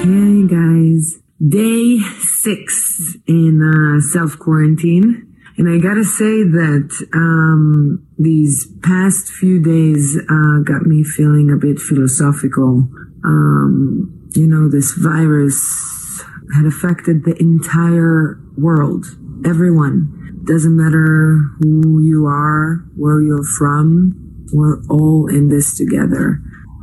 Hey 0.00 0.46
guys, 0.46 1.18
day 1.46 1.98
six 2.20 3.18
in 3.26 3.60
uh, 3.60 4.00
self 4.00 4.38
quarantine. 4.38 5.36
And 5.58 5.68
I 5.68 5.76
gotta 5.76 6.04
say 6.04 6.42
that 6.42 7.06
um, 7.12 8.06
these 8.18 8.66
past 8.82 9.28
few 9.28 9.62
days 9.62 10.16
uh, 10.16 10.62
got 10.64 10.86
me 10.86 11.04
feeling 11.04 11.50
a 11.50 11.56
bit 11.56 11.78
philosophical. 11.78 12.88
Um, 13.26 14.30
you 14.34 14.46
know, 14.46 14.70
this 14.70 14.92
virus 14.92 16.22
had 16.56 16.64
affected 16.64 17.26
the 17.26 17.36
entire 17.38 18.40
world, 18.56 19.04
everyone. 19.44 20.40
Doesn't 20.46 20.78
matter 20.78 21.40
who 21.60 22.02
you 22.02 22.24
are, 22.24 22.86
where 22.96 23.20
you're 23.20 23.44
from, 23.44 24.46
we're 24.54 24.82
all 24.88 25.28
in 25.28 25.50
this 25.50 25.76
together. 25.76 26.40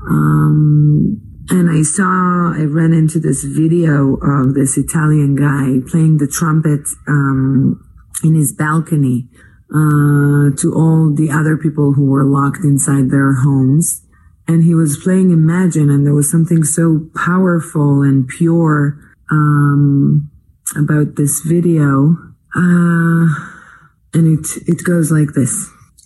Um, 0.07 1.26
and 1.49 1.69
I 1.69 1.81
saw, 1.81 2.53
I 2.53 2.63
ran 2.65 2.93
into 2.93 3.19
this 3.19 3.43
video 3.43 4.15
of 4.21 4.53
this 4.53 4.77
Italian 4.77 5.35
guy 5.35 5.79
playing 5.89 6.17
the 6.17 6.27
trumpet, 6.27 6.81
um, 7.07 7.83
in 8.23 8.35
his 8.35 8.51
balcony, 8.51 9.29
uh, 9.69 10.51
to 10.57 10.73
all 10.75 11.13
the 11.13 11.29
other 11.31 11.55
people 11.55 11.93
who 11.93 12.05
were 12.05 12.25
locked 12.25 12.63
inside 12.63 13.09
their 13.09 13.33
homes. 13.35 14.03
And 14.47 14.63
he 14.63 14.75
was 14.75 14.97
playing 14.97 15.31
Imagine 15.31 15.89
and 15.89 16.05
there 16.05 16.13
was 16.13 16.31
something 16.31 16.63
so 16.63 17.09
powerful 17.15 18.01
and 18.01 18.27
pure, 18.27 18.99
um, 19.29 20.29
about 20.75 21.15
this 21.15 21.41
video. 21.41 22.15
Uh, 22.55 23.27
and 24.13 24.39
it, 24.39 24.47
it 24.67 24.83
goes 24.83 25.11
like 25.11 25.33
this. 25.33 25.69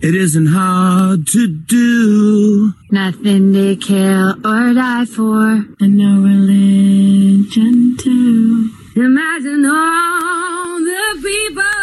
It 0.00 0.14
isn't 0.14 0.46
hard 0.46 1.26
to 1.32 1.48
do. 1.48 2.72
Nothing 2.92 3.52
to 3.52 3.76
kill 3.76 4.30
or 4.46 4.72
die 4.72 5.04
for, 5.04 5.66
and 5.80 5.96
no 5.96 6.22
religion 6.22 7.96
too. 7.98 8.70
Imagine 8.94 9.66
all 9.66 10.78
the 10.84 11.20
people. 11.20 11.78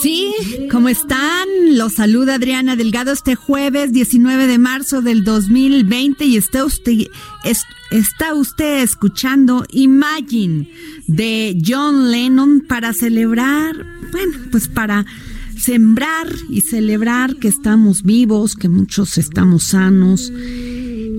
Sí, 0.00 0.32
¿cómo 0.70 0.88
están? 0.88 1.46
Los 1.76 1.94
saluda 1.94 2.36
Adriana 2.36 2.76
Delgado 2.76 3.12
este 3.12 3.34
jueves 3.34 3.92
19 3.92 4.46
de 4.46 4.58
marzo 4.58 5.02
del 5.02 5.24
2020 5.24 6.24
y 6.24 6.36
está 6.38 6.64
usted, 6.64 7.08
es, 7.44 7.64
está 7.90 8.32
usted 8.32 8.82
escuchando 8.82 9.66
Imagine 9.70 10.70
de 11.08 11.60
John 11.66 12.10
Lennon 12.10 12.60
para 12.60 12.94
celebrar, 12.94 13.74
bueno, 14.12 14.38
pues 14.50 14.68
para 14.68 15.04
sembrar 15.58 16.28
y 16.48 16.62
celebrar 16.62 17.36
que 17.36 17.48
estamos 17.48 18.02
vivos, 18.02 18.54
que 18.54 18.68
muchos 18.68 19.18
estamos 19.18 19.64
sanos 19.64 20.32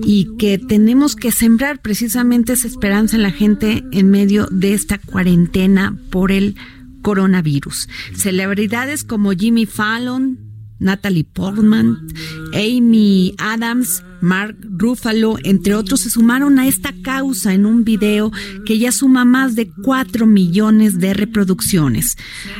y 0.04 0.36
que 0.38 0.58
tenemos 0.58 1.14
que 1.14 1.30
sembrar 1.30 1.80
precisamente 1.80 2.54
esa 2.54 2.66
esperanza 2.66 3.16
en 3.16 3.22
la 3.22 3.30
gente 3.30 3.84
en 3.92 4.10
medio 4.10 4.46
de 4.50 4.72
esta 4.72 4.98
cuarentena 4.98 5.96
por 6.10 6.32
el 6.32 6.56
coronavirus. 7.02 7.88
Celebridades 8.14 9.04
como 9.04 9.32
Jimmy 9.32 9.66
Fallon, 9.66 10.38
Natalie 10.78 11.24
Portman, 11.24 12.08
Amy 12.54 13.34
Adams, 13.38 14.02
Mark 14.20 14.56
Ruffalo, 14.62 15.36
entre 15.42 15.74
otros, 15.74 16.00
se 16.00 16.10
sumaron 16.10 16.58
a 16.58 16.66
esta 16.66 16.92
causa 17.02 17.54
en 17.54 17.66
un 17.66 17.84
video 17.84 18.30
que 18.64 18.78
ya 18.78 18.92
suma 18.92 19.24
más 19.24 19.54
de 19.54 19.70
4 19.82 20.26
millones 20.26 20.98
de 20.98 21.14
reproducciones. 21.14 22.16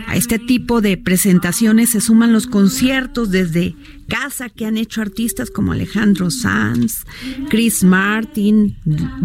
A 0.06 0.16
este 0.16 0.38
tipo 0.38 0.80
de 0.80 0.96
presentaciones 0.96 1.90
se 1.90 2.00
suman 2.00 2.32
los 2.32 2.46
conciertos 2.46 3.30
desde 3.30 3.74
casa 4.08 4.48
que 4.48 4.66
han 4.66 4.76
hecho 4.76 5.00
artistas 5.00 5.50
como 5.50 5.72
Alejandro 5.72 6.30
Sanz, 6.30 7.04
Chris 7.48 7.84
Martin, 7.84 8.76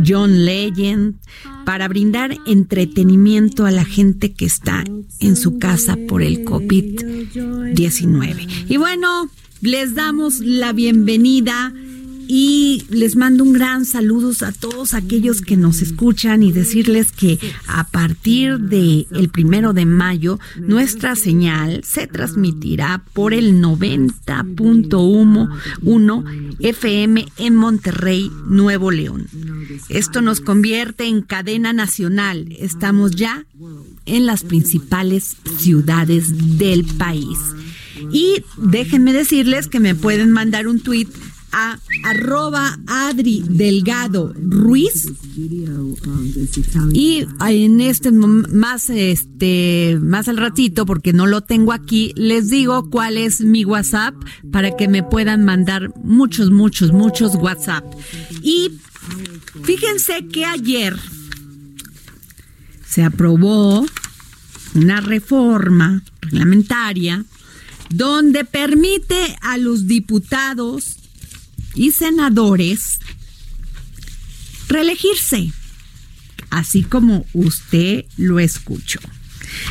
John 0.06 0.46
Legend, 0.46 1.16
para 1.66 1.88
brindar 1.88 2.38
entretenimiento 2.46 3.66
a 3.66 3.72
la 3.72 3.84
gente 3.84 4.34
que 4.34 4.46
está 4.46 4.84
en 5.19 5.35
su 5.35 5.57
casa 5.57 5.97
por 6.07 6.22
el 6.22 6.46
COVID-19. 6.46 8.67
Y 8.69 8.78
bueno, 8.78 9.31
les 9.62 9.96
damos 9.96 10.41
la 10.41 10.73
bienvenida 10.73 11.73
y 12.27 12.83
les 12.89 13.15
mando 13.15 13.43
un 13.43 13.53
gran 13.53 13.85
saludo 13.85 14.25
a 14.45 14.51
todos 14.51 14.93
aquellos 14.93 15.41
que 15.41 15.57
nos 15.57 15.81
escuchan 15.81 16.43
y 16.43 16.51
decirles 16.51 17.11
que 17.11 17.39
a 17.67 17.85
partir 17.85 18.59
del 18.59 19.07
el 19.11 19.29
primero 19.29 19.73
de 19.73 19.85
mayo 19.85 20.39
nuestra 20.59 21.15
señal 21.15 21.81
se 21.83 22.05
transmitirá 22.07 23.03
por 23.13 23.33
el 23.33 23.61
90.1 23.61 26.55
FM 26.59 27.25
en 27.37 27.55
Monterrey, 27.55 28.29
Nuevo 28.47 28.91
León. 28.91 29.27
Esto 29.89 30.21
nos 30.21 30.41
convierte 30.41 31.05
en 31.05 31.21
cadena 31.21 31.73
nacional. 31.73 32.47
Estamos 32.59 33.11
ya 33.11 33.45
en 34.05 34.25
las 34.25 34.43
principales 34.43 35.37
ciudades 35.57 36.57
del 36.57 36.85
país. 36.85 37.37
Y 38.11 38.43
déjenme 38.57 39.13
decirles 39.13 39.67
que 39.67 39.79
me 39.79 39.95
pueden 39.95 40.31
mandar 40.31 40.67
un 40.67 40.79
tweet 40.79 41.07
a 41.55 41.79
arroba 42.03 42.78
Adri 42.85 43.41
Delgado 43.47 44.34
Ruiz. 44.35 45.07
Y 46.91 47.25
en 47.40 47.81
este 47.81 48.11
más 48.11 48.90
este 48.90 49.97
más 50.02 50.28
al 50.28 50.35
ratito 50.35 50.85
porque 50.85 51.13
no 51.13 51.25
lo 51.25 51.41
tengo 51.41 51.72
aquí 51.72 52.11
les 52.17 52.49
digo 52.49 52.90
cuál 52.90 53.17
es 53.17 53.40
mi 53.40 53.63
WhatsApp 53.63 54.16
para 54.52 54.75
que 54.75 54.90
me 54.90 55.02
puedan 55.02 55.46
mandar 55.46 55.93
muchos 56.03 56.52
muchos 56.52 56.91
muchos 56.91 57.35
WhatsApp. 57.35 57.85
Y 58.43 58.72
fíjense 59.63 60.28
que 60.28 60.43
ayer 60.43 60.97
se 62.85 63.03
aprobó 63.03 63.85
una 64.73 64.99
reforma 64.99 66.03
reglamentaria 66.19 67.23
donde 67.90 68.43
permite 68.43 69.37
a 69.41 69.57
los 69.57 69.87
diputados 69.87 70.97
y 71.75 71.91
senadores 71.91 72.99
reelegirse, 74.67 75.51
así 76.49 76.83
como 76.83 77.25
usted 77.33 78.05
lo 78.17 78.39
escuchó. 78.39 78.99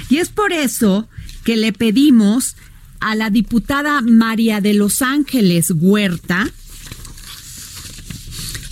Y 0.08 0.18
es 0.18 0.28
por 0.28 0.52
eso 0.52 1.08
que 1.44 1.56
le 1.56 1.72
pedimos 1.72 2.56
a 3.00 3.14
la 3.14 3.30
diputada 3.30 4.00
María 4.00 4.60
de 4.60 4.74
Los 4.74 5.02
Ángeles 5.02 5.72
Huerta 5.74 6.50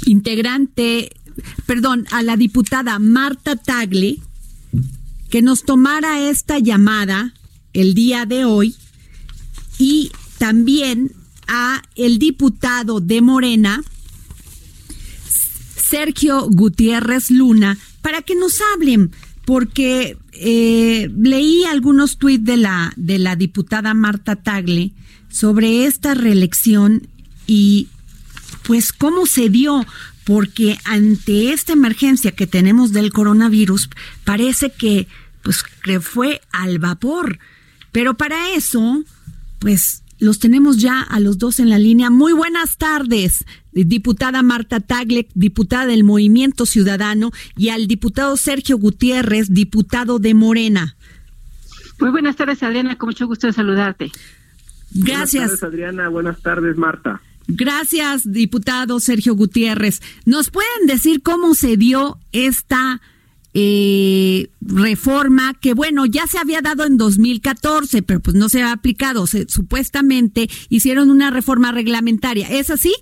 integrante, 0.06 1.12
perdón, 1.66 2.06
a 2.10 2.22
la 2.22 2.36
diputada 2.36 2.98
Marta 2.98 3.56
Tagle, 3.56 4.18
que 5.30 5.42
nos 5.42 5.64
tomara 5.64 6.28
esta 6.28 6.58
llamada 6.58 7.34
el 7.72 7.94
día 7.94 8.26
de 8.26 8.44
hoy 8.44 8.76
y 9.78 10.12
también 10.38 11.12
a 11.54 11.82
el 11.96 12.18
diputado 12.18 13.00
de 13.00 13.20
Morena, 13.20 13.82
Sergio 15.76 16.48
Gutiérrez 16.48 17.30
Luna, 17.30 17.76
para 18.00 18.22
que 18.22 18.34
nos 18.34 18.60
hablen, 18.74 19.10
porque 19.44 20.16
eh, 20.32 21.10
leí 21.14 21.64
algunos 21.64 22.16
tuits 22.16 22.42
de 22.42 22.56
la, 22.56 22.94
de 22.96 23.18
la 23.18 23.36
diputada 23.36 23.92
Marta 23.92 24.36
Tagle 24.36 24.92
sobre 25.28 25.84
esta 25.84 26.14
reelección 26.14 27.06
y 27.46 27.88
pues 28.62 28.94
cómo 28.94 29.26
se 29.26 29.50
dio, 29.50 29.84
porque 30.24 30.78
ante 30.84 31.52
esta 31.52 31.74
emergencia 31.74 32.32
que 32.32 32.46
tenemos 32.46 32.92
del 32.92 33.12
coronavirus, 33.12 33.90
parece 34.24 34.72
que 34.72 35.06
pues 35.42 35.62
que 35.82 36.00
fue 36.00 36.40
al 36.50 36.78
vapor. 36.78 37.38
Pero 37.90 38.16
para 38.16 38.54
eso, 38.54 39.04
pues 39.58 40.01
los 40.22 40.38
tenemos 40.38 40.76
ya 40.76 41.02
a 41.02 41.18
los 41.18 41.36
dos 41.36 41.58
en 41.58 41.68
la 41.68 41.80
línea. 41.80 42.08
Muy 42.08 42.32
buenas 42.32 42.76
tardes, 42.76 43.44
diputada 43.72 44.40
Marta 44.42 44.78
Tagle, 44.78 45.26
diputada 45.34 45.86
del 45.86 46.04
Movimiento 46.04 46.64
Ciudadano, 46.64 47.32
y 47.56 47.70
al 47.70 47.88
diputado 47.88 48.36
Sergio 48.36 48.78
Gutiérrez, 48.78 49.52
diputado 49.52 50.20
de 50.20 50.34
Morena. 50.34 50.96
Muy 51.98 52.10
buenas 52.10 52.36
tardes, 52.36 52.62
Adriana, 52.62 52.96
con 52.96 53.08
mucho 53.08 53.26
gusto 53.26 53.48
de 53.48 53.52
saludarte. 53.52 54.12
Gracias. 54.92 55.42
Buenas 55.42 55.60
tardes, 55.60 55.74
Adriana. 55.74 56.08
Buenas 56.08 56.40
tardes, 56.40 56.76
Marta. 56.76 57.20
Gracias, 57.48 58.30
diputado 58.30 59.00
Sergio 59.00 59.34
Gutiérrez. 59.34 60.00
¿Nos 60.24 60.50
pueden 60.50 60.86
decir 60.86 61.22
cómo 61.22 61.56
se 61.56 61.76
dio 61.76 62.18
esta 62.30 63.00
eh, 63.54 64.48
reforma 64.60 65.54
que, 65.60 65.74
bueno, 65.74 66.06
ya 66.06 66.26
se 66.26 66.38
había 66.38 66.62
dado 66.62 66.84
en 66.84 66.96
2014, 66.96 68.02
pero 68.02 68.20
pues 68.20 68.36
no 68.36 68.48
se 68.48 68.62
ha 68.62 68.72
aplicado? 68.72 69.26
supuestamente 69.26 70.48
hicieron 70.68 71.10
una 71.10 71.30
reforma 71.30 71.72
reglamentaria. 71.72 72.48
¿Es 72.48 72.70
así? 72.70 72.94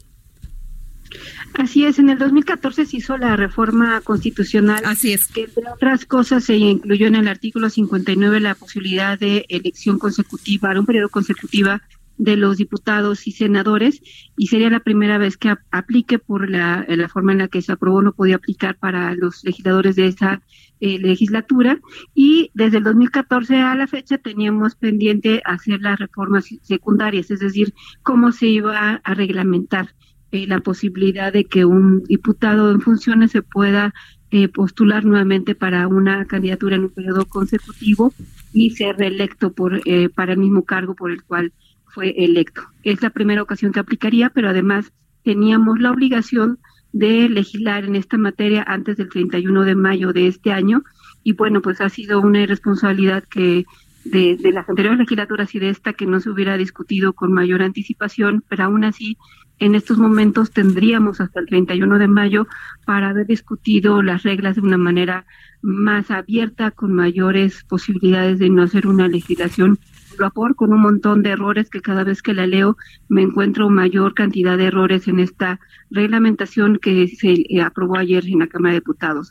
Así 1.54 1.84
es, 1.84 1.98
en 1.98 2.10
el 2.10 2.18
2014 2.18 2.86
se 2.86 2.96
hizo 2.96 3.16
la 3.16 3.36
reforma 3.36 4.00
constitucional. 4.00 4.82
Así 4.84 5.12
es. 5.12 5.26
Que 5.26 5.44
entre 5.44 5.64
otras 5.68 6.04
cosas 6.04 6.44
se 6.44 6.56
incluyó 6.56 7.06
en 7.06 7.16
el 7.16 7.28
artículo 7.28 7.68
59 7.68 8.40
la 8.40 8.54
posibilidad 8.54 9.18
de 9.18 9.44
elección 9.48 9.98
consecutiva, 9.98 10.78
un 10.78 10.86
periodo 10.86 11.08
consecutiva 11.08 11.82
de 12.20 12.36
los 12.36 12.58
diputados 12.58 13.26
y 13.26 13.32
senadores 13.32 14.02
y 14.36 14.48
sería 14.48 14.68
la 14.68 14.80
primera 14.80 15.16
vez 15.16 15.38
que 15.38 15.54
aplique 15.70 16.18
por 16.18 16.50
la, 16.50 16.84
la, 16.86 17.08
forma 17.08 17.32
en 17.32 17.38
la 17.38 17.48
que 17.48 17.62
se 17.62 17.72
aprobó, 17.72 18.02
no 18.02 18.12
podía 18.12 18.36
aplicar 18.36 18.76
para 18.76 19.14
los 19.14 19.42
legisladores 19.42 19.96
de 19.96 20.06
esa 20.06 20.42
eh, 20.80 20.98
legislatura. 20.98 21.78
Y 22.14 22.50
desde 22.52 22.78
el 22.78 22.84
2014 22.84 23.56
a 23.56 23.74
la 23.74 23.86
fecha 23.86 24.18
teníamos 24.18 24.76
pendiente 24.76 25.40
hacer 25.46 25.80
las 25.80 25.98
reformas 25.98 26.46
secundarias, 26.62 27.30
es 27.30 27.40
decir, 27.40 27.72
cómo 28.02 28.32
se 28.32 28.48
iba 28.48 29.00
a 29.02 29.14
reglamentar 29.14 29.94
eh, 30.30 30.46
la 30.46 30.60
posibilidad 30.60 31.32
de 31.32 31.44
que 31.44 31.64
un 31.64 32.02
diputado 32.04 32.70
en 32.70 32.82
funciones 32.82 33.30
se 33.30 33.40
pueda 33.40 33.94
eh, 34.30 34.48
postular 34.48 35.06
nuevamente 35.06 35.54
para 35.54 35.88
una 35.88 36.26
candidatura 36.26 36.76
en 36.76 36.84
un 36.84 36.90
periodo 36.90 37.24
consecutivo 37.24 38.12
y 38.52 38.70
ser 38.70 38.96
reelecto 38.96 39.52
por, 39.52 39.80
para 40.14 40.34
el 40.34 40.38
mismo 40.38 40.64
cargo 40.64 40.94
por 40.94 41.10
el 41.10 41.22
cual 41.22 41.52
fue 41.92 42.14
electo. 42.16 42.62
Es 42.82 43.02
la 43.02 43.10
primera 43.10 43.42
ocasión 43.42 43.72
que 43.72 43.80
aplicaría, 43.80 44.30
pero 44.30 44.48
además 44.48 44.92
teníamos 45.24 45.78
la 45.80 45.90
obligación 45.90 46.58
de 46.92 47.28
legislar 47.28 47.84
en 47.84 47.96
esta 47.96 48.18
materia 48.18 48.64
antes 48.66 48.96
del 48.96 49.08
31 49.08 49.64
de 49.64 49.74
mayo 49.74 50.12
de 50.12 50.26
este 50.26 50.52
año 50.52 50.82
y 51.22 51.34
bueno, 51.34 51.60
pues 51.60 51.80
ha 51.80 51.88
sido 51.88 52.20
una 52.20 52.40
irresponsabilidad 52.40 53.24
que 53.24 53.64
de, 54.04 54.36
de, 54.36 54.52
las 54.52 54.68
anteriores 54.68 54.98
legislaturas 54.98 55.54
y 55.54 55.58
de 55.58 55.68
esta 55.68 55.92
que 55.92 56.06
no 56.06 56.20
se 56.20 56.30
hubiera 56.30 56.56
discutido 56.56 57.12
con 57.12 57.32
mayor 57.32 57.62
anticipación, 57.62 58.42
pero 58.48 58.64
aún 58.64 58.84
así 58.84 59.18
en 59.58 59.74
estos 59.74 59.98
momentos 59.98 60.50
tendríamos 60.50 61.20
hasta 61.20 61.38
el 61.38 61.46
31 61.46 61.98
de 61.98 62.08
mayo 62.08 62.46
para 62.86 63.10
haber 63.10 63.26
discutido 63.26 64.02
las 64.02 64.22
reglas 64.22 64.56
de 64.56 64.62
una 64.62 64.78
manera 64.78 65.26
más 65.60 66.10
abierta, 66.10 66.70
con 66.70 66.94
mayores 66.94 67.62
posibilidades 67.64 68.38
de 68.38 68.48
no 68.48 68.62
hacer 68.62 68.86
una 68.86 69.06
legislación 69.06 69.78
vapor 70.20 70.54
con 70.54 70.72
un 70.72 70.80
montón 70.80 71.22
de 71.22 71.30
errores 71.30 71.68
que 71.68 71.80
cada 71.80 72.04
vez 72.04 72.22
que 72.22 72.34
la 72.34 72.46
leo 72.46 72.76
me 73.08 73.22
encuentro 73.22 73.68
mayor 73.70 74.14
cantidad 74.14 74.56
de 74.56 74.66
errores 74.66 75.08
en 75.08 75.18
esta 75.18 75.58
reglamentación 75.90 76.78
que 76.80 77.08
se 77.08 77.32
eh, 77.32 77.60
aprobó 77.60 77.96
ayer 77.96 78.24
en 78.26 78.38
la 78.38 78.46
Cámara 78.46 78.74
de 78.74 78.80
Diputados. 78.80 79.30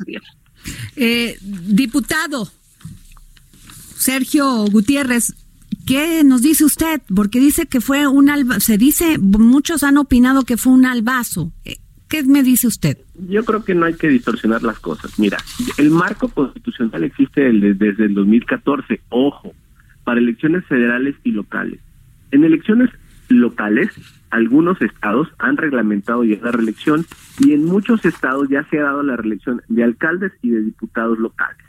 Eh, 0.97 1.37
diputado 1.41 2.49
Sergio 3.95 4.65
Gutiérrez, 4.65 5.33
¿qué 5.85 6.23
nos 6.23 6.41
dice 6.41 6.65
usted? 6.65 7.01
Porque 7.13 7.39
dice 7.39 7.65
que 7.65 7.81
fue 7.81 8.07
un 8.07 8.29
alba, 8.29 8.59
se 8.59 8.77
dice, 8.77 9.17
muchos 9.19 9.83
han 9.83 9.97
opinado 9.97 10.43
que 10.43 10.57
fue 10.57 10.73
un 10.73 10.85
albazo. 10.85 11.51
Eh, 11.65 11.77
¿Qué 12.07 12.23
me 12.23 12.41
dice 12.41 12.65
usted? 12.65 12.97
Yo 13.29 13.45
creo 13.45 13.63
que 13.63 13.75
no 13.75 13.85
hay 13.85 13.93
que 13.93 14.07
distorsionar 14.07 14.63
las 14.63 14.79
cosas. 14.79 15.19
Mira, 15.19 15.37
el 15.77 15.91
marco 15.91 16.27
constitucional 16.29 17.03
existe 17.03 17.41
desde 17.51 18.05
el 18.05 18.15
2014. 18.15 19.01
Ojo, 19.09 19.53
para 20.09 20.21
elecciones 20.21 20.65
federales 20.65 21.13
y 21.23 21.33
locales. 21.33 21.79
En 22.31 22.43
elecciones 22.43 22.89
locales, 23.27 23.89
algunos 24.31 24.81
estados 24.81 25.27
han 25.37 25.55
reglamentado 25.55 26.23
ya 26.23 26.39
la 26.41 26.51
reelección 26.51 27.05
y 27.37 27.53
en 27.53 27.63
muchos 27.65 28.03
estados 28.05 28.49
ya 28.49 28.63
se 28.71 28.79
ha 28.79 28.85
dado 28.85 29.03
la 29.03 29.17
reelección 29.17 29.61
de 29.67 29.83
alcaldes 29.83 30.31
y 30.41 30.49
de 30.49 30.63
diputados 30.63 31.19
locales. 31.19 31.63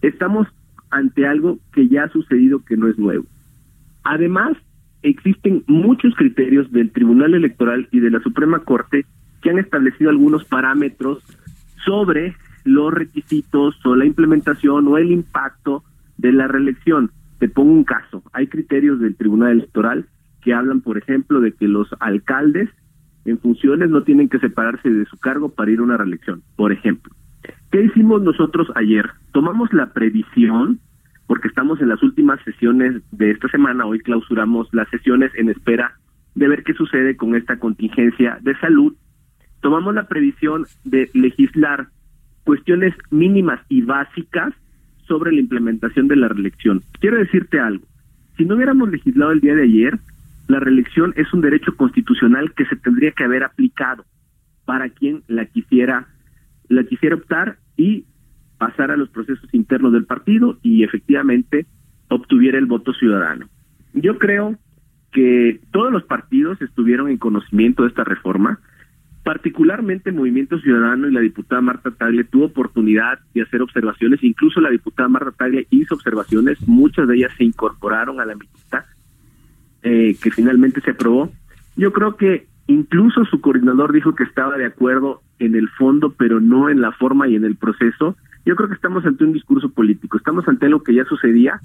Estamos 0.00 0.48
ante 0.88 1.26
algo 1.26 1.58
que 1.74 1.86
ya 1.86 2.04
ha 2.04 2.08
sucedido 2.08 2.64
que 2.64 2.78
no 2.78 2.88
es 2.88 2.98
nuevo. 2.98 3.26
Además, 4.02 4.56
existen 5.02 5.62
muchos 5.66 6.14
criterios 6.14 6.72
del 6.72 6.90
Tribunal 6.90 7.34
Electoral 7.34 7.86
y 7.92 8.00
de 8.00 8.10
la 8.10 8.20
Suprema 8.20 8.60
Corte 8.60 9.04
que 9.42 9.50
han 9.50 9.58
establecido 9.58 10.08
algunos 10.08 10.46
parámetros 10.46 11.22
sobre 11.84 12.34
los 12.64 12.94
requisitos 12.94 13.76
o 13.84 13.94
la 13.94 14.06
implementación 14.06 14.88
o 14.88 14.96
el 14.96 15.12
impacto 15.12 15.84
de 16.16 16.32
la 16.32 16.48
reelección. 16.48 17.10
Te 17.44 17.50
pongo 17.50 17.72
un 17.72 17.84
caso. 17.84 18.22
Hay 18.32 18.46
criterios 18.46 19.00
del 19.00 19.16
Tribunal 19.16 19.50
Electoral 19.50 20.06
que 20.40 20.54
hablan, 20.54 20.80
por 20.80 20.96
ejemplo, 20.96 21.42
de 21.42 21.52
que 21.52 21.68
los 21.68 21.86
alcaldes 22.00 22.70
en 23.26 23.38
funciones 23.38 23.90
no 23.90 24.02
tienen 24.02 24.30
que 24.30 24.38
separarse 24.38 24.88
de 24.88 25.04
su 25.04 25.18
cargo 25.18 25.50
para 25.50 25.70
ir 25.70 25.80
a 25.80 25.82
una 25.82 25.98
reelección, 25.98 26.42
por 26.56 26.72
ejemplo. 26.72 27.12
¿Qué 27.70 27.82
hicimos 27.82 28.22
nosotros 28.22 28.68
ayer? 28.76 29.10
Tomamos 29.34 29.70
la 29.74 29.92
previsión, 29.92 30.80
porque 31.26 31.48
estamos 31.48 31.82
en 31.82 31.90
las 31.90 32.02
últimas 32.02 32.42
sesiones 32.44 33.02
de 33.12 33.32
esta 33.32 33.48
semana, 33.48 33.84
hoy 33.84 33.98
clausuramos 33.98 34.66
las 34.72 34.88
sesiones 34.88 35.30
en 35.34 35.50
espera 35.50 35.98
de 36.34 36.48
ver 36.48 36.64
qué 36.64 36.72
sucede 36.72 37.14
con 37.14 37.34
esta 37.34 37.58
contingencia 37.58 38.38
de 38.40 38.56
salud. 38.58 38.94
Tomamos 39.60 39.94
la 39.94 40.08
previsión 40.08 40.64
de 40.84 41.10
legislar 41.12 41.88
cuestiones 42.44 42.94
mínimas 43.10 43.60
y 43.68 43.82
básicas 43.82 44.54
sobre 45.06 45.32
la 45.32 45.40
implementación 45.40 46.08
de 46.08 46.16
la 46.16 46.28
reelección. 46.28 46.82
Quiero 47.00 47.18
decirte 47.18 47.60
algo, 47.60 47.86
si 48.36 48.44
no 48.44 48.56
hubiéramos 48.56 48.90
legislado 48.90 49.32
el 49.32 49.40
día 49.40 49.54
de 49.54 49.62
ayer, 49.62 49.98
la 50.48 50.60
reelección 50.60 51.12
es 51.16 51.32
un 51.32 51.40
derecho 51.40 51.76
constitucional 51.76 52.52
que 52.52 52.66
se 52.66 52.76
tendría 52.76 53.12
que 53.12 53.24
haber 53.24 53.44
aplicado 53.44 54.04
para 54.64 54.88
quien 54.88 55.22
la 55.28 55.46
quisiera 55.46 56.08
la 56.68 56.84
quisiera 56.84 57.16
optar 57.16 57.58
y 57.76 58.06
pasar 58.58 58.90
a 58.90 58.96
los 58.96 59.10
procesos 59.10 59.52
internos 59.52 59.92
del 59.92 60.06
partido 60.06 60.58
y 60.62 60.82
efectivamente 60.82 61.66
obtuviera 62.08 62.58
el 62.58 62.66
voto 62.66 62.94
ciudadano. 62.94 63.48
Yo 63.92 64.18
creo 64.18 64.56
que 65.12 65.60
todos 65.70 65.92
los 65.92 66.04
partidos 66.04 66.60
estuvieron 66.62 67.08
en 67.08 67.18
conocimiento 67.18 67.82
de 67.82 67.90
esta 67.90 68.04
reforma, 68.04 68.60
Particularmente 69.24 70.12
Movimiento 70.12 70.58
Ciudadano 70.58 71.08
y 71.08 71.12
la 71.12 71.20
diputada 71.20 71.62
Marta 71.62 71.90
Tagle 71.90 72.24
tuvo 72.24 72.44
oportunidad 72.44 73.18
de 73.32 73.40
hacer 73.40 73.62
observaciones, 73.62 74.22
incluso 74.22 74.60
la 74.60 74.68
diputada 74.68 75.08
Marta 75.08 75.32
Tagle 75.32 75.66
hizo 75.70 75.94
observaciones, 75.94 76.58
muchas 76.68 77.08
de 77.08 77.16
ellas 77.16 77.32
se 77.38 77.44
incorporaron 77.44 78.20
a 78.20 78.26
la 78.26 78.34
mitad 78.34 78.84
eh, 79.82 80.14
que 80.22 80.30
finalmente 80.30 80.82
se 80.82 80.90
aprobó. 80.90 81.32
Yo 81.74 81.90
creo 81.92 82.16
que 82.16 82.46
incluso 82.66 83.24
su 83.24 83.40
coordinador 83.40 83.94
dijo 83.94 84.14
que 84.14 84.24
estaba 84.24 84.58
de 84.58 84.66
acuerdo 84.66 85.22
en 85.38 85.54
el 85.54 85.70
fondo, 85.70 86.14
pero 86.16 86.38
no 86.40 86.68
en 86.68 86.82
la 86.82 86.92
forma 86.92 87.26
y 87.26 87.36
en 87.36 87.44
el 87.44 87.56
proceso. 87.56 88.16
Yo 88.44 88.56
creo 88.56 88.68
que 88.68 88.74
estamos 88.74 89.06
ante 89.06 89.24
un 89.24 89.32
discurso 89.32 89.70
político, 89.70 90.18
estamos 90.18 90.46
ante 90.48 90.68
lo 90.68 90.82
que 90.82 90.94
ya 90.94 91.04
sucedía 91.06 91.60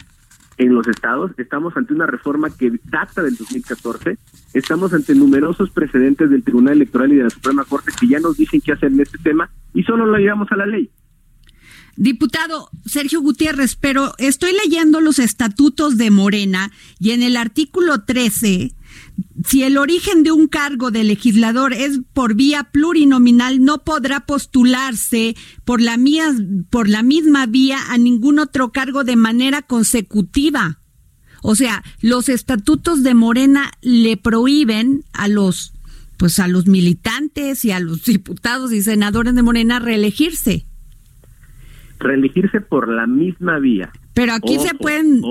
en 0.59 0.75
los 0.75 0.87
estados. 0.87 1.31
Estamos 1.37 1.75
ante 1.75 1.93
una 1.93 2.05
reforma 2.05 2.49
que 2.49 2.71
data 2.83 3.23
del 3.23 3.35
2014. 3.35 4.17
Estamos 4.53 4.93
ante 4.93 5.15
numerosos 5.15 5.71
precedentes 5.71 6.29
del 6.29 6.43
Tribunal 6.43 6.75
Electoral 6.75 7.11
y 7.11 7.15
de 7.15 7.23
la 7.23 7.29
Suprema 7.29 7.63
Corte 7.63 7.91
que 7.99 8.07
ya 8.07 8.19
nos 8.19 8.37
dicen 8.37 8.61
qué 8.61 8.73
hacer 8.73 8.91
en 8.91 8.99
este 8.99 9.17
tema 9.17 9.49
y 9.73 9.83
solo 9.83 10.05
lo 10.05 10.17
llevamos 10.17 10.51
a 10.51 10.57
la 10.57 10.65
ley. 10.65 10.91
Diputado 11.95 12.69
Sergio 12.85 13.21
Gutiérrez, 13.21 13.75
pero 13.75 14.13
estoy 14.19 14.51
leyendo 14.53 15.01
los 15.01 15.17
estatutos 15.17 15.97
de 15.97 16.11
Morena 16.11 16.71
y 16.99 17.11
en 17.11 17.23
el 17.23 17.35
artículo 17.35 18.03
13 18.03 18.73
si 19.45 19.63
el 19.63 19.77
origen 19.77 20.23
de 20.23 20.31
un 20.31 20.47
cargo 20.47 20.91
de 20.91 21.03
legislador 21.03 21.73
es 21.73 22.01
por 22.13 22.35
vía 22.35 22.65
plurinominal, 22.71 23.63
no 23.63 23.83
podrá 23.83 24.21
postularse 24.21 25.35
por 25.65 25.81
la, 25.81 25.97
mía, 25.97 26.25
por 26.69 26.89
la 26.89 27.03
misma 27.03 27.45
vía 27.45 27.77
a 27.89 27.97
ningún 27.97 28.39
otro 28.39 28.71
cargo 28.71 29.03
de 29.03 29.15
manera 29.15 29.61
consecutiva. 29.61 30.79
O 31.41 31.55
sea, 31.55 31.83
los 32.01 32.27
estatutos 32.27 33.01
de 33.01 33.13
Morena 33.13 33.71
le 33.81 34.17
prohíben 34.17 35.05
a 35.13 35.27
los 35.27 35.73
pues 36.17 36.37
a 36.39 36.49
los 36.49 36.67
militantes 36.67 37.63
y 37.63 37.71
a 37.71 37.79
los 37.79 38.03
diputados 38.05 38.73
y 38.73 38.81
senadores 38.81 39.35
de 39.35 39.41
Morena 39.41 39.79
reelegirse. 39.79 40.65
Reelegirse 41.97 42.59
por 42.59 42.89
la 42.89 43.07
misma 43.07 43.59
vía. 43.59 43.91
Pero 44.13 44.33
aquí 44.33 44.59
se 44.59 44.75
pueden 44.75 45.21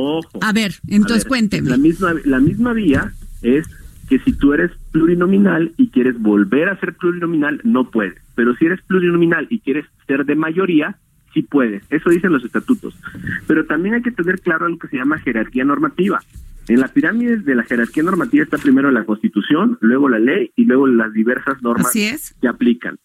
A 0.40 0.52
ver, 0.54 0.76
entonces 0.88 1.26
cuénteme. 1.26 1.68
La 1.68 1.76
misma 1.76 2.14
la 2.24 2.40
misma 2.40 2.72
vía 2.72 3.12
es 3.42 3.66
que 4.08 4.18
si 4.20 4.32
tú 4.32 4.52
eres 4.52 4.70
plurinominal 4.92 5.72
y 5.76 5.88
quieres 5.88 6.18
volver 6.18 6.68
a 6.68 6.78
ser 6.80 6.94
plurinominal, 6.94 7.60
no 7.64 7.90
puedes. 7.90 8.20
Pero 8.34 8.54
si 8.56 8.66
eres 8.66 8.80
plurinominal 8.82 9.46
y 9.50 9.60
quieres 9.60 9.86
ser 10.06 10.24
de 10.24 10.34
mayoría, 10.34 10.96
sí 11.34 11.42
puedes. 11.42 11.82
Eso 11.90 12.10
dicen 12.10 12.32
los 12.32 12.44
estatutos. 12.44 12.94
Pero 13.46 13.66
también 13.66 13.96
hay 13.96 14.02
que 14.02 14.10
tener 14.10 14.40
claro 14.40 14.66
algo 14.66 14.78
que 14.78 14.88
se 14.88 14.96
llama 14.96 15.18
jerarquía 15.18 15.64
normativa. 15.64 16.20
En 16.68 16.80
la 16.80 16.88
pirámide 16.88 17.38
de 17.38 17.54
la 17.54 17.64
jerarquía 17.64 18.02
normativa 18.02 18.44
está 18.44 18.58
primero 18.58 18.90
la 18.90 19.04
Constitución, 19.04 19.78
luego 19.80 20.08
la 20.08 20.18
ley 20.18 20.52
y 20.54 20.64
luego 20.64 20.86
las 20.86 21.12
diversas 21.12 21.62
normas 21.62 21.92
que 21.92 22.48
aplican. 22.48 22.98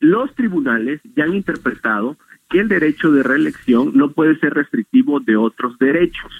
Los 0.00 0.32
tribunales 0.34 1.00
ya 1.16 1.24
han 1.24 1.34
interpretado 1.34 2.16
que 2.48 2.60
el 2.60 2.68
derecho 2.68 3.10
de 3.10 3.24
reelección 3.24 3.92
no 3.94 4.12
puede 4.12 4.38
ser 4.38 4.54
restrictivo 4.54 5.20
de 5.20 5.36
otros 5.36 5.78
derechos. 5.78 6.30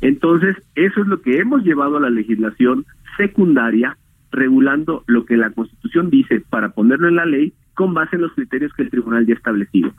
Entonces, 0.00 0.56
eso 0.74 1.02
es 1.02 1.06
lo 1.06 1.20
que 1.20 1.38
hemos 1.38 1.62
llevado 1.62 1.98
a 1.98 2.00
la 2.00 2.10
legislación 2.10 2.86
secundaria, 3.16 3.96
regulando 4.30 5.04
lo 5.06 5.24
que 5.24 5.36
la 5.36 5.50
Constitución 5.50 6.10
dice 6.10 6.42
para 6.48 6.70
ponerlo 6.70 7.08
en 7.08 7.16
la 7.16 7.26
ley 7.26 7.52
con 7.74 7.94
base 7.94 8.16
en 8.16 8.22
los 8.22 8.32
criterios 8.32 8.72
que 8.74 8.82
el 8.82 8.90
tribunal 8.90 9.26
ya 9.26 9.34
ha 9.34 9.36
establecido. 9.36 9.92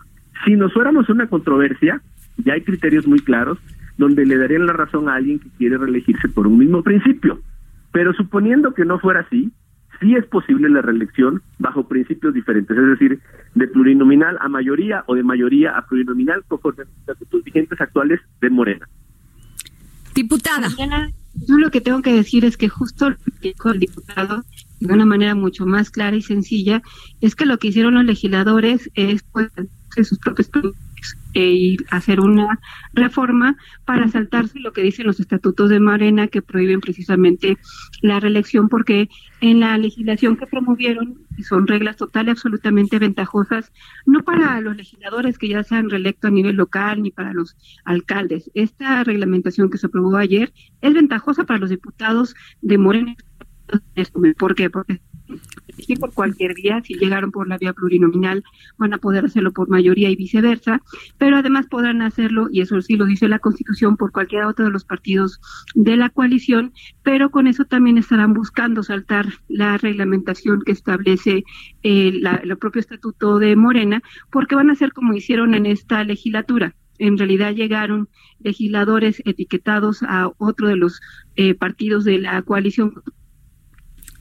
Si 0.45 0.55
nos 0.55 0.73
fuéramos 0.73 1.09
una 1.09 1.27
controversia, 1.27 2.01
ya 2.37 2.53
hay 2.53 2.61
criterios 2.61 3.07
muy 3.07 3.19
claros 3.19 3.59
donde 3.97 4.25
le 4.25 4.37
darían 4.37 4.65
la 4.65 4.73
razón 4.73 5.07
a 5.07 5.15
alguien 5.15 5.39
que 5.39 5.49
quiere 5.57 5.77
reelegirse 5.77 6.27
por 6.29 6.47
un 6.47 6.57
mismo 6.57 6.83
principio. 6.83 7.39
Pero 7.91 8.13
suponiendo 8.13 8.73
que 8.73 8.85
no 8.85 8.99
fuera 8.99 9.21
así, 9.21 9.51
sí 9.99 10.15
es 10.15 10.25
posible 10.25 10.69
la 10.69 10.81
reelección 10.81 11.41
bajo 11.59 11.87
principios 11.87 12.33
diferentes, 12.33 12.75
es 12.75 12.87
decir, 12.87 13.19
de 13.53 13.67
plurinominal 13.67 14.37
a 14.41 14.49
mayoría 14.49 15.03
o 15.07 15.15
de 15.15 15.23
mayoría 15.23 15.77
a 15.77 15.85
plurinominal 15.85 16.43
conforme 16.47 16.83
a 16.83 16.85
los 16.85 16.97
estatutos 16.97 17.43
vigentes 17.43 17.79
actuales 17.79 18.19
de 18.41 18.49
Morena. 18.49 18.87
Diputada. 20.15 20.67
Yo 21.35 21.57
lo 21.57 21.71
que 21.71 21.81
tengo 21.81 22.01
que 22.01 22.13
decir 22.13 22.45
es 22.45 22.57
que 22.57 22.69
justo 22.69 23.09
lo 23.09 23.17
que 23.17 23.49
dijo 23.49 23.71
el 23.71 23.79
diputado 23.79 24.43
de 24.79 24.93
una 24.93 25.05
manera 25.05 25.35
mucho 25.35 25.65
más 25.65 25.89
clara 25.89 26.15
y 26.15 26.21
sencilla 26.21 26.81
es 27.21 27.35
que 27.35 27.45
lo 27.45 27.57
que 27.57 27.69
hicieron 27.69 27.95
los 27.95 28.05
legisladores 28.05 28.89
es 28.95 29.23
pues 29.23 29.49
sus 30.03 30.19
propios 30.19 30.49
e 31.33 31.45
ir 31.45 31.85
hacer 31.89 32.19
una 32.19 32.59
reforma 32.93 33.57
para 33.85 34.07
saltarse 34.07 34.59
lo 34.59 34.71
que 34.71 34.83
dicen 34.83 35.07
los 35.07 35.19
estatutos 35.19 35.69
de 35.69 35.79
Morena 35.79 36.27
que 36.27 36.41
prohíben 36.41 36.79
precisamente 36.79 37.57
la 38.01 38.19
reelección 38.19 38.69
porque 38.69 39.09
en 39.41 39.59
la 39.59 39.77
legislación 39.77 40.37
que 40.37 40.47
promovieron 40.47 41.19
son 41.41 41.67
reglas 41.67 41.97
total 41.97 42.27
y 42.27 42.31
absolutamente 42.31 42.99
ventajosas 42.99 43.71
no 44.05 44.23
para 44.23 44.61
los 44.61 44.75
legisladores 44.75 45.37
que 45.37 45.49
ya 45.49 45.63
se 45.63 45.75
han 45.75 45.89
reelecto 45.89 46.27
a 46.27 46.31
nivel 46.31 46.55
local 46.55 47.01
ni 47.01 47.11
para 47.11 47.33
los 47.33 47.55
alcaldes. 47.85 48.51
Esta 48.53 49.03
reglamentación 49.03 49.69
que 49.69 49.77
se 49.77 49.87
aprobó 49.87 50.17
ayer 50.17 50.53
es 50.81 50.93
ventajosa 50.93 51.45
para 51.45 51.59
los 51.59 51.69
diputados 51.69 52.35
de 52.61 52.77
Morena. 52.77 53.15
¿Por 54.37 54.55
qué? 54.55 54.69
Porque 54.69 55.01
si 55.77 55.95
por 55.95 56.13
cualquier 56.13 56.53
vía, 56.53 56.81
si 56.83 56.95
llegaron 56.95 57.31
por 57.31 57.47
la 57.47 57.57
vía 57.57 57.73
plurinominal, 57.73 58.43
van 58.77 58.93
a 58.93 58.97
poder 58.97 59.25
hacerlo 59.25 59.51
por 59.51 59.69
mayoría 59.69 60.09
y 60.09 60.15
viceversa, 60.15 60.81
pero 61.17 61.37
además 61.37 61.67
podrán 61.67 62.01
hacerlo, 62.01 62.47
y 62.51 62.61
eso 62.61 62.81
sí 62.81 62.95
lo 62.95 63.05
dice 63.05 63.27
la 63.27 63.39
Constitución, 63.39 63.97
por 63.97 64.11
cualquier 64.11 64.43
otro 64.43 64.65
de 64.65 64.71
los 64.71 64.85
partidos 64.85 65.39
de 65.75 65.97
la 65.97 66.09
coalición, 66.09 66.73
pero 67.03 67.31
con 67.31 67.47
eso 67.47 67.65
también 67.65 67.97
estarán 67.97 68.33
buscando 68.33 68.83
saltar 68.83 69.27
la 69.47 69.77
reglamentación 69.77 70.61
que 70.65 70.71
establece 70.71 71.43
eh, 71.83 72.21
el 72.43 72.57
propio 72.57 72.79
estatuto 72.79 73.39
de 73.39 73.55
Morena, 73.55 74.01
porque 74.31 74.55
van 74.55 74.69
a 74.69 74.73
hacer 74.73 74.93
como 74.93 75.13
hicieron 75.13 75.53
en 75.53 75.65
esta 75.65 76.03
legislatura. 76.03 76.75
En 76.99 77.17
realidad 77.17 77.53
llegaron 77.53 78.07
legisladores 78.39 79.21
etiquetados 79.25 80.03
a 80.03 80.29
otro 80.37 80.67
de 80.67 80.75
los 80.75 81.01
eh, 81.35 81.55
partidos 81.55 82.03
de 82.03 82.19
la 82.19 82.41
coalición 82.43 82.93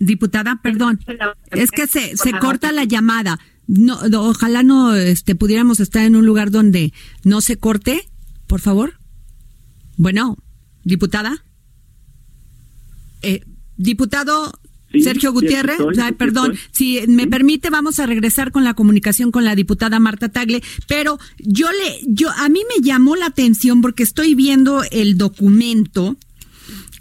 Diputada, 0.04 0.59
perdón, 0.61 0.99
es 1.52 1.71
que 1.71 1.87
se, 1.87 2.16
se 2.16 2.32
corta 2.40 2.73
la 2.73 2.82
llamada. 2.82 3.38
No, 3.68 4.00
ojalá 4.18 4.64
no 4.64 4.97
este, 4.97 5.37
pudiéramos 5.37 5.78
estar 5.78 6.04
en 6.04 6.16
un 6.16 6.26
lugar 6.26 6.50
donde 6.50 6.92
no 7.23 7.40
se 7.40 7.56
corte, 7.56 8.11
por 8.49 8.61
favor. 8.61 8.99
Bueno, 9.97 10.37
diputada. 10.82 11.44
Eh, 13.23 13.44
diputado 13.76 14.52
Sergio 15.00 15.32
Gutiérrez, 15.32 15.78
perdón, 16.18 16.56
si 16.73 17.00
me 17.06 17.28
permite 17.28 17.71
vamos 17.71 18.00
a 18.00 18.06
regresar 18.06 18.50
con 18.50 18.64
la 18.64 18.75
comunicación 18.75 19.30
con 19.30 19.44
la 19.44 19.54
diputada 19.54 20.00
Marta 20.00 20.30
Tagle, 20.30 20.64
pero 20.88 21.21
yo 21.38 21.71
le 21.71 22.00
yo 22.09 22.28
a 22.28 22.49
mí 22.49 22.61
me 22.76 22.85
llamó 22.85 23.14
la 23.14 23.26
atención 23.26 23.82
porque 23.82 24.02
estoy 24.02 24.35
viendo 24.35 24.82
el 24.90 25.16
documento 25.16 26.16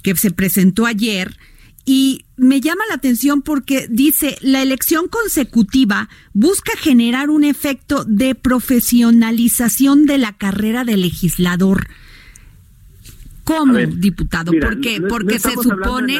que 0.03 0.15
se 0.15 0.29
presentó 0.29 0.85
ayer 0.85 1.35
y 1.85 2.25
me 2.37 2.61
llama 2.61 2.83
la 2.89 2.95
atención 2.95 3.41
porque 3.41 3.87
dice, 3.89 4.37
la 4.41 4.61
elección 4.61 5.07
consecutiva 5.07 6.09
busca 6.33 6.73
generar 6.77 7.29
un 7.29 7.43
efecto 7.43 8.03
de 8.05 8.35
profesionalización 8.35 10.05
de 10.05 10.17
la 10.17 10.37
carrera 10.37 10.83
de 10.83 10.97
legislador. 10.97 11.87
¿Cómo, 13.43 13.77
diputado? 13.77 14.51
¿Por 14.51 14.79
qué? 14.81 15.01
Porque 15.01 15.39
se 15.39 15.51
supone, 15.53 16.19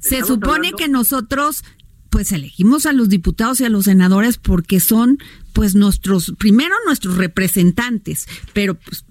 se 0.00 0.24
supone 0.24 0.72
que 0.72 0.88
nosotros 0.88 1.64
pues 2.10 2.32
elegimos 2.32 2.86
a 2.86 2.92
los 2.92 3.08
diputados 3.08 3.60
y 3.60 3.64
a 3.64 3.68
los 3.68 3.84
senadores 3.84 4.38
porque 4.38 4.80
son 4.80 5.18
pues 5.52 5.74
nuestros, 5.74 6.34
primero 6.38 6.74
nuestros 6.86 7.16
representantes, 7.16 8.26
pero 8.52 8.74
pues, 8.74 9.04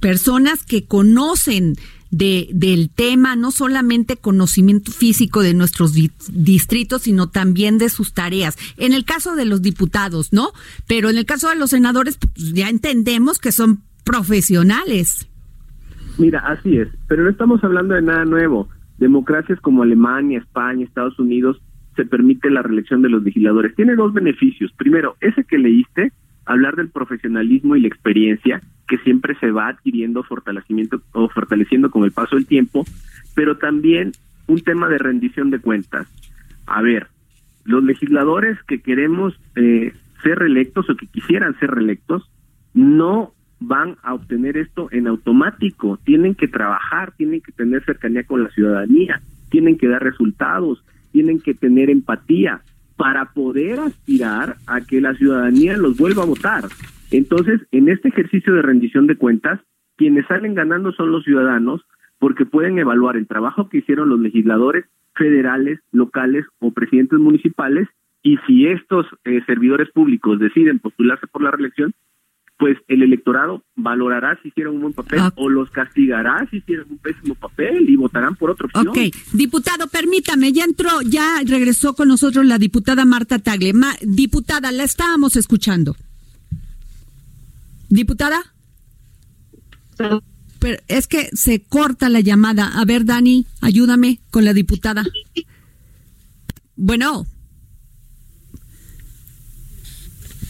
personas 0.00 0.64
que 0.64 0.84
conocen 0.84 1.76
de, 2.12 2.48
del 2.52 2.90
tema, 2.90 3.34
no 3.34 3.50
solamente 3.50 4.16
conocimiento 4.16 4.92
físico 4.92 5.42
de 5.42 5.54
nuestros 5.54 5.94
distritos, 5.94 7.02
sino 7.02 7.28
también 7.28 7.78
de 7.78 7.88
sus 7.88 8.12
tareas. 8.12 8.56
En 8.76 8.92
el 8.92 9.04
caso 9.04 9.34
de 9.34 9.46
los 9.46 9.62
diputados, 9.62 10.32
¿no? 10.32 10.50
Pero 10.86 11.10
en 11.10 11.18
el 11.18 11.24
caso 11.26 11.48
de 11.48 11.56
los 11.56 11.70
senadores, 11.70 12.18
pues 12.18 12.52
ya 12.52 12.68
entendemos 12.68 13.40
que 13.40 13.50
son 13.50 13.80
profesionales. 14.04 15.28
Mira, 16.18 16.40
así 16.40 16.76
es, 16.76 16.88
pero 17.08 17.24
no 17.24 17.30
estamos 17.30 17.64
hablando 17.64 17.94
de 17.94 18.02
nada 18.02 18.26
nuevo. 18.26 18.68
Democracias 18.98 19.58
como 19.60 19.82
Alemania, 19.82 20.38
España, 20.38 20.84
Estados 20.84 21.18
Unidos, 21.18 21.60
se 21.96 22.04
permite 22.04 22.50
la 22.50 22.62
reelección 22.62 23.00
de 23.00 23.08
los 23.08 23.22
legisladores. 23.22 23.74
Tiene 23.74 23.96
dos 23.96 24.12
beneficios. 24.12 24.70
Primero, 24.76 25.16
ese 25.20 25.44
que 25.44 25.58
leíste, 25.58 26.12
hablar 26.44 26.76
del 26.76 26.90
profesionalismo 26.90 27.74
y 27.74 27.80
la 27.80 27.88
experiencia, 27.88 28.62
que 28.92 28.98
siempre 28.98 29.34
se 29.36 29.50
va 29.50 29.68
adquiriendo 29.68 30.22
fortalecimiento 30.22 31.00
o 31.12 31.26
fortaleciendo 31.30 31.90
con 31.90 32.04
el 32.04 32.12
paso 32.12 32.36
del 32.36 32.44
tiempo, 32.44 32.84
pero 33.34 33.56
también 33.56 34.12
un 34.48 34.60
tema 34.60 34.86
de 34.90 34.98
rendición 34.98 35.48
de 35.48 35.60
cuentas. 35.60 36.06
A 36.66 36.82
ver, 36.82 37.06
los 37.64 37.82
legisladores 37.82 38.62
que 38.64 38.82
queremos 38.82 39.32
eh, 39.56 39.94
ser 40.22 40.40
reelectos 40.40 40.90
o 40.90 40.96
que 40.96 41.06
quisieran 41.06 41.58
ser 41.58 41.70
reelectos 41.70 42.30
no 42.74 43.32
van 43.60 43.96
a 44.02 44.12
obtener 44.12 44.58
esto 44.58 44.88
en 44.90 45.06
automático, 45.06 45.98
tienen 46.04 46.34
que 46.34 46.48
trabajar, 46.48 47.14
tienen 47.16 47.40
que 47.40 47.52
tener 47.52 47.82
cercanía 47.86 48.24
con 48.24 48.44
la 48.44 48.50
ciudadanía, 48.50 49.22
tienen 49.48 49.78
que 49.78 49.88
dar 49.88 50.02
resultados, 50.02 50.84
tienen 51.12 51.40
que 51.40 51.54
tener 51.54 51.88
empatía 51.88 52.60
para 52.96 53.32
poder 53.32 53.80
aspirar 53.80 54.56
a 54.66 54.82
que 54.82 55.00
la 55.00 55.14
ciudadanía 55.14 55.78
los 55.78 55.96
vuelva 55.96 56.24
a 56.24 56.26
votar. 56.26 56.64
Entonces, 57.12 57.60
en 57.70 57.88
este 57.88 58.08
ejercicio 58.08 58.54
de 58.54 58.62
rendición 58.62 59.06
de 59.06 59.16
cuentas, 59.16 59.60
quienes 59.96 60.26
salen 60.26 60.54
ganando 60.54 60.92
son 60.92 61.12
los 61.12 61.24
ciudadanos 61.24 61.82
porque 62.18 62.46
pueden 62.46 62.78
evaluar 62.78 63.16
el 63.16 63.26
trabajo 63.26 63.68
que 63.68 63.78
hicieron 63.78 64.08
los 64.08 64.20
legisladores 64.20 64.86
federales, 65.14 65.80
locales 65.90 66.46
o 66.60 66.70
presidentes 66.70 67.18
municipales 67.18 67.88
y 68.22 68.38
si 68.46 68.66
estos 68.66 69.06
eh, 69.24 69.40
servidores 69.46 69.90
públicos 69.90 70.38
deciden 70.38 70.78
postularse 70.78 71.26
por 71.26 71.42
la 71.42 71.50
reelección, 71.50 71.92
pues 72.58 72.78
el 72.86 73.02
electorado 73.02 73.64
valorará 73.74 74.38
si 74.40 74.48
hicieron 74.48 74.76
un 74.76 74.82
buen 74.82 74.92
papel 74.92 75.20
o 75.34 75.48
los 75.48 75.68
castigará 75.70 76.46
si 76.48 76.58
hicieron 76.58 76.86
un 76.90 76.98
pésimo 76.98 77.34
papel 77.34 77.90
y 77.90 77.96
votarán 77.96 78.36
por 78.36 78.50
otra 78.50 78.66
opción. 78.66 78.88
Ok, 78.88 78.98
diputado, 79.32 79.88
permítame, 79.88 80.52
ya 80.52 80.64
entró, 80.64 81.02
ya 81.04 81.40
regresó 81.44 81.94
con 81.94 82.06
nosotros 82.06 82.46
la 82.46 82.58
diputada 82.58 83.04
Marta 83.04 83.40
Tagle. 83.40 83.72
diputada, 84.02 84.70
la 84.70 84.84
estábamos 84.84 85.34
escuchando. 85.34 85.96
Diputada. 87.92 88.42
Pero 90.58 90.78
es 90.88 91.06
que 91.06 91.28
se 91.34 91.60
corta 91.62 92.08
la 92.08 92.20
llamada. 92.20 92.68
A 92.80 92.86
ver, 92.86 93.04
Dani, 93.04 93.46
ayúdame 93.60 94.18
con 94.30 94.46
la 94.46 94.54
diputada. 94.54 95.04
Bueno. 96.74 97.26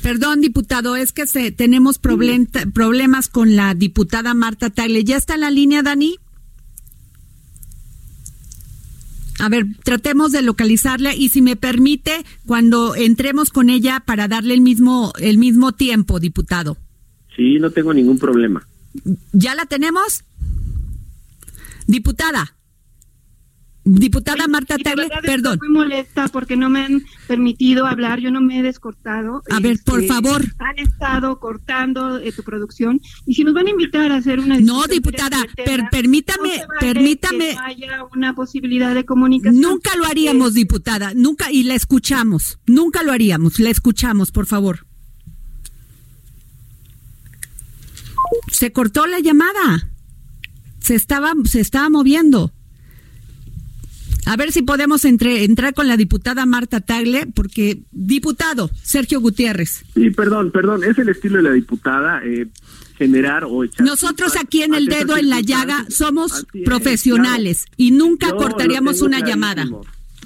Perdón, 0.03 0.41
diputado, 0.41 0.95
es 0.95 1.13
que 1.13 1.27
se, 1.27 1.51
tenemos 1.51 1.99
problemas 1.99 3.29
con 3.29 3.57
la 3.57 3.75
diputada 3.75 4.35
Marta 4.35 4.71
Tagle. 4.71 5.03
¿Ya 5.03 5.17
está 5.17 5.35
en 5.35 5.41
la 5.41 5.51
línea, 5.51 5.83
Dani? 5.83 6.19
A 9.41 9.49
ver, 9.49 9.67
tratemos 9.83 10.31
de 10.31 10.43
localizarla 10.43 11.13
y 11.13 11.29
si 11.31 11.43
me 11.43 11.57
permite, 11.57 12.25
cuando 12.47 12.95
entremos 12.95 13.51
con 13.51 13.69
ella 13.69 13.99
para 14.07 14.29
darle 14.29 14.55
el 14.55 14.61
mismo, 14.61 15.13
el 15.19 15.39
mismo 15.39 15.73
tiempo, 15.73 16.21
diputado. 16.21 16.79
Sí, 17.37 17.59
no 17.59 17.71
tengo 17.71 17.95
ningún 17.95 18.19
problema. 18.19 18.67
¿Ya 19.33 19.55
la 19.55 19.67
tenemos? 19.67 20.25
Diputada. 21.87 22.55
Diputada 23.85 24.47
Marta 24.47 24.79
Tagle, 24.79 25.09
perdón. 25.23 25.55
Estoy 25.55 25.69
muy 25.69 25.79
molesta 25.79 26.29
porque 26.29 26.57
no 26.57 26.71
me 26.71 26.85
han 26.85 27.03
permitido 27.27 27.85
hablar, 27.87 28.21
yo 28.21 28.31
no 28.31 28.41
me 28.41 28.61
he 28.61 28.63
descortado. 28.63 29.43
A 29.51 29.59
ver, 29.59 29.81
por 29.85 30.01
este, 30.01 30.13
favor. 30.15 30.45
Han 30.59 30.79
estado 30.79 31.41
cortando 31.41 32.19
eh, 32.19 32.31
tu 32.31 32.45
producción 32.45 33.01
y 33.27 33.35
si 33.35 33.43
nos 33.43 33.55
van 33.55 33.67
a 33.67 33.71
invitar 33.71 34.13
a 34.13 34.17
hacer 34.17 34.39
una 34.39 34.61
No, 34.61 34.87
diputada, 34.87 35.39
permítame, 35.91 36.63
permítame. 36.79 37.57
haya 37.61 38.05
una 38.15 38.35
posibilidad 38.37 38.95
de 38.95 39.05
comunicación. 39.05 39.61
Nunca 39.61 39.97
lo 39.97 40.05
haríamos, 40.05 40.55
diputada, 40.55 41.13
nunca 41.15 41.51
y 41.51 41.65
la 41.65 41.75
escuchamos. 41.75 42.61
Nunca 42.67 43.03
lo 43.03 43.11
haríamos, 43.11 43.59
la 43.59 43.71
escuchamos, 43.71 44.31
por 44.31 44.47
favor. 44.47 44.87
Se 48.51 48.73
cortó 48.73 49.07
la 49.07 49.21
llamada. 49.21 49.89
Se 50.81 50.95
estaba 50.95 51.33
se 51.45 51.61
estaba 51.61 51.89
moviendo. 51.89 52.53
A 54.25 54.37
ver 54.37 54.53
si 54.53 54.63
podemos 54.63 55.05
entre, 55.05 55.45
entrar 55.45 55.75
con 55.75 55.89
la 55.89 55.97
diputada 55.97 56.47
Marta 56.47 56.81
Tagle, 56.81 57.27
porque 57.27 57.83
diputado 57.91 58.71
Sergio 58.83 59.21
Gutiérrez. 59.21 59.85
Sí, 59.95 60.11
perdón, 60.11 60.53
perdón, 60.53 60.85
es 60.85 60.97
el 60.99 61.09
estilo 61.09 61.39
de 61.39 61.43
la 61.43 61.53
diputada. 61.53 62.23
Eh, 62.25 62.47
generar 62.97 63.45
o 63.45 63.65
echar 63.65 63.85
Nosotros 63.85 64.37
aquí 64.37 64.63
en 64.63 64.75
el 64.75 64.87
dedo 64.87 65.17
en 65.17 65.29
la 65.29 65.41
llaga 65.41 65.87
somos 65.89 66.47
profesionales 66.65 67.65
y 67.77 67.91
nunca 67.91 68.31
cortaríamos 68.33 69.03
una 69.03 69.21
llamada. 69.21 69.67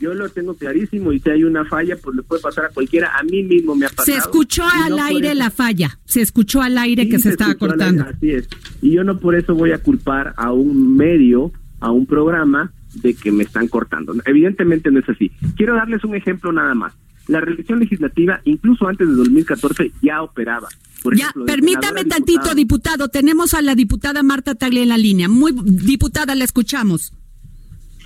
Yo 0.01 0.13
lo 0.13 0.29
tengo 0.29 0.55
clarísimo 0.55 1.13
y 1.13 1.21
si 1.21 1.31
hay 1.31 1.45
una 1.45 1.65
falla, 1.65 1.97
pues 1.97 2.17
le 2.17 2.23
puede 2.23 2.43
pasar 2.43 2.67
a 2.67 2.69
cualquiera. 2.69 3.17
A 3.19 3.23
mí 3.23 3.43
mismo 3.43 3.75
me 3.75 3.87
ha 3.87 3.89
pasado. 3.89 4.07
Se 4.07 4.17
escuchó 4.17 4.65
al 4.65 4.99
aire 4.99 5.35
la 5.35 5.51
falla. 5.51 5.99
Se 6.05 6.21
escuchó 6.21 6.61
al 6.61 6.77
aire 6.77 7.09
que 7.09 7.19
se, 7.19 7.31
estaba 7.31 7.55
cortando. 7.55 8.05
así 8.05 8.31
es. 8.31 8.49
Y 8.83 8.93
yo 8.93 9.05
no 9.05 9.19
por 9.19 9.35
eso 9.35 9.55
voy 9.55 9.73
a 9.73 9.79
culpar 9.79 10.35
a 10.37 10.53
un 10.53 10.97
medio, 10.97 11.53
a 11.81 11.91
un 11.91 12.07
programa 12.07 12.73
de 12.95 13.15
que 13.15 13.33
me 13.33 13.45
están 13.45 13.69
cortando. 13.69 14.15
Evidentemente 14.25 14.91
no 14.91 15.01
es 15.01 15.09
así. 15.09 15.31
Quiero 15.57 15.75
darles 15.75 16.05
un 16.05 16.15
ejemplo 16.15 16.53
nada 16.53 16.75
más. 16.75 16.93
La 17.29 17.41
revisión 17.41 17.81
legislativa, 17.81 18.41
incluso 18.45 18.87
antes 18.87 19.09
de 19.09 19.15
2014, 19.15 19.93
ya 20.03 20.23
operaba. 20.23 20.69
ya, 21.17 21.33
permítame 21.45 22.05
tantito, 22.05 22.55
diputado. 22.55 23.09
Tenemos 23.09 23.55
a 23.55 23.63
la 23.63 23.75
diputada 23.75 24.23
Marta 24.23 24.55
Tagle 24.55 24.83
en 24.83 24.91
la 24.91 24.99
línea. 24.99 25.29
Muy 25.29 25.53
diputada, 25.65 26.35
la 26.35 26.45
escuchamos. 26.45 27.13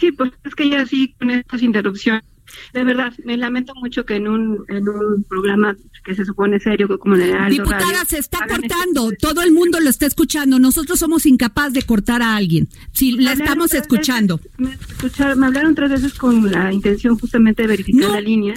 Sí, 0.01 0.13
pues 0.13 0.33
es 0.45 0.55
que 0.55 0.69
ya 0.69 0.87
sí, 0.87 1.15
con 1.19 1.31
estas 1.31 1.63
interrupciones 1.63 2.25
de 2.73 2.85
verdad, 2.85 3.13
me 3.25 3.37
lamento 3.37 3.73
mucho 3.75 4.05
que 4.05 4.17
en 4.17 4.29
un, 4.29 4.65
en 4.69 4.89
un 4.89 5.25
programa 5.29 5.77
que 6.05 6.15
se 6.15 6.25
supone 6.25 6.59
serio 6.59 6.99
como 6.99 7.15
el 7.15 7.51
Diputada, 7.51 8.05
se 8.07 8.19
está 8.19 8.39
cortando, 8.47 9.11
todo 9.19 9.43
el 9.43 9.53
mundo 9.53 9.81
lo 9.81 9.91
está 9.91 10.07
escuchando, 10.07 10.59
nosotros 10.59 10.99
somos 10.99 11.27
incapaces 11.27 11.75
de 11.75 11.83
cortar 11.83 12.23
a 12.23 12.37
alguien, 12.37 12.69
si 12.93 13.13
la 13.13 13.33
estamos 13.33 13.75
escuchando. 13.75 14.41
me, 14.59 14.71
me, 15.37 15.47
hablaron 15.47 15.75
tres 15.75 15.91
veces 15.91 16.15
con 16.15 16.51
la 16.51 16.73
intención 16.73 17.19
justamente 17.19 17.63
de 17.63 17.69
verificar 17.69 18.11
la 18.11 18.21
línea. 18.21 18.55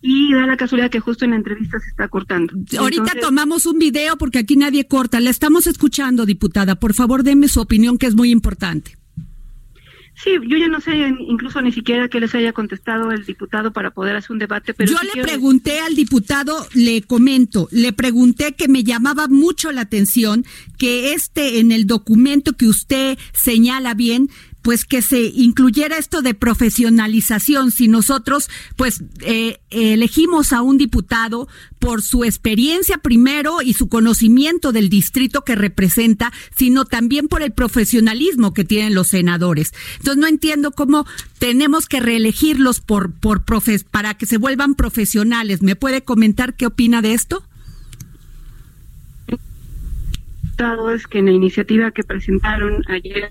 Y, 0.00 0.32
da 0.32 0.46
la 0.46 0.56
casualidad 0.56 0.90
que 0.90 1.00
justo 1.00 1.24
en 1.24 1.32
la 1.32 1.38
entrevista 1.38 1.80
se 1.80 1.88
está 1.88 2.06
cortando. 2.06 2.54
Ahorita 2.78 3.14
tomamos 3.20 3.66
un 3.66 3.80
video 3.80 4.16
porque 4.16 4.38
aquí 4.38 4.54
nadie 4.54 4.86
corta. 4.86 5.18
La 5.18 5.30
estamos 5.30 5.66
escuchando, 5.66 6.24
diputada. 6.24 6.76
Por 6.76 6.94
favor, 6.94 7.24
deme 7.24 7.48
su 7.48 7.60
opinión, 7.60 7.98
que 7.98 8.06
es 8.06 8.14
muy 8.14 8.30
importante. 8.30 8.96
Sí, 10.22 10.30
yo 10.48 10.56
ya 10.56 10.68
no 10.68 10.80
sé 10.80 10.96
incluso 11.20 11.60
ni 11.60 11.72
siquiera 11.72 12.08
que 12.08 12.20
les 12.20 12.34
haya 12.34 12.52
contestado 12.52 13.10
el 13.12 13.26
diputado 13.26 13.72
para 13.72 13.90
poder 13.90 14.16
hacer 14.16 14.32
un 14.32 14.38
debate, 14.38 14.72
pero... 14.72 14.90
Yo 14.90 14.98
le 15.14 15.22
pregunté 15.22 15.80
al 15.80 15.94
diputado, 15.94 16.66
le 16.72 17.02
comento, 17.02 17.68
le 17.70 17.92
pregunté 17.92 18.54
que 18.54 18.66
me 18.66 18.82
llamaba 18.82 19.28
mucho 19.28 19.72
la 19.72 19.82
atención 19.82 20.46
que 20.78 21.12
este 21.12 21.60
en 21.60 21.70
el 21.70 21.86
documento 21.86 22.54
que 22.54 22.66
usted 22.66 23.18
señala 23.34 23.92
bien 23.92 24.30
pues 24.66 24.84
que 24.84 25.00
se 25.00 25.20
incluyera 25.20 25.96
esto 25.96 26.22
de 26.22 26.34
profesionalización. 26.34 27.70
Si 27.70 27.86
nosotros, 27.86 28.50
pues, 28.74 29.00
eh, 29.20 29.60
elegimos 29.70 30.52
a 30.52 30.60
un 30.60 30.76
diputado 30.76 31.46
por 31.78 32.02
su 32.02 32.24
experiencia 32.24 32.98
primero 32.98 33.62
y 33.62 33.74
su 33.74 33.88
conocimiento 33.88 34.72
del 34.72 34.88
distrito 34.88 35.42
que 35.42 35.54
representa, 35.54 36.32
sino 36.56 36.84
también 36.84 37.28
por 37.28 37.42
el 37.42 37.52
profesionalismo 37.52 38.54
que 38.54 38.64
tienen 38.64 38.96
los 38.96 39.06
senadores. 39.06 39.72
Entonces 39.98 40.16
no 40.16 40.26
entiendo 40.26 40.72
cómo 40.72 41.06
tenemos 41.38 41.86
que 41.86 42.00
reelegirlos 42.00 42.80
por, 42.80 43.12
por 43.12 43.44
profes, 43.44 43.84
para 43.84 44.14
que 44.14 44.26
se 44.26 44.36
vuelvan 44.36 44.74
profesionales. 44.74 45.62
¿Me 45.62 45.76
puede 45.76 46.02
comentar 46.02 46.54
qué 46.56 46.66
opina 46.66 47.02
de 47.02 47.12
esto? 47.12 47.44
es 50.92 51.06
que 51.06 51.18
en 51.20 51.26
la 51.26 51.32
iniciativa 51.32 51.92
que 51.92 52.02
presentaron 52.02 52.82
ayer 52.88 53.30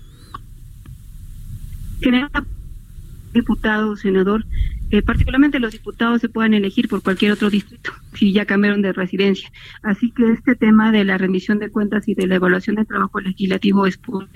general 2.00 2.46
diputado 3.32 3.90
o 3.90 3.96
senador, 3.96 4.44
eh, 4.90 5.02
particularmente 5.02 5.58
los 5.58 5.72
diputados 5.72 6.20
se 6.20 6.28
puedan 6.28 6.54
elegir 6.54 6.88
por 6.88 7.02
cualquier 7.02 7.32
otro 7.32 7.50
distrito 7.50 7.92
si 8.14 8.32
ya 8.32 8.46
cambiaron 8.46 8.82
de 8.82 8.92
residencia. 8.92 9.50
Así 9.82 10.10
que 10.10 10.32
este 10.32 10.54
tema 10.56 10.92
de 10.92 11.04
la 11.04 11.18
rendición 11.18 11.58
de 11.58 11.70
cuentas 11.70 12.08
y 12.08 12.14
de 12.14 12.26
la 12.26 12.36
evaluación 12.36 12.76
del 12.76 12.86
trabajo 12.86 13.20
legislativo 13.20 13.86
es 13.86 13.98
por 13.98 14.28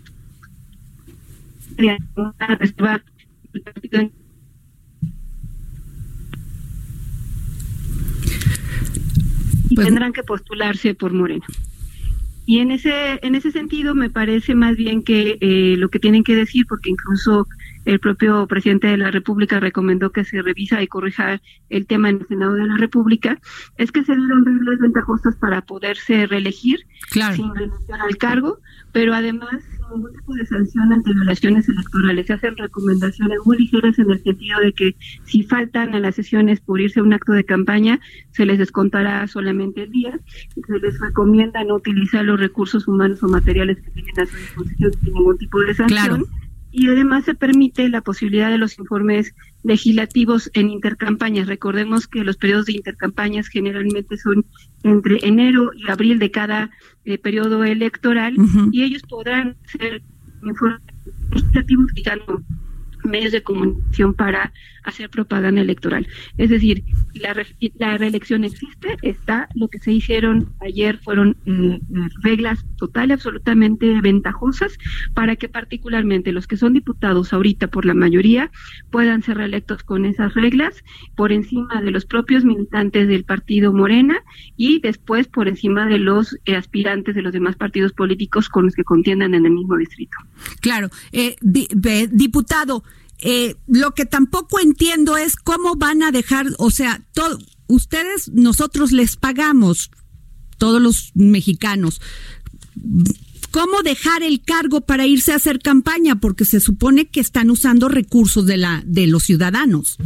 y 9.71 9.75
pues 9.75 9.87
tendrán 9.87 10.13
que 10.13 10.23
postularse 10.23 10.95
por 10.95 11.13
Morena. 11.13 11.47
Y 12.51 12.59
en 12.59 12.73
ese, 12.73 13.21
en 13.23 13.37
ese 13.37 13.53
sentido 13.53 13.95
me 13.95 14.11
parece 14.11 14.57
más 14.57 14.75
bien 14.75 15.05
que 15.05 15.39
eh, 15.41 15.77
lo 15.77 15.89
que 15.89 16.01
tienen 16.01 16.25
que 16.25 16.35
decir, 16.35 16.67
porque 16.69 16.91
incluso 16.91 17.47
el 17.85 17.99
propio 17.99 18.47
presidente 18.47 18.89
de 18.89 18.97
la 18.97 19.11
República 19.11 19.61
recomendó 19.61 20.11
que 20.11 20.25
se 20.25 20.43
revisa 20.43 20.83
y 20.83 20.87
corrija 20.87 21.41
el 21.69 21.87
tema 21.87 22.11
en 22.11 22.21
el 22.21 22.27
Senado 22.27 22.55
de 22.55 22.67
la 22.67 22.77
República, 22.77 23.39
es 23.79 23.91
que 23.93 24.05
se 24.05 24.15
dieron 24.15 24.45
reglas 24.45 24.79
ventajosas 24.81 25.37
para 25.37 25.63
poderse 25.63 26.27
reelegir 26.27 26.81
sin 27.11 27.55
renunciar 27.55 28.01
al 28.01 28.17
cargo, 28.17 28.59
pero 28.93 29.15
además 29.15 29.63
ningún 29.93 30.13
tipo 30.13 30.35
de 30.35 30.47
sanción 30.47 30.93
ante 30.93 31.13
violaciones 31.13 31.69
electorales. 31.69 32.27
Se 32.27 32.33
hacen 32.35 32.57
recomendaciones 32.57 33.39
muy 33.45 33.59
ligeras 33.59 33.99
en 33.99 34.11
el 34.11 34.23
sentido 34.23 34.61
de 34.61 34.73
que 34.73 34.97
si 35.25 35.43
faltan 35.43 35.95
a 35.95 36.01
las 36.01 36.15
sesiones 36.15 36.61
por 36.61 36.81
irse 36.81 37.01
a 37.01 37.03
un 37.03 37.13
acto 37.13 37.33
de 37.33 37.45
campaña, 37.45 38.01
se 38.31 38.47
les 38.47 38.59
descontará 38.59 39.27
solamente 39.27 39.85
el 39.85 39.91
día. 39.91 40.19
Se 40.67 40.79
les 40.79 41.01
recomienda 41.01 41.65
no 41.65 41.77
utilizar 41.77 42.25
los 42.25 42.39
recursos 42.39 42.87
humanos 42.87 43.23
o 43.23 43.29
materiales 43.29 43.81
que 43.81 43.91
tienen 43.91 44.21
a 44.21 44.27
su 44.27 44.37
disposición 44.37 44.93
sin 44.93 45.15
ningún 45.15 45.39
tipo 45.39 45.61
de 45.61 45.75
sanción 45.75 46.27
y 46.73 46.89
además 46.89 47.25
se 47.25 47.35
permite 47.35 47.89
la 47.89 48.01
posibilidad 48.01 48.51
de 48.51 48.59
los 48.59 48.79
informes 48.79 49.35
legislativos 49.63 50.51
en 50.55 50.71
intercampañas. 50.71 51.47
Recordemos 51.47 52.07
que 52.07 52.25
los 52.25 52.37
periodos 52.37 52.67
de 52.67 52.75
intercampañas 52.75 53.49
generalmente 53.49 54.17
son 54.17 54.47
entre 54.83 55.19
enero 55.27 55.73
y 55.75 55.91
abril 55.91 56.19
de 56.19 56.31
cada 56.31 56.71
eh, 57.05 57.19
periodo 57.19 57.65
electoral 57.65 58.35
y 58.73 58.83
ellos 58.83 59.03
podrán 59.03 59.57
ser 59.65 60.03
informes 60.43 60.81
legislativos 61.33 61.85
utilizando 61.91 62.43
medios 63.05 63.33
de 63.33 63.43
comunicación 63.43 64.15
para 64.15 64.53
hacer 64.85 65.11
propaganda 65.11 65.61
electoral. 65.61 66.07
Es 66.39 66.51
decir, 66.51 66.85
la, 67.15 67.35
la 67.79 67.99
reelección 67.99 68.45
existe, 68.45 68.97
está, 69.03 69.49
lo 69.55 69.69
que 69.69 69.79
se 69.79 69.93
hicieron 69.93 70.53
ayer 70.61 70.99
fueron 70.99 71.37
eh, 71.47 71.81
reglas 72.23 72.65
total 72.77 73.11
y 73.11 73.13
absolutamente 73.13 74.01
ventajosas 74.01 74.77
para 75.15 75.37
que 75.37 75.49
particularmente 75.49 76.33
los 76.33 76.47
que 76.47 76.57
son 76.57 76.73
diputados 76.73 77.33
ahorita 77.33 77.69
por 77.69 77.85
la 77.85 77.95
mayoría 77.95 78.51
puedan 78.91 79.23
ser 79.23 79.39
reelectos 79.39 79.83
con 79.83 80.05
esas 80.05 80.35
reglas 80.35 80.85
por 81.17 81.33
encima 81.33 81.81
de 81.83 81.91
los 81.91 82.07
propios 82.07 82.45
militantes 82.45 83.09
del 83.09 83.25
partido 83.25 83.73
Morena 83.73 84.23
y 84.57 84.81
después 84.81 85.29
por 85.29 85.49
encima 85.49 85.87
de 85.87 85.99
los 85.99 86.37
eh, 86.45 86.57
aspirantes 86.57 87.15
de 87.15 87.23
los 87.23 87.33
demás 87.33 87.57
partidos 87.57 87.93
políticos 87.93 88.49
con 88.49 88.65
los 88.65 88.75
que 88.75 88.85
contiendan 88.85 89.35
en 89.35 89.47
el 89.47 89.53
mismo 89.53 89.77
distrito. 89.77 90.17
Claro, 90.61 90.89
eh, 91.13 91.37
diputado, 91.41 92.85
eh, 93.23 93.57
lo 93.67 93.93
que 93.93 94.07
tampoco 94.07 94.61
entiendo 94.61 95.17
es 95.17 95.37
cómo 95.37 95.77
van 95.77 96.03
a 96.03 96.11
dejar, 96.11 96.47
o 96.59 96.71
sea, 96.71 97.01
todo, 97.13 97.39
ustedes, 97.67 98.31
nosotros 98.33 98.93
les 98.93 99.17
pagamos, 99.17 99.91
todos 100.59 100.81
los 100.81 101.13
mexicanos. 101.15 102.01
¿Cómo 103.51 103.83
dejar 103.83 104.23
el 104.23 104.43
cargo 104.43 104.83
para 104.83 105.07
irse 105.07 105.33
a 105.33 105.37
hacer 105.37 105.59
campaña? 105.59 106.17
Porque 106.17 106.45
se 106.45 106.61
supone 106.61 107.09
que 107.09 107.21
están 107.21 107.51
usando 107.51 107.89
recursos 107.89 108.47
de 108.47 108.57
la 108.59 108.83
de 108.87 109.09
los 109.09 109.25
ciudadanos. 109.25 109.99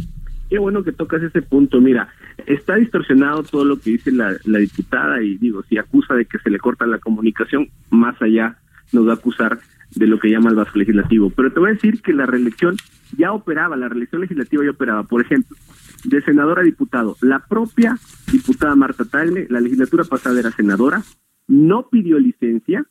Qué 0.49 0.57
bueno 0.57 0.83
que 0.83 0.91
tocas 0.91 1.21
ese 1.21 1.41
punto. 1.41 1.79
Mira, 1.79 2.09
está 2.47 2.75
distorsionado 2.75 3.43
todo 3.43 3.65
lo 3.65 3.79
que 3.79 3.91
dice 3.91 4.11
la, 4.11 4.35
la 4.45 4.59
diputada 4.59 5.21
y 5.21 5.37
digo, 5.37 5.63
si 5.69 5.77
acusa 5.77 6.15
de 6.15 6.25
que 6.25 6.39
se 6.39 6.49
le 6.49 6.57
corta 6.57 6.87
la 6.87 6.99
comunicación, 6.99 7.69
más 7.91 8.19
allá 8.21 8.57
nos 8.91 9.07
va 9.07 9.11
a 9.11 9.15
acusar 9.15 9.59
de 9.95 10.07
lo 10.07 10.19
que 10.19 10.29
llama 10.29 10.49
el 10.49 10.55
vaso 10.55 10.77
legislativo. 10.77 11.29
Pero 11.29 11.51
te 11.51 11.59
voy 11.59 11.69
a 11.69 11.73
decir 11.73 12.01
que 12.01 12.13
la 12.13 12.25
reelección 12.25 12.75
ya 13.17 13.31
operaba, 13.31 13.75
la 13.77 13.89
reelección 13.89 14.21
legislativa 14.21 14.63
ya 14.63 14.71
operaba. 14.71 15.03
Por 15.03 15.21
ejemplo, 15.21 15.55
de 16.03 16.21
senador 16.21 16.59
a 16.59 16.63
diputado, 16.63 17.15
la 17.21 17.39
propia 17.39 17.97
diputada 18.31 18.75
Marta 18.75 19.05
Tagle, 19.05 19.47
la 19.49 19.61
legislatura 19.61 20.03
pasada 20.03 20.39
era 20.39 20.51
senadora, 20.51 21.01
no 21.47 21.89
pidió 21.89 22.19
licencia, 22.19 22.85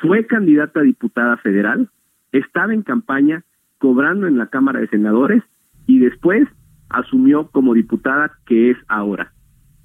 fue 0.00 0.26
candidata 0.26 0.80
a 0.80 0.84
diputada 0.84 1.36
federal, 1.38 1.88
estaba 2.32 2.74
en 2.74 2.82
campaña 2.82 3.44
cobrando 3.78 4.26
en 4.26 4.38
la 4.38 4.48
Cámara 4.48 4.80
de 4.80 4.88
Senadores 4.88 5.42
y 5.86 5.98
después 5.98 6.46
asumió 6.88 7.48
como 7.48 7.74
diputada 7.74 8.32
que 8.46 8.70
es 8.70 8.76
ahora. 8.88 9.32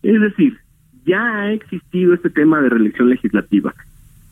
Es 0.01 0.19
decir, 0.19 0.57
ya 1.05 1.21
ha 1.21 1.51
existido 1.51 2.13
este 2.13 2.29
tema 2.29 2.61
de 2.61 2.69
reelección 2.69 3.09
legislativa. 3.09 3.73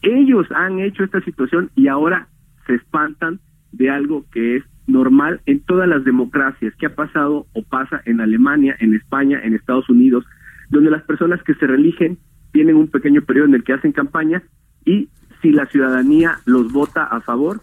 Ellos 0.01 0.47
han 0.51 0.79
hecho 0.79 1.03
esta 1.03 1.21
situación 1.21 1.69
y 1.75 1.87
ahora 1.87 2.27
se 2.65 2.75
espantan 2.75 3.39
de 3.71 3.89
algo 3.89 4.25
que 4.31 4.57
es 4.57 4.63
normal 4.87 5.41
en 5.45 5.61
todas 5.61 5.87
las 5.87 6.03
democracias, 6.03 6.73
que 6.75 6.87
ha 6.87 6.95
pasado 6.95 7.45
o 7.53 7.63
pasa 7.63 8.01
en 8.05 8.19
Alemania, 8.19 8.75
en 8.79 8.93
España, 8.93 9.39
en 9.43 9.53
Estados 9.53 9.89
Unidos, 9.89 10.25
donde 10.69 10.91
las 10.91 11.03
personas 11.03 11.41
que 11.43 11.53
se 11.55 11.67
reeligen 11.67 12.17
tienen 12.51 12.75
un 12.75 12.87
pequeño 12.87 13.21
periodo 13.21 13.47
en 13.47 13.55
el 13.55 13.63
que 13.63 13.73
hacen 13.73 13.91
campaña 13.91 14.43
y 14.85 15.09
si 15.41 15.51
la 15.51 15.65
ciudadanía 15.67 16.39
los 16.45 16.71
vota 16.71 17.03
a 17.03 17.21
favor, 17.21 17.61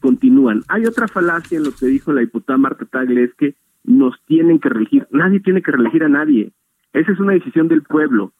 continúan. 0.00 0.62
Hay 0.68 0.86
otra 0.86 1.08
falacia 1.08 1.58
en 1.58 1.64
lo 1.64 1.72
que 1.72 1.86
dijo 1.86 2.12
la 2.12 2.22
diputada 2.22 2.58
Marta 2.58 2.86
Tagle, 2.86 3.24
es 3.24 3.34
que 3.34 3.54
nos 3.84 4.14
tienen 4.26 4.58
que 4.58 4.68
reelegir. 4.68 5.06
Nadie 5.10 5.40
tiene 5.40 5.62
que 5.62 5.70
reelegir 5.70 6.04
a 6.04 6.08
nadie. 6.08 6.52
Esa 6.92 7.12
es 7.12 7.20
una 7.20 7.32
decisión 7.32 7.68
del 7.68 7.82
pueblo. 7.82 8.32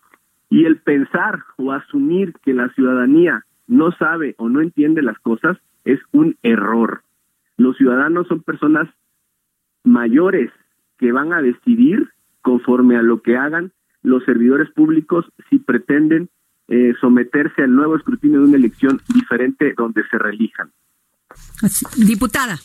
Y 0.51 0.65
el 0.65 0.79
pensar 0.79 1.45
o 1.57 1.73
asumir 1.73 2.35
que 2.45 2.53
la 2.53 2.69
ciudadanía 2.75 3.45
no 3.67 3.93
sabe 3.93 4.35
o 4.37 4.49
no 4.49 4.61
entiende 4.61 5.01
las 5.01 5.19
cosas 5.21 5.57
es 5.85 6.01
un 6.13 6.37
error. 6.43 7.03
Los 7.57 7.77
ciudadanos 7.77 8.27
son 8.27 8.43
personas 8.43 8.89
mayores 9.85 10.51
que 10.99 11.13
van 11.13 11.33
a 11.33 11.41
decidir 11.41 12.11
conforme 12.43 12.97
a 12.97 13.03
lo 13.03 13.23
que 13.23 13.37
hagan 13.37 13.73
los 14.03 14.25
servidores 14.25 14.71
públicos 14.71 15.27
si 15.49 15.59
pretenden 15.59 16.29
eh, 16.69 16.95
someterse 17.01 17.63
al 17.63 17.75
nuevo 17.75 17.97
escrutinio 17.97 18.41
de 18.41 18.47
una 18.47 18.57
elección 18.57 19.01
diferente 19.13 19.75
donde 19.77 20.03
se 20.11 20.19
reelijan. 20.19 20.71
Diputada. 21.97 22.59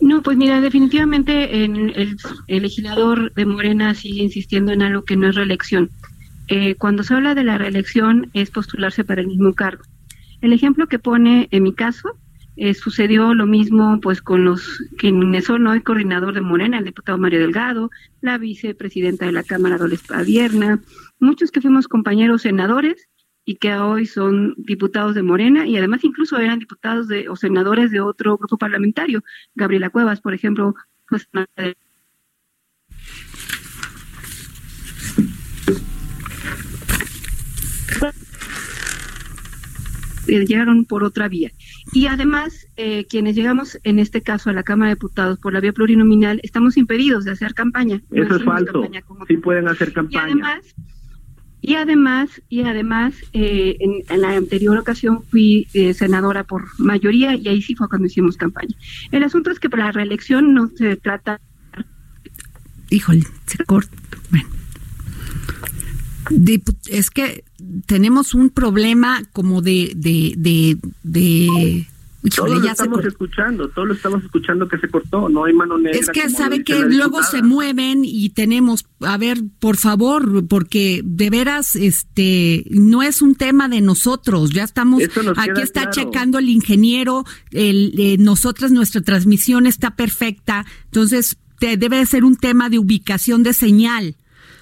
No, 0.00 0.22
pues 0.22 0.36
mira, 0.36 0.60
definitivamente 0.60 1.64
en 1.64 1.76
el, 1.76 2.16
legislador 2.48 3.32
de 3.32 3.46
Morena 3.46 3.94
sigue 3.94 4.22
insistiendo 4.22 4.72
en 4.72 4.82
algo 4.82 5.02
que 5.04 5.16
no 5.16 5.28
es 5.28 5.34
reelección. 5.34 5.90
Eh, 6.48 6.76
cuando 6.76 7.02
se 7.02 7.14
habla 7.14 7.34
de 7.34 7.44
la 7.44 7.58
reelección 7.58 8.30
es 8.32 8.50
postularse 8.50 9.04
para 9.04 9.20
el 9.20 9.26
mismo 9.26 9.52
cargo. 9.54 9.82
El 10.40 10.52
ejemplo 10.52 10.86
que 10.86 10.98
pone 10.98 11.48
en 11.50 11.62
mi 11.62 11.74
caso 11.74 12.16
eh, 12.56 12.72
sucedió 12.72 13.34
lo 13.34 13.46
mismo 13.46 14.00
pues 14.00 14.22
con 14.22 14.44
los 14.44 14.82
quienes 14.96 15.44
son 15.44 15.66
hoy 15.66 15.82
coordinador 15.82 16.34
de 16.34 16.40
Morena, 16.40 16.78
el 16.78 16.84
diputado 16.84 17.18
Mario 17.18 17.40
Delgado, 17.40 17.90
la 18.20 18.38
vicepresidenta 18.38 19.26
de 19.26 19.32
la 19.32 19.42
Cámara 19.42 19.76
Dolores 19.76 20.02
Padierna, 20.02 20.80
muchos 21.18 21.50
que 21.50 21.60
fuimos 21.60 21.88
compañeros 21.88 22.42
senadores 22.42 23.08
y 23.44 23.56
que 23.56 23.74
hoy 23.74 24.06
son 24.06 24.54
diputados 24.56 25.14
de 25.14 25.22
Morena 25.22 25.66
y 25.66 25.76
además 25.76 26.02
incluso 26.02 26.38
eran 26.38 26.58
diputados 26.58 27.08
de, 27.08 27.28
o 27.28 27.36
senadores 27.36 27.90
de 27.90 28.00
otro 28.00 28.38
grupo 28.38 28.56
parlamentario. 28.56 29.22
Gabriela 29.54 29.90
Cuevas, 29.90 30.20
por 30.20 30.34
ejemplo, 30.34 30.74
pues, 31.08 31.28
llegaron 40.26 40.84
por 40.84 41.04
otra 41.04 41.28
vía. 41.28 41.52
Y 41.92 42.06
además, 42.06 42.66
eh, 42.76 43.06
quienes 43.08 43.36
llegamos 43.36 43.78
en 43.84 43.98
este 43.98 44.22
caso 44.22 44.50
a 44.50 44.52
la 44.52 44.62
Cámara 44.62 44.90
de 44.90 44.96
Diputados 44.96 45.38
por 45.38 45.52
la 45.52 45.60
vía 45.60 45.72
plurinominal, 45.72 46.40
estamos 46.42 46.76
impedidos 46.76 47.24
de 47.24 47.32
hacer 47.32 47.54
campaña. 47.54 48.02
Eso 48.10 48.36
es 48.36 48.44
falso. 48.44 48.88
Sí 49.28 49.36
pueden 49.36 49.68
hacer 49.68 49.92
campaña. 49.92 50.26
Y 50.26 50.30
además, 50.30 50.74
y 51.60 51.74
además, 51.74 52.42
y 52.48 52.62
además 52.62 53.14
eh, 53.32 53.76
en, 53.80 54.20
la 54.20 54.36
anterior 54.36 54.78
ocasión 54.78 55.22
fui 55.24 55.68
eh, 55.74 55.94
senadora 55.94 56.44
por 56.44 56.64
mayoría 56.78 57.34
y 57.34 57.48
ahí 57.48 57.62
sí 57.62 57.74
fue 57.74 57.88
cuando 57.88 58.06
hicimos 58.06 58.36
campaña. 58.36 58.74
El 59.10 59.22
asunto 59.22 59.50
es 59.50 59.58
que 59.58 59.70
para 59.70 59.86
la 59.86 59.92
reelección 59.92 60.54
no 60.54 60.68
se 60.68 60.96
trata... 60.96 61.40
Híjole, 62.90 63.24
se 63.46 63.64
corta. 63.64 63.96
Bueno. 64.30 64.48
Es 66.88 67.10
que 67.10 67.44
tenemos 67.86 68.34
un 68.34 68.50
problema 68.50 69.22
como 69.32 69.62
de, 69.62 69.92
de, 69.96 70.34
de, 70.36 70.78
de 71.02 71.86
todos 72.30 72.62
lo 72.62 72.68
estamos 72.68 73.04
escuchando, 73.04 73.68
todos 73.68 73.88
lo 73.88 73.94
estamos 73.94 74.24
escuchando 74.24 74.68
que 74.68 74.78
se 74.78 74.88
cortó, 74.88 75.28
no 75.28 75.44
hay 75.44 75.52
mano 75.52 75.78
negra. 75.78 75.98
Es 75.98 76.08
que 76.08 76.28
sabe 76.28 76.64
que 76.64 76.80
luego 76.80 77.22
se 77.22 77.42
mueven 77.42 78.02
y 78.04 78.30
tenemos, 78.30 78.86
a 79.00 79.16
ver, 79.16 79.38
por 79.58 79.76
favor, 79.76 80.46
porque 80.48 81.02
de 81.04 81.30
veras, 81.30 81.76
este, 81.76 82.64
no 82.70 83.02
es 83.02 83.22
un 83.22 83.34
tema 83.34 83.68
de 83.68 83.80
nosotros, 83.80 84.50
ya 84.50 84.64
estamos, 84.64 85.02
aquí 85.36 85.60
está 85.60 85.90
checando 85.90 86.38
el 86.38 86.48
ingeniero, 86.48 87.24
el, 87.50 87.92
eh, 87.98 88.16
nosotras, 88.18 88.72
nuestra 88.72 89.00
transmisión 89.02 89.66
está 89.66 89.94
perfecta, 89.94 90.64
entonces 90.86 91.38
te, 91.58 91.76
debe 91.76 92.04
ser 92.06 92.24
un 92.24 92.36
tema 92.36 92.68
de 92.70 92.78
ubicación 92.78 93.42
de 93.42 93.52
señal. 93.52 94.16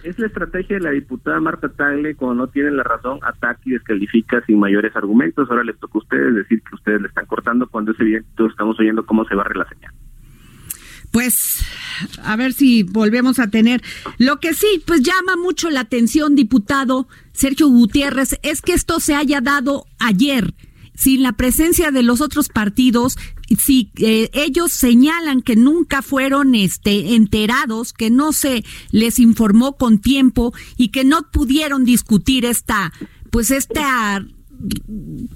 Es 0.05 0.19
la 0.19 0.27
estrategia 0.27 0.77
de 0.77 0.83
la 0.83 0.91
diputada 0.91 1.41
Marta 1.41 1.71
Tagle, 1.71 2.15
cuando 2.15 2.45
no 2.45 2.49
tienen 2.51 2.77
la 2.77 2.83
razón, 2.83 3.21
ataca 3.23 3.61
y 3.65 3.71
descalifica 3.71 4.45
sin 4.47 4.59
mayores 4.59 4.95
argumentos. 4.95 5.49
Ahora 5.49 5.65
les 5.65 5.79
toca 5.79 5.95
a 5.95 6.03
ustedes 6.03 6.35
decir 6.35 6.61
que 6.61 6.75
ustedes 6.75 7.01
le 7.01 7.09
están 7.09 7.25
cortando 7.25 7.67
cuando 7.67 7.93
es 7.93 8.01
evidente 8.01 8.29
todos 8.37 8.51
estamos 8.51 8.79
oyendo 8.79 9.07
cómo 9.07 9.25
se 9.25 9.35
barre 9.35 9.57
la 9.57 9.67
señal. 9.67 9.95
Pues 11.11 11.67
a 12.23 12.37
ver 12.37 12.53
si 12.53 12.83
volvemos 12.83 13.39
a 13.39 13.49
tener. 13.49 13.81
Lo 14.19 14.41
que 14.41 14.53
sí, 14.53 14.83
pues 14.87 15.01
llama 15.01 15.37
mucho 15.37 15.71
la 15.71 15.81
atención, 15.81 16.35
diputado 16.35 17.09
Sergio 17.33 17.69
Gutiérrez, 17.69 18.39
es 18.43 18.61
que 18.61 18.75
esto 18.75 19.01
se 19.01 19.15
haya 19.15 19.41
dado 19.41 19.87
ayer 19.99 20.53
sin 20.95 21.23
la 21.23 21.33
presencia 21.33 21.91
de 21.91 22.03
los 22.03 22.21
otros 22.21 22.49
partidos, 22.49 23.17
si 23.59 23.91
eh, 23.97 24.31
ellos 24.33 24.73
señalan 24.73 25.43
que 25.43 25.57
nunca 25.57 26.03
fueron 26.03 26.55
este 26.55 27.15
enterados, 27.15 27.93
que 27.93 28.11
no 28.11 28.33
se 28.33 28.65
les 28.91 29.19
informó 29.19 29.77
con 29.77 29.99
tiempo 29.99 30.53
y 30.77 30.89
que 30.89 31.05
no 31.05 31.31
pudieron 31.31 31.85
discutir 31.85 32.45
esta 32.45 32.93
pues 33.31 33.51
esta 33.51 34.25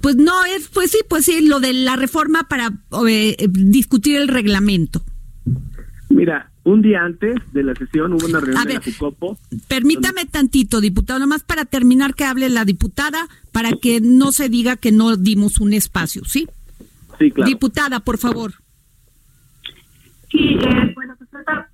pues 0.01 0.15
no 0.15 0.45
es 0.45 0.69
pues 0.69 0.91
sí, 0.91 0.99
pues 1.07 1.25
sí, 1.25 1.45
lo 1.45 1.59
de 1.59 1.73
la 1.73 1.95
reforma 1.95 2.47
para 2.49 2.71
eh, 3.07 3.47
discutir 3.49 4.17
el 4.17 4.27
reglamento. 4.27 5.03
Mira, 6.09 6.51
un 6.63 6.81
día 6.81 7.03
antes 7.03 7.35
de 7.53 7.63
la 7.63 7.75
sesión 7.75 8.13
hubo 8.13 8.25
una 8.25 8.39
reunión 8.39 8.67
de 8.67 8.73
la 8.75 8.81
FUCOPO. 8.81 9.37
Permítame 9.67 10.25
tantito, 10.25 10.81
diputado, 10.81 11.19
nomás 11.19 11.43
para 11.43 11.65
terminar 11.65 12.15
que 12.15 12.25
hable 12.25 12.49
la 12.49 12.65
diputada, 12.65 13.27
para 13.51 13.71
que 13.73 14.01
no 14.01 14.31
se 14.31 14.49
diga 14.49 14.75
que 14.75 14.91
no 14.91 15.15
dimos 15.15 15.59
un 15.59 15.73
espacio, 15.73 16.23
¿sí? 16.25 16.47
Sí, 17.19 17.31
claro. 17.31 17.49
Diputada, 17.49 17.99
por 17.99 18.17
favor. 18.17 18.53
Sí, 20.31 20.57
eh, 20.61 20.91
bueno, 20.95 21.15
pues 21.17 21.29
trata, 21.29 21.69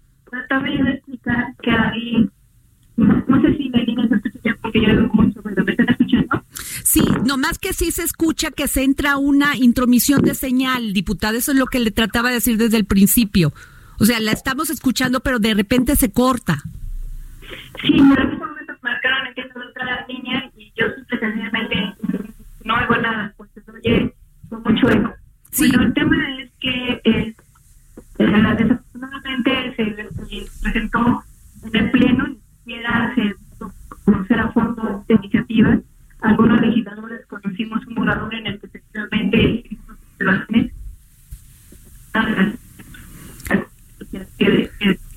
de 0.60 0.91
explicar 0.91 1.53
que 1.62 1.71
ahí, 1.71 2.29
no, 2.97 3.41
sé 3.41 3.58
si 3.58 3.69
me 3.69 3.86
viene 3.86 4.08
se 4.08 4.15
escucha 4.15 4.58
porque 4.62 4.81
yo 4.81 4.93
lo 4.93 5.08
mucho, 5.13 5.41
pero 5.43 5.63
¿me 5.63 5.71
están 5.71 5.89
escuchando? 5.89 6.43
Sí, 6.84 7.03
nomás 7.25 7.60
que 7.60 7.73
sí 7.73 7.91
se 7.91 8.03
escucha 8.03 8.51
que 8.51 8.67
se 8.67 8.84
entra 8.84 9.17
una 9.17 9.58
intromisión 9.58 10.21
de 10.21 10.34
señal, 10.36 10.93
diputada, 10.93 11.38
eso 11.38 11.51
es 11.51 11.58
lo 11.58 11.67
que 11.67 11.79
le 11.79 11.91
trataba 11.91 12.29
de 12.29 12.36
decir 12.36 12.58
desde 12.58 12.77
el 12.77 12.86
principio. 12.86 13.53
O 13.99 14.05
sea, 14.05 14.19
la 14.19 14.31
estamos 14.31 14.69
escuchando, 14.69 15.19
pero 15.19 15.39
de 15.39 15.53
repente 15.53 15.95
se 15.95 16.12
corta. 16.12 16.62
Sí, 17.81 17.93
en 17.93 18.12
ese 18.12 18.38
momento 18.38 18.73
marcaron 18.81 19.34
que 19.36 19.43
se 19.43 19.60
otra 19.60 20.05
línea 20.08 20.49
y 20.58 20.71
yo 20.75 20.86
presencialmente 21.08 21.93
no 22.63 22.75
oigo 22.75 22.95
nada, 22.97 23.34
pues 23.38 23.49
se 23.53 23.71
oye 23.71 24.13
con 24.49 24.63
mucho 24.63 24.89
eco. 24.89 25.13
Sí. 25.56 25.70
Bueno, 25.70 25.84
el 25.84 25.94
tema 25.94 26.15
es 26.41 26.52
que 26.60 27.02
eh, 27.06 27.36
desafortunadamente 28.18 29.74
se, 29.76 29.86
presentó 30.62 31.24
en 31.63 31.76
el 31.76 31.91
Pleno, 31.91 32.28
ni 32.28 32.36
siquiera 32.74 33.13
se 33.15 33.36
conocer 34.04 34.39
a 34.39 34.52
fondo 34.52 35.04
de 35.08 35.15
iniciativas. 35.15 35.80
Algunos 36.22 36.62
legisladores 36.62 37.26
conocimos 37.28 37.86
un 37.88 37.96
borrador 37.96 38.34
en 38.36 38.48
el 38.48 38.60
que 38.60 38.68
efectivamente 38.68 39.63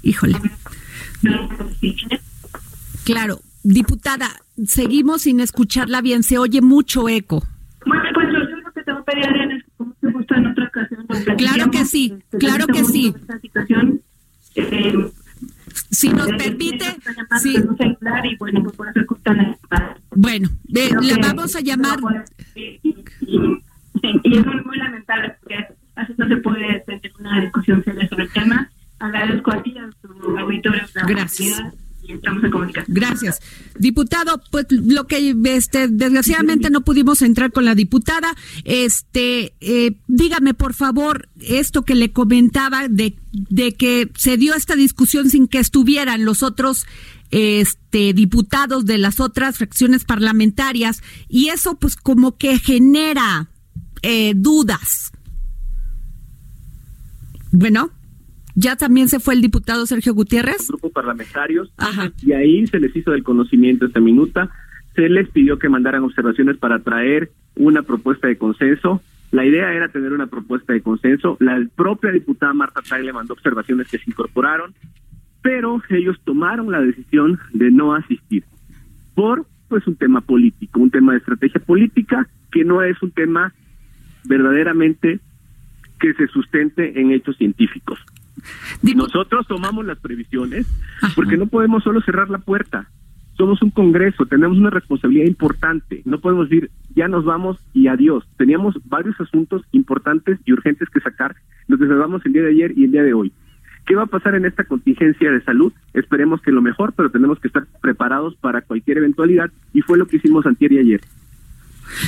Híjole. 0.02 0.34
Claro, 3.04 3.40
diputada, 3.62 4.28
seguimos 4.66 5.22
sin 5.22 5.40
escucharla 5.40 6.00
bien, 6.00 6.22
se 6.22 6.38
oye 6.38 6.60
mucho 6.60 7.08
eco. 7.08 7.42
Bueno, 7.86 8.02
pues 8.14 8.26
yo 8.32 8.38
lo 8.38 8.72
que 8.72 8.82
tengo 8.82 9.04
que 9.04 9.12
pedir 9.12 9.52
es 9.52 9.64
como 9.76 9.94
se 10.00 10.10
gusta 10.10 10.36
en 10.36 10.46
otra 10.46 10.64
ocasión. 10.64 11.06
Claro 11.36 11.70
que 11.70 11.84
sí, 11.84 12.14
claro 12.38 12.66
que 12.66 12.84
sí. 12.84 13.14
Esta 13.16 13.38
situación, 13.40 14.00
eh, 14.54 14.68
Eh, 14.70 15.10
si 15.90 16.10
nos 16.10 16.26
permite, 16.28 16.84
sí. 17.40 17.56
y 17.56 18.36
bueno, 18.36 18.62
pues 18.62 18.76
por 18.76 18.88
eso 18.88 19.00
bueno, 20.14 20.48
la 20.68 21.18
vamos 21.18 21.54
a 21.54 21.60
llamar. 21.60 21.98
Y, 22.54 22.78
es 24.02 24.46
muy, 24.46 24.76
lamentable 24.76 25.34
porque 25.40 25.66
así 25.94 26.12
no 26.16 26.28
se 26.28 26.36
puede 26.36 26.80
tener 26.80 27.12
una 27.18 27.40
discusión 27.40 27.82
seria 27.84 28.08
sobre 28.08 28.24
el 28.24 28.32
tema. 28.32 28.70
Agradezco 28.98 29.52
a 29.52 29.62
ti, 29.62 29.76
a 29.78 29.88
su 30.00 30.38
auditorio, 30.38 30.82
Gracias. 31.06 31.62
Estamos 32.08 32.42
en 32.42 32.50
comunicación. 32.50 32.94
Gracias. 32.96 33.40
Diputado, 33.78 34.40
pues 34.50 34.66
lo 34.70 35.06
que 35.06 35.34
este 35.44 35.88
desgraciadamente 35.88 36.70
no 36.70 36.82
pudimos 36.82 37.22
entrar 37.22 37.52
con 37.52 37.64
la 37.64 37.74
diputada, 37.74 38.34
este 38.64 39.54
eh, 39.60 39.98
dígame 40.06 40.54
por 40.54 40.74
favor 40.74 41.28
esto 41.40 41.84
que 41.84 41.94
le 41.94 42.12
comentaba 42.12 42.88
de, 42.88 43.16
de 43.32 43.74
que 43.74 44.10
se 44.16 44.36
dio 44.36 44.54
esta 44.54 44.76
discusión 44.76 45.30
sin 45.30 45.48
que 45.48 45.58
estuvieran 45.58 46.24
los 46.24 46.42
otros 46.42 46.86
este 47.30 48.12
diputados 48.14 48.86
de 48.86 48.98
las 48.98 49.20
otras 49.20 49.58
fracciones 49.58 50.04
parlamentarias 50.04 51.02
y 51.28 51.48
eso 51.48 51.78
pues 51.78 51.96
como 51.96 52.36
que 52.36 52.58
genera 52.58 53.50
eh, 54.02 54.32
dudas. 54.36 55.12
Bueno. 57.50 57.97
Ya 58.60 58.74
también 58.74 59.08
se 59.08 59.20
fue 59.20 59.34
el 59.34 59.40
diputado 59.40 59.86
Sergio 59.86 60.14
Gutiérrez. 60.14 60.66
Grupos 60.66 60.90
parlamentarios. 60.90 61.72
Y 62.20 62.32
ahí 62.32 62.66
se 62.66 62.80
les 62.80 62.94
hizo 62.96 63.12
del 63.12 63.22
conocimiento 63.22 63.86
esta 63.86 64.00
minuta. 64.00 64.50
Se 64.96 65.08
les 65.08 65.28
pidió 65.28 65.60
que 65.60 65.68
mandaran 65.68 66.02
observaciones 66.02 66.56
para 66.56 66.80
traer 66.80 67.30
una 67.54 67.82
propuesta 67.82 68.26
de 68.26 68.36
consenso. 68.36 69.00
La 69.30 69.44
idea 69.44 69.72
era 69.72 69.90
tener 69.90 70.12
una 70.12 70.26
propuesta 70.26 70.72
de 70.72 70.80
consenso. 70.80 71.36
La 71.38 71.64
propia 71.76 72.10
diputada 72.10 72.52
Marta 72.52 72.80
le 72.98 73.12
mandó 73.12 73.34
observaciones 73.34 73.86
que 73.86 73.98
se 73.98 74.10
incorporaron, 74.10 74.74
pero 75.40 75.80
ellos 75.90 76.16
tomaron 76.24 76.72
la 76.72 76.80
decisión 76.80 77.38
de 77.52 77.70
no 77.70 77.94
asistir 77.94 78.42
por 79.14 79.46
pues 79.68 79.86
un 79.86 79.94
tema 79.94 80.20
político, 80.20 80.80
un 80.80 80.90
tema 80.90 81.12
de 81.12 81.18
estrategia 81.18 81.60
política 81.60 82.26
que 82.50 82.64
no 82.64 82.82
es 82.82 83.00
un 83.02 83.12
tema 83.12 83.54
verdaderamente 84.24 85.20
que 86.00 86.12
se 86.14 86.26
sustente 86.26 87.00
en 87.00 87.12
hechos 87.12 87.36
científicos. 87.36 88.00
Nosotros 88.82 89.46
tomamos 89.46 89.84
las 89.84 89.98
previsiones 89.98 90.66
porque 91.14 91.36
no 91.36 91.46
podemos 91.46 91.82
solo 91.82 92.00
cerrar 92.00 92.30
la 92.30 92.38
puerta. 92.38 92.88
Somos 93.36 93.62
un 93.62 93.70
Congreso, 93.70 94.26
tenemos 94.26 94.58
una 94.58 94.70
responsabilidad 94.70 95.26
importante. 95.26 96.02
No 96.04 96.18
podemos 96.20 96.48
decir, 96.48 96.70
ya 96.96 97.06
nos 97.06 97.24
vamos 97.24 97.58
y 97.72 97.86
adiós. 97.86 98.24
Teníamos 98.36 98.74
varios 98.86 99.20
asuntos 99.20 99.62
importantes 99.70 100.40
y 100.44 100.52
urgentes 100.52 100.88
que 100.88 101.00
sacar. 101.00 101.36
Nos 101.68 101.78
reservamos 101.78 102.26
el 102.26 102.32
día 102.32 102.42
de 102.42 102.50
ayer 102.50 102.72
y 102.76 102.84
el 102.84 102.90
día 102.90 103.04
de 103.04 103.14
hoy. 103.14 103.32
¿Qué 103.86 103.94
va 103.94 104.02
a 104.02 104.06
pasar 104.06 104.34
en 104.34 104.44
esta 104.44 104.64
contingencia 104.64 105.30
de 105.30 105.42
salud? 105.42 105.72
Esperemos 105.94 106.42
que 106.42 106.50
lo 106.50 106.60
mejor, 106.60 106.92
pero 106.94 107.10
tenemos 107.10 107.38
que 107.38 107.48
estar 107.48 107.66
preparados 107.80 108.36
para 108.36 108.60
cualquier 108.60 108.98
eventualidad 108.98 109.50
y 109.72 109.80
fue 109.82 109.96
lo 109.96 110.06
que 110.06 110.16
hicimos 110.16 110.44
antier 110.44 110.72
y 110.72 110.78
ayer. 110.78 111.00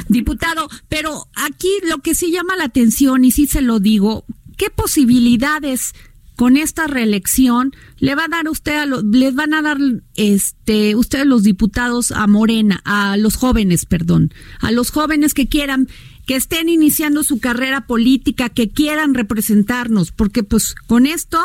Diputado, 0.09 0.69
pero 0.89 1.27
aquí 1.37 1.71
lo 1.89 1.99
que 1.99 2.15
sí 2.15 2.31
llama 2.33 2.57
la 2.57 2.65
atención, 2.65 3.25
y 3.25 3.31
sí 3.31 3.47
se 3.47 3.63
lo 3.63 3.81
digo, 3.81 4.25
¿qué 4.59 4.69
posibilidades 4.69 5.95
con 6.41 6.57
esta 6.57 6.87
reelección 6.87 7.73
le 7.99 8.15
va 8.15 8.25
a 8.25 8.29
dar 8.29 8.49
usted 8.49 8.75
a 8.75 8.87
les 8.87 9.35
van 9.35 9.53
a 9.53 9.61
dar 9.61 9.77
este 10.17 10.97
ustedes 10.97 11.27
los 11.27 11.43
diputados 11.43 12.13
a 12.13 12.27
Morena, 12.27 12.81
a 12.87 13.19
los 13.19 13.37
jóvenes, 13.37 13.85
perdón, 13.85 14.31
a 14.63 14.73
los 14.73 14.91
jóvenes 14.91 15.35
que 15.35 15.49
quieran 15.49 15.87
que 16.27 16.37
estén 16.37 16.71
iniciando 16.71 17.25
su 17.25 17.41
carrera 17.41 17.83
política, 17.83 18.49
que 18.49 18.71
quieran 18.71 19.13
representarnos, 19.13 20.13
porque 20.13 20.43
pues 20.43 20.75
con 20.87 21.05
esto 21.05 21.37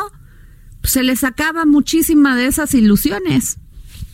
pues, 0.80 0.94
se 0.94 1.04
les 1.04 1.26
acaba 1.26 1.66
muchísima 1.66 2.38
de 2.38 2.46
esas 2.46 2.74
ilusiones. 2.74 3.60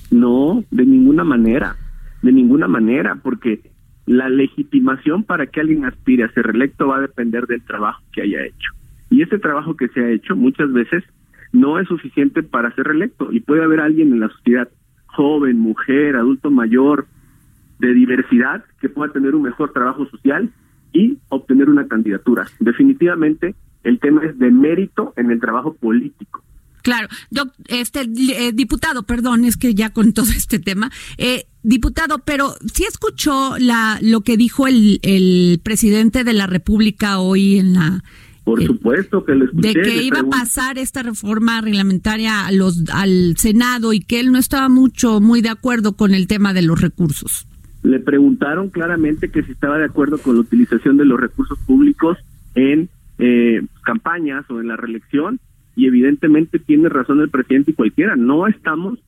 No, 0.09 0.65
de 0.71 0.87
ninguna 0.87 1.23
manera, 1.23 1.75
de 2.23 2.31
ninguna 2.31 2.67
manera, 2.67 3.19
porque 3.21 3.69
la 4.07 4.29
legitimación 4.29 5.25
para 5.25 5.45
que 5.45 5.59
alguien 5.59 5.85
aspire 5.85 6.23
a 6.23 6.33
ser 6.33 6.47
reelecto 6.47 6.87
va 6.87 6.97
a 6.97 7.01
depender 7.01 7.45
del 7.45 7.61
trabajo 7.61 8.01
que 8.11 8.23
haya 8.23 8.43
hecho. 8.43 8.80
Y 9.11 9.21
ese 9.21 9.37
trabajo 9.37 9.75
que 9.75 9.89
se 9.89 9.99
ha 9.99 10.09
hecho 10.09 10.35
muchas 10.35 10.71
veces 10.71 11.03
no 11.51 11.77
es 11.79 11.87
suficiente 11.87 12.41
para 12.41 12.73
ser 12.73 12.87
reelecto 12.87 13.31
y 13.31 13.41
puede 13.41 13.63
haber 13.63 13.81
alguien 13.81 14.13
en 14.13 14.21
la 14.21 14.29
sociedad, 14.29 14.69
joven, 15.05 15.59
mujer, 15.59 16.15
adulto 16.15 16.49
mayor, 16.49 17.07
de 17.77 17.93
diversidad, 17.93 18.63
que 18.79 18.89
pueda 18.89 19.11
tener 19.11 19.35
un 19.35 19.41
mejor 19.41 19.73
trabajo 19.73 20.05
social 20.07 20.51
y 20.93 21.17
obtener 21.29 21.69
una 21.69 21.87
candidatura. 21.87 22.47
Definitivamente 22.59 23.55
el 23.83 23.99
tema 23.99 24.23
es 24.23 24.39
de 24.39 24.49
mérito 24.49 25.13
en 25.17 25.29
el 25.29 25.39
trabajo 25.39 25.73
político. 25.73 26.43
Claro, 26.83 27.09
este 27.67 28.01
eh, 28.01 28.53
diputado, 28.53 29.03
perdón, 29.03 29.45
es 29.45 29.57
que 29.57 29.75
ya 29.75 29.91
con 29.91 30.13
todo 30.13 30.31
este 30.31 30.59
tema, 30.59 30.89
eh, 31.17 31.47
diputado, 31.63 32.19
pero 32.19 32.53
sí 32.73 32.85
escuchó 32.87 33.57
la 33.59 33.99
lo 34.01 34.21
que 34.21 34.37
dijo 34.37 34.67
el, 34.67 34.99
el 35.03 35.59
presidente 35.61 36.23
de 36.23 36.33
la 36.33 36.47
República 36.47 37.19
hoy 37.19 37.59
en 37.59 37.73
la 37.73 38.03
por 38.43 38.63
supuesto 38.63 39.23
que 39.23 39.35
le 39.35 39.45
escuché. 39.45 39.73
De 39.73 39.81
que 39.81 40.03
iba 40.03 40.19
a 40.19 40.29
pasar 40.29 40.77
esta 40.77 41.03
reforma 41.03 41.61
reglamentaria 41.61 42.45
a 42.45 42.51
los, 42.51 42.83
al 42.91 43.37
Senado 43.37 43.93
y 43.93 43.99
que 43.99 44.19
él 44.19 44.31
no 44.31 44.39
estaba 44.39 44.67
mucho, 44.69 45.19
muy 45.19 45.41
de 45.41 45.49
acuerdo 45.49 45.95
con 45.95 46.13
el 46.13 46.27
tema 46.27 46.53
de 46.53 46.63
los 46.63 46.81
recursos. 46.81 47.47
Le 47.83 47.99
preguntaron 47.99 48.69
claramente 48.69 49.29
que 49.29 49.43
si 49.43 49.51
estaba 49.51 49.77
de 49.77 49.85
acuerdo 49.85 50.17
con 50.17 50.35
la 50.35 50.41
utilización 50.41 50.97
de 50.97 51.05
los 51.05 51.19
recursos 51.19 51.57
públicos 51.59 52.17
en 52.55 52.89
eh, 53.17 53.61
campañas 53.83 54.45
o 54.49 54.59
en 54.59 54.67
la 54.67 54.75
reelección 54.75 55.39
y 55.75 55.87
evidentemente 55.87 56.59
tiene 56.59 56.89
razón 56.89 57.21
el 57.21 57.29
presidente 57.29 57.71
y 57.71 57.73
cualquiera. 57.75 58.15
No 58.15 58.47
estamos 58.47 58.99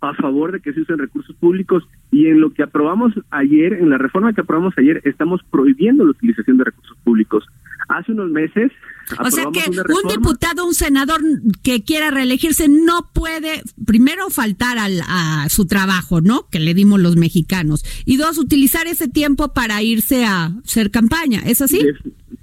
a 0.00 0.14
favor 0.14 0.52
de 0.52 0.60
que 0.60 0.72
se 0.72 0.80
usen 0.80 0.98
recursos 0.98 1.36
públicos 1.36 1.86
y 2.10 2.26
en 2.26 2.40
lo 2.40 2.52
que 2.52 2.62
aprobamos 2.62 3.12
ayer, 3.30 3.74
en 3.74 3.90
la 3.90 3.98
reforma 3.98 4.32
que 4.32 4.40
aprobamos 4.40 4.74
ayer, 4.78 5.02
estamos 5.04 5.42
prohibiendo 5.50 6.04
la 6.04 6.12
utilización 6.12 6.56
de 6.56 6.64
recursos 6.64 6.96
públicos. 7.04 7.44
Hace 7.90 8.12
unos 8.12 8.30
meses. 8.30 8.70
O 9.18 9.30
sea 9.30 9.46
que 9.52 9.68
un 9.68 10.08
diputado, 10.08 10.64
un 10.64 10.74
senador 10.74 11.20
que 11.64 11.82
quiera 11.82 12.12
reelegirse 12.12 12.68
no 12.68 13.10
puede, 13.12 13.62
primero, 13.84 14.30
faltar 14.30 14.78
al, 14.78 15.00
a 15.08 15.48
su 15.48 15.66
trabajo, 15.66 16.20
¿no? 16.20 16.46
Que 16.52 16.60
le 16.60 16.72
dimos 16.72 17.00
los 17.00 17.16
mexicanos. 17.16 17.84
Y 18.06 18.16
dos, 18.16 18.38
utilizar 18.38 18.86
ese 18.86 19.08
tiempo 19.08 19.52
para 19.52 19.82
irse 19.82 20.24
a 20.24 20.52
hacer 20.64 20.92
campaña. 20.92 21.40
¿Es 21.44 21.60
así? 21.60 21.80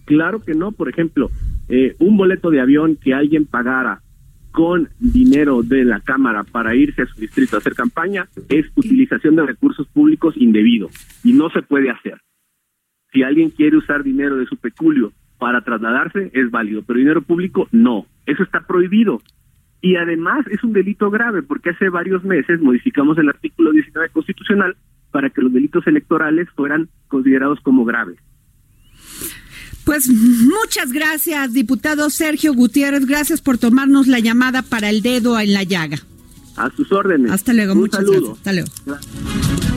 claro 0.03 0.41
que 0.41 0.53
no. 0.53 0.73
Por 0.73 0.89
ejemplo, 0.89 1.31
eh, 1.69 1.95
un 1.99 2.17
boleto 2.17 2.49
de 2.49 2.59
avión 2.59 2.97
que 2.97 3.13
alguien 3.13 3.45
pagara 3.45 4.01
con 4.51 4.89
dinero 4.99 5.61
de 5.63 5.85
la 5.85 5.99
Cámara 5.99 6.43
para 6.43 6.75
irse 6.75 7.03
a 7.03 7.05
su 7.05 7.21
distrito 7.21 7.55
a 7.55 7.59
hacer 7.59 7.75
campaña 7.75 8.27
es 8.49 8.65
utilización 8.75 9.35
de 9.35 9.45
recursos 9.45 9.87
públicos 9.87 10.33
indebido 10.35 10.89
y 11.23 11.33
no 11.33 11.49
se 11.51 11.61
puede 11.61 11.89
hacer. 11.89 12.19
Si 13.13 13.23
alguien 13.23 13.51
quiere 13.51 13.77
usar 13.77 14.03
dinero 14.03 14.35
de 14.35 14.45
su 14.47 14.57
peculio 14.57 15.13
para 15.37 15.61
trasladarse, 15.61 16.31
es 16.33 16.51
válido, 16.51 16.83
pero 16.83 16.99
dinero 16.99 17.21
público 17.21 17.67
no. 17.71 18.05
Eso 18.25 18.43
está 18.43 18.61
prohibido. 18.61 19.21
Y 19.81 19.95
además 19.95 20.45
es 20.49 20.63
un 20.63 20.73
delito 20.73 21.09
grave 21.11 21.43
porque 21.43 21.69
hace 21.69 21.89
varios 21.89 22.23
meses 22.23 22.59
modificamos 22.61 23.17
el 23.17 23.29
artículo 23.29 23.71
19 23.71 24.09
constitucional 24.09 24.75
para 25.11 25.29
que 25.29 25.41
los 25.41 25.53
delitos 25.53 25.85
electorales 25.87 26.47
fueran 26.55 26.89
considerados 27.07 27.59
como 27.61 27.85
graves. 27.85 28.17
Pues 29.85 30.09
muchas 30.09 30.91
gracias, 30.91 31.53
diputado 31.53 32.09
Sergio 32.09 32.53
Gutiérrez. 32.53 33.05
Gracias 33.05 33.41
por 33.41 33.57
tomarnos 33.57 34.07
la 34.07 34.19
llamada 34.19 34.61
para 34.61 34.89
el 34.89 35.01
dedo 35.01 35.39
en 35.39 35.53
la 35.53 35.63
llaga. 35.63 35.97
A 36.57 36.69
sus 36.71 36.91
órdenes. 36.91 37.31
Hasta 37.31 37.53
luego, 37.53 37.75
muchas 37.75 38.03
gracias. 38.03 38.31
Hasta 38.31 38.53
luego. 38.53 39.76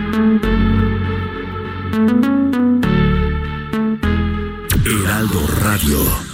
Radio. 5.33 6.30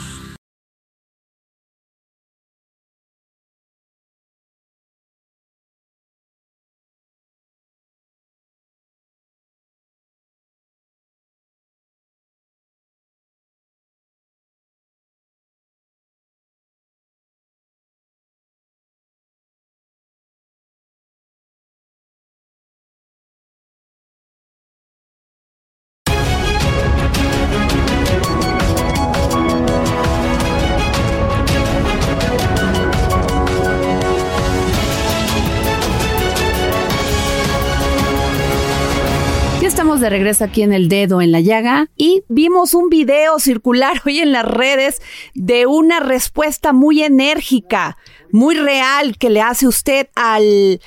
De 39.99 40.11
regreso 40.11 40.43
aquí 40.43 40.61
en 40.61 40.73
el 40.73 40.89
dedo 40.89 41.23
en 41.23 41.31
la 41.31 41.39
llaga 41.39 41.89
y 41.95 42.23
vimos 42.27 42.75
un 42.75 42.87
video 42.87 43.39
circular 43.39 43.99
hoy 44.05 44.19
en 44.19 44.31
las 44.31 44.45
redes 44.45 45.01
de 45.33 45.65
una 45.65 45.99
respuesta 45.99 46.71
muy 46.71 47.01
enérgica, 47.01 47.97
muy 48.31 48.53
real 48.53 49.17
que 49.17 49.31
le 49.31 49.41
hace 49.41 49.67
usted 49.67 50.09
al 50.13 50.81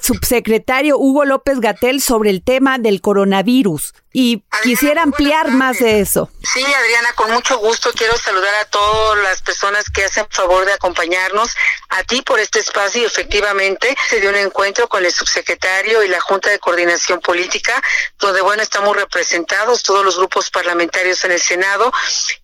subsecretario 0.00 0.98
Hugo 0.98 1.26
López 1.26 1.60
Gatel 1.60 2.00
sobre 2.00 2.30
el 2.30 2.42
tema 2.42 2.78
del 2.78 3.02
coronavirus 3.02 3.92
y 4.16 4.44
quisiera 4.62 5.02
ampliar 5.02 5.50
más 5.50 5.80
de 5.80 5.98
eso. 5.98 6.30
Sí, 6.40 6.64
Adriana, 6.64 7.12
con 7.14 7.32
mucho 7.32 7.58
gusto 7.58 7.90
quiero 7.94 8.16
saludar 8.16 8.54
a 8.54 8.64
todas 8.66 9.20
las 9.24 9.42
personas 9.42 9.90
que 9.90 10.04
hacen 10.04 10.24
favor 10.30 10.64
de 10.64 10.72
acompañarnos, 10.72 11.50
a 11.88 12.04
ti 12.04 12.22
por 12.22 12.38
este 12.38 12.60
espacio 12.60 13.02
y 13.02 13.06
efectivamente 13.06 13.96
se 14.08 14.20
dio 14.20 14.30
un 14.30 14.36
encuentro 14.36 14.88
con 14.88 15.04
el 15.04 15.12
subsecretario 15.12 16.04
y 16.04 16.08
la 16.08 16.20
Junta 16.20 16.48
de 16.50 16.60
Coordinación 16.60 17.20
Política, 17.20 17.82
donde 18.20 18.40
bueno, 18.40 18.62
estamos 18.62 18.96
representados 18.96 19.82
todos 19.82 20.04
los 20.04 20.16
grupos 20.16 20.48
parlamentarios 20.48 21.24
en 21.24 21.32
el 21.32 21.40
Senado 21.40 21.92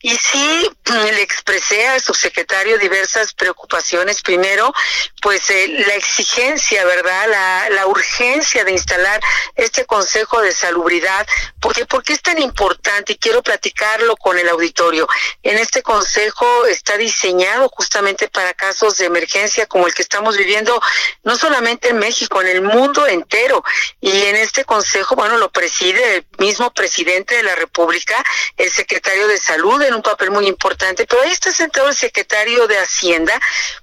y 0.00 0.16
sí 0.16 0.68
le 0.86 1.22
expresé 1.22 1.86
al 1.86 2.00
subsecretario 2.00 2.78
diversas 2.78 3.32
preocupaciones. 3.32 4.22
Primero, 4.22 4.74
pues 5.22 5.48
eh, 5.50 5.68
la 5.86 5.94
exigencia, 5.94 6.84
¿verdad? 6.84 7.28
La, 7.28 7.70
la 7.70 7.86
urgencia 7.86 8.64
de 8.64 8.72
instalar 8.72 9.20
este 9.54 9.86
Consejo 9.86 10.42
de 10.42 10.50
Salubridad 10.50 11.28
porque 11.60 11.86
¿Por 11.90 12.02
qué 12.04 12.12
es 12.12 12.22
tan 12.22 12.40
importante? 12.40 13.12
Y 13.12 13.16
quiero 13.16 13.42
platicarlo 13.42 14.16
con 14.16 14.38
el 14.38 14.48
auditorio. 14.48 15.08
En 15.42 15.58
este 15.58 15.82
consejo 15.82 16.66
está 16.66 16.96
diseñado 16.96 17.68
justamente 17.68 18.28
para 18.28 18.54
casos 18.54 18.96
de 18.98 19.06
emergencia 19.06 19.66
como 19.66 19.86
el 19.86 19.94
que 19.94 20.02
estamos 20.02 20.36
viviendo, 20.36 20.80
no 21.24 21.36
solamente 21.36 21.88
en 21.88 21.98
México, 21.98 22.40
en 22.40 22.48
el 22.48 22.62
mundo 22.62 23.06
entero. 23.06 23.64
Y 24.00 24.22
en 24.22 24.36
este 24.36 24.64
consejo, 24.64 25.16
bueno, 25.16 25.36
lo 25.36 25.50
preside 25.50 26.16
el 26.16 26.26
mismo 26.38 26.72
presidente 26.72 27.36
de 27.36 27.42
la 27.42 27.54
República, 27.56 28.22
el 28.56 28.70
secretario 28.70 29.26
de 29.26 29.38
Salud, 29.38 29.82
en 29.82 29.94
un 29.94 30.02
papel 30.02 30.30
muy 30.30 30.46
importante, 30.46 31.06
pero 31.06 31.22
ahí 31.22 31.30
está 31.30 31.52
sentado 31.52 31.88
el 31.88 31.96
secretario 31.96 32.66
de 32.66 32.78
Hacienda, 32.78 33.40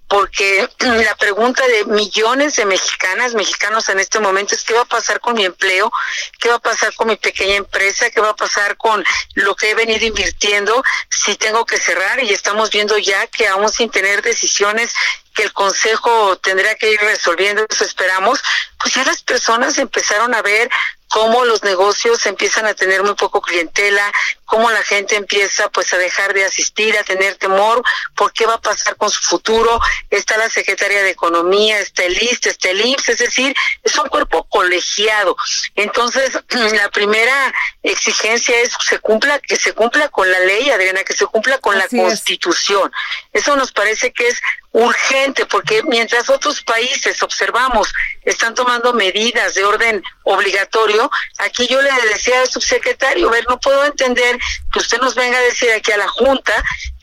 porque 0.08 0.70
la 0.80 1.16
pregunta 1.16 1.66
de 1.68 1.86
millones 1.86 2.56
de 2.56 2.66
mexicanas, 2.66 3.34
mexicanos 3.34 3.90
en 3.90 4.00
este 4.00 4.20
momento 4.20 4.56
es 4.56 4.64
qué 4.64 4.74
va 4.74 4.82
a 4.82 4.86
pasar 4.86 5.20
con 5.20 5.36
mi 5.36 5.46
empleo, 5.46 5.92
qué 6.40 6.50
va 6.50 6.56
a 6.56 6.60
pasar 6.60 6.94
con 6.96 7.08
mi 7.08 7.16
pequeña 7.16 7.56
empresa, 7.56 8.10
qué 8.10 8.22
va 8.22 8.30
a 8.30 8.36
pasar 8.36 8.78
con 8.78 9.04
lo 9.36 9.56
que 9.56 9.72
he 9.72 9.76
venido 9.76 10.06
invirtiendo 10.06 10.84
si 11.10 11.36
tengo 11.36 11.66
que 11.66 11.78
cerrar 11.78 12.24
y 12.24 12.34
estamos 12.34 12.70
viendo 12.72 12.98
ya 12.98 13.28
que 13.28 13.48
aún 13.48 13.70
sin 13.70 13.90
tener 13.90 14.22
decisiones 14.22 14.94
que 15.34 15.44
el 15.44 15.54
Consejo 15.54 16.38
tendrá 16.40 16.74
que 16.76 16.92
ir 16.92 17.00
resolviendo, 17.00 17.64
eso 17.70 17.84
esperamos, 17.84 18.42
pues 18.80 18.96
ya 18.96 19.04
las 19.04 19.22
personas 19.22 19.78
empezaron 19.78 20.34
a 20.34 20.42
ver 20.42 20.68
cómo 21.10 21.46
los 21.46 21.64
negocios 21.64 22.26
empiezan 22.26 22.66
a 22.66 22.74
tener 22.74 23.04
muy 23.04 23.16
poco 23.16 23.42
clientela, 23.42 24.12
cómo 24.48 24.72
la 24.72 24.82
gente 24.82 25.16
empieza 25.16 25.70
pues 25.70 25.94
a 25.94 25.98
dejar 25.98 26.34
de 26.34 26.46
asistir, 26.46 26.98
a 26.98 27.04
tener 27.04 27.36
temor, 27.36 27.84
por 28.16 28.32
qué 28.34 28.46
va 28.46 28.56
a 28.56 28.62
pasar 28.62 28.96
con 28.96 29.12
su 29.12 29.22
futuro. 29.22 29.80
Está 30.10 30.38
la 30.38 30.50
Secretaría 30.50 31.04
de 31.04 31.12
Economía, 31.12 31.80
está 31.80 32.04
el 32.06 32.18
IST, 32.20 32.48
está 32.48 32.70
el 32.70 32.84
IMSS, 32.84 33.10
es 33.10 33.18
decir, 33.20 33.56
es 33.84 33.96
un 33.98 34.08
cuerpo 34.08 34.46
colegiado. 34.46 35.36
Entonces, 35.76 36.40
la 36.50 36.90
primera 36.90 37.54
exigencia 37.84 38.58
es 38.62 38.72
se 38.88 39.00
cumpla, 39.00 39.40
que 39.40 39.58
se 39.58 39.74
cumpla 39.74 40.08
con 40.08 40.32
la 40.32 40.40
ley, 40.40 40.70
Adriana, 40.70 41.04
que 41.04 41.14
se 41.14 41.26
cumpla 41.26 41.58
con 41.60 41.78
la 41.78 41.88
Constitución. 41.90 42.92
Eso 43.34 43.56
nos 43.58 43.74
parece 43.74 44.14
que 44.14 44.30
es 44.30 44.42
urgente, 44.72 45.46
porque 45.46 45.82
mientras 45.84 46.30
otros 46.30 46.62
países 46.62 47.24
observamos 47.24 47.92
están 48.24 48.54
tomando 48.54 48.94
medidas 48.94 49.56
de 49.56 49.66
orden 49.66 50.04
obligatorio, 50.24 51.10
aquí 51.40 51.68
yo 51.68 51.82
le 51.82 51.90
decía 52.14 52.42
al 52.42 52.48
subsecretario, 52.48 53.30
ver, 53.30 53.46
no 53.50 53.60
puedo 53.60 53.86
entender 53.86 54.37
que 54.72 54.80
usted 54.80 55.00
nos 55.00 55.16
venga 55.16 55.38
a 55.38 55.42
decir 55.42 55.72
aquí 55.72 55.92
a 55.92 55.98
la 55.98 56.08
Junta 56.08 56.54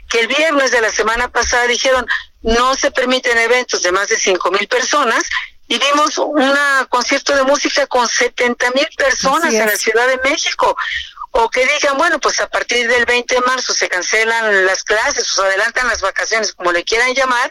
que 0.08 0.20
el 0.20 0.26
viernes 0.28 0.70
de 0.70 0.80
la 0.80 0.90
semana 0.90 1.28
pasada 1.28 1.66
dijeron 1.66 2.06
no 2.42 2.74
se 2.74 2.90
permiten 2.90 3.38
eventos 3.38 3.82
de 3.82 3.92
más 3.92 4.08
de 4.08 4.18
cinco 4.18 4.50
mil 4.50 4.68
personas 4.68 5.24
y 5.66 5.78
vimos 5.78 6.18
un 6.18 6.54
concierto 6.88 7.34
de 7.34 7.42
música 7.42 7.86
con 7.86 8.06
70 8.06 8.70
mil 8.72 8.86
personas 8.96 9.52
en 9.54 9.66
la 9.66 9.76
Ciudad 9.76 10.06
de 10.08 10.18
México. 10.18 10.76
O 11.30 11.50
que 11.50 11.66
digan, 11.66 11.96
bueno, 11.96 12.20
pues 12.20 12.38
a 12.40 12.48
partir 12.48 12.86
del 12.86 13.06
20 13.06 13.34
de 13.34 13.40
marzo 13.40 13.74
se 13.74 13.88
cancelan 13.88 14.66
las 14.66 14.84
clases 14.84 15.28
o 15.32 15.42
se 15.42 15.48
adelantan 15.48 15.88
las 15.88 16.00
vacaciones, 16.00 16.52
como 16.52 16.70
le 16.70 16.84
quieran 16.84 17.12
llamar, 17.14 17.50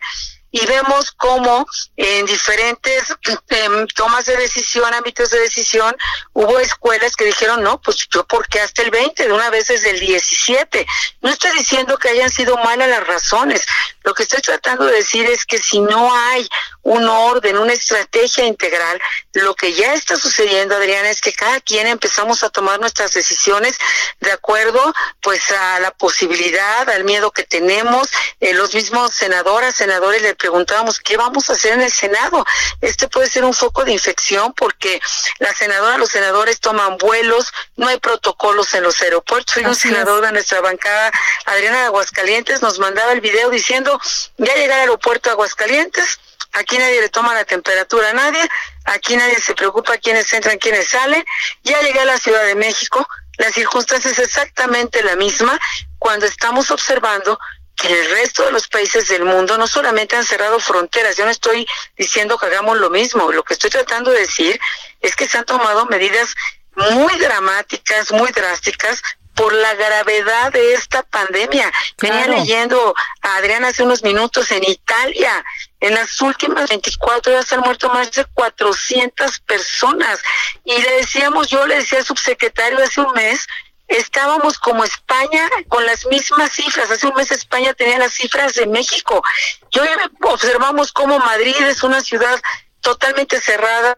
y 0.53 0.63
vemos 0.67 1.11
cómo 1.13 1.65
en 1.97 2.27
diferentes 2.27 3.11
em, 3.49 3.87
tomas 3.87 4.25
de 4.25 4.37
decisión, 4.37 4.93
ámbitos 4.93 5.31
de 5.31 5.39
decisión, 5.39 5.95
hubo 6.33 6.59
escuelas 6.59 7.15
que 7.15 7.25
dijeron, 7.25 7.63
no, 7.63 7.81
pues 7.81 8.07
yo 8.07 8.23
porque 8.27 8.59
hasta 8.59 8.83
el 8.83 8.91
20, 8.91 9.27
de 9.27 9.33
una 9.33 9.49
vez 9.49 9.69
desde 9.69 9.89
el 9.89 9.99
17. 9.99 10.85
No 11.21 11.31
estoy 11.31 11.51
diciendo 11.57 11.97
que 11.97 12.09
hayan 12.09 12.29
sido 12.29 12.55
malas 12.57 12.87
las 12.87 13.05
razones, 13.07 13.65
lo 14.03 14.13
que 14.13 14.23
estoy 14.23 14.41
tratando 14.41 14.85
de 14.85 14.97
decir 14.97 15.25
es 15.25 15.45
que 15.45 15.57
si 15.57 15.79
no 15.79 16.13
hay 16.13 16.47
un 16.81 17.07
orden, 17.07 17.57
una 17.57 17.73
estrategia 17.73 18.45
integral, 18.45 19.01
lo 19.33 19.55
que 19.55 19.73
ya 19.73 19.93
está 19.93 20.17
sucediendo, 20.17 20.75
Adriana, 20.75 21.09
es 21.09 21.21
que 21.21 21.33
cada 21.33 21.59
quien 21.61 21.87
empezamos 21.87 22.43
a 22.43 22.49
tomar 22.49 22.79
nuestras 22.79 23.13
decisiones 23.13 23.77
de 24.19 24.31
acuerdo 24.31 24.93
pues 25.21 25.51
a 25.51 25.79
la 25.79 25.91
posibilidad, 25.91 26.89
al 26.89 27.05
miedo 27.05 27.31
que 27.31 27.43
tenemos. 27.43 28.09
Eh, 28.39 28.53
los 28.53 28.73
mismos 28.73 29.13
senadoras, 29.13 29.75
senadores 29.75 30.21
le 30.21 30.35
preguntábamos 30.35 30.99
qué 30.99 31.15
vamos 31.15 31.49
a 31.49 31.53
hacer 31.53 31.73
en 31.73 31.81
el 31.81 31.91
Senado. 31.91 32.45
Este 32.81 33.07
puede 33.07 33.29
ser 33.29 33.45
un 33.45 33.53
foco 33.53 33.85
de 33.85 33.93
infección 33.93 34.53
porque 34.53 35.01
la 35.39 35.53
senadora, 35.53 35.97
los 35.97 36.09
senadores 36.09 36.59
toman 36.59 36.97
vuelos, 36.97 37.53
no 37.77 37.87
hay 37.87 37.99
protocolos 37.99 38.73
en 38.73 38.83
los 38.83 39.01
aeropuertos. 39.01 39.53
Soy 39.53 39.65
un 39.65 39.75
senador 39.75 40.25
de 40.25 40.31
nuestra 40.33 40.59
bancada, 40.61 41.11
Adriana 41.45 41.79
de 41.79 41.85
Aguascalientes, 41.85 42.61
nos 42.61 42.79
mandaba 42.79 43.13
el 43.13 43.21
video 43.21 43.49
diciendo, 43.49 43.92
ya 44.37 44.55
llega 44.55 44.75
al 44.75 44.81
aeropuerto 44.81 45.29
de 45.29 45.33
Aguascalientes, 45.33 46.19
aquí 46.53 46.77
nadie 46.77 47.01
le 47.01 47.09
toma 47.09 47.33
la 47.33 47.45
temperatura 47.45 48.09
a 48.09 48.13
nadie, 48.13 48.47
aquí 48.85 49.15
nadie 49.15 49.39
se 49.39 49.55
preocupa 49.55 49.97
quiénes 49.97 50.31
entran, 50.33 50.57
quiénes 50.57 50.89
salen, 50.89 51.23
ya 51.63 51.81
llegué 51.81 51.99
a 51.99 52.05
la 52.05 52.17
Ciudad 52.17 52.45
de 52.45 52.55
México, 52.55 53.07
la 53.37 53.51
circunstancia 53.51 54.11
es 54.11 54.19
exactamente 54.19 55.01
la 55.03 55.15
misma 55.15 55.59
cuando 55.97 56.25
estamos 56.25 56.69
observando 56.69 57.39
que 57.75 57.87
el 57.87 58.09
resto 58.11 58.45
de 58.45 58.51
los 58.51 58.67
países 58.67 59.07
del 59.07 59.25
mundo 59.25 59.57
no 59.57 59.65
solamente 59.65 60.15
han 60.15 60.25
cerrado 60.25 60.59
fronteras, 60.59 61.17
yo 61.17 61.25
no 61.25 61.31
estoy 61.31 61.67
diciendo 61.97 62.37
que 62.37 62.45
hagamos 62.45 62.77
lo 62.77 62.89
mismo, 62.89 63.31
lo 63.31 63.43
que 63.43 63.53
estoy 63.53 63.71
tratando 63.71 64.11
de 64.11 64.19
decir 64.19 64.59
es 65.01 65.15
que 65.15 65.27
se 65.27 65.39
han 65.39 65.45
tomado 65.45 65.85
medidas 65.87 66.35
muy 66.75 67.17
dramáticas, 67.17 68.11
muy 68.11 68.31
drásticas 68.31 69.01
por 69.35 69.53
la 69.53 69.73
gravedad 69.73 70.51
de 70.51 70.73
esta 70.73 71.03
pandemia. 71.03 71.71
Venía 71.99 72.27
leyendo 72.27 72.95
a 73.21 73.35
Adriana 73.37 73.69
hace 73.69 73.83
unos 73.83 74.03
minutos 74.03 74.51
en 74.51 74.63
Italia. 74.63 75.43
En 75.79 75.95
las 75.95 76.21
últimas 76.21 76.69
24 76.69 77.33
horas 77.33 77.51
han 77.51 77.61
muerto 77.61 77.89
más 77.89 78.11
de 78.11 78.25
400 78.25 79.39
personas. 79.39 80.19
Y 80.63 80.81
le 80.81 80.91
decíamos, 80.97 81.47
yo 81.47 81.65
le 81.65 81.75
decía 81.75 81.99
al 81.99 82.05
subsecretario 82.05 82.83
hace 82.83 83.01
un 83.01 83.11
mes, 83.13 83.47
estábamos 83.87 84.57
como 84.59 84.83
España 84.83 85.49
con 85.67 85.85
las 85.85 86.05
mismas 86.05 86.51
cifras. 86.51 86.89
Hace 86.91 87.07
un 87.07 87.15
mes 87.15 87.31
España 87.31 87.73
tenía 87.73 87.97
las 87.97 88.13
cifras 88.13 88.53
de 88.53 88.67
México. 88.67 89.23
Y 89.71 89.79
hoy 89.79 89.89
observamos 90.21 90.91
cómo 90.91 91.19
Madrid 91.19 91.55
es 91.61 91.83
una 91.83 92.01
ciudad 92.01 92.39
totalmente 92.81 93.39
cerrada 93.39 93.97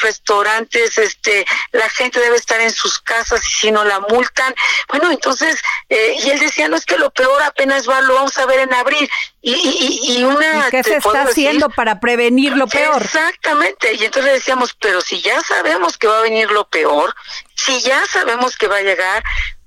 restaurantes, 0.00 0.98
este, 0.98 1.46
la 1.72 1.88
gente 1.90 2.20
debe 2.20 2.36
estar 2.36 2.60
en 2.60 2.70
sus 2.70 2.98
casas 3.00 3.40
y 3.42 3.54
si 3.60 3.70
no 3.70 3.84
la 3.84 4.00
multan. 4.00 4.54
Bueno, 4.88 5.10
entonces, 5.10 5.60
eh, 5.88 6.16
y 6.22 6.30
él 6.30 6.38
decía, 6.38 6.68
no 6.68 6.76
es 6.76 6.86
que 6.86 6.98
lo 6.98 7.10
peor 7.10 7.42
apenas 7.42 7.88
va, 7.88 8.00
lo 8.00 8.14
vamos 8.14 8.36
a 8.38 8.46
ver 8.46 8.60
en 8.60 8.74
abril. 8.74 9.08
Y, 9.42 9.52
y, 9.52 10.18
y 10.18 10.24
una... 10.24 10.70
¿Qué 10.70 10.82
se 10.82 10.96
está 10.96 11.22
haciendo 11.22 11.68
para 11.68 12.00
prevenir 12.00 12.56
lo 12.56 12.66
peor? 12.66 13.02
Exactamente, 13.02 13.92
y 13.94 14.04
entonces 14.04 14.32
decíamos, 14.32 14.74
pero 14.80 15.00
si 15.00 15.20
ya 15.20 15.40
sabemos 15.42 15.98
que 15.98 16.06
va 16.06 16.18
a 16.18 16.22
venir 16.22 16.50
lo 16.50 16.66
peor, 16.68 17.14
si 17.54 17.80
ya 17.80 18.04
sabemos 18.06 18.56
que 18.56 18.68
va 18.68 18.76
a 18.76 18.82
llegar, 18.82 19.22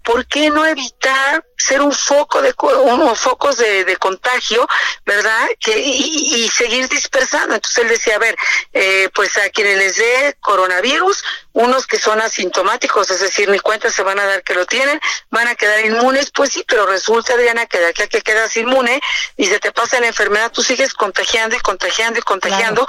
¿por 0.07 0.25
qué 0.25 0.49
no 0.49 0.65
evitar 0.65 1.45
ser 1.57 1.81
un 1.81 1.91
foco 1.91 2.41
de 2.41 2.55
unos 2.61 3.19
focos 3.19 3.57
de, 3.57 3.97
contagio, 3.97 4.65
verdad? 5.05 5.49
Que 5.59 5.77
y, 5.77 6.47
seguir 6.47 6.87
dispersando. 6.87 7.55
Entonces 7.55 7.83
él 7.83 7.89
decía, 7.89 8.15
a 8.15 8.19
ver, 8.19 8.37
eh, 8.71 9.09
pues 9.13 9.35
a 9.35 9.49
quienes 9.49 9.77
les 9.77 9.97
dé 9.97 10.37
coronavirus, 10.39 11.21
unos 11.51 11.85
que 11.85 11.99
son 11.99 12.21
asintomáticos, 12.21 13.11
es 13.11 13.19
decir, 13.19 13.49
ni 13.49 13.59
cuenta 13.59 13.89
se 13.89 14.01
van 14.01 14.17
a 14.17 14.25
dar 14.25 14.43
que 14.43 14.53
lo 14.53 14.65
tienen, 14.65 14.97
van 15.29 15.49
a 15.49 15.55
quedar 15.55 15.85
inmunes, 15.85 16.31
pues 16.31 16.53
sí, 16.53 16.63
pero 16.65 16.85
resulta, 16.85 17.35
Diana, 17.35 17.65
que 17.65 17.79
de 17.79 17.87
aquí 17.87 18.07
que 18.07 18.21
quedas 18.21 18.55
inmune 18.55 19.01
y 19.35 19.47
se 19.47 19.59
te 19.59 19.73
pasa 19.73 19.99
la 19.99 20.07
enfermedad, 20.07 20.53
tú 20.53 20.63
sigues 20.63 20.93
contagiando 20.93 21.57
y 21.57 21.59
contagiando 21.59 22.17
y 22.17 22.21
contagiando. 22.21 22.87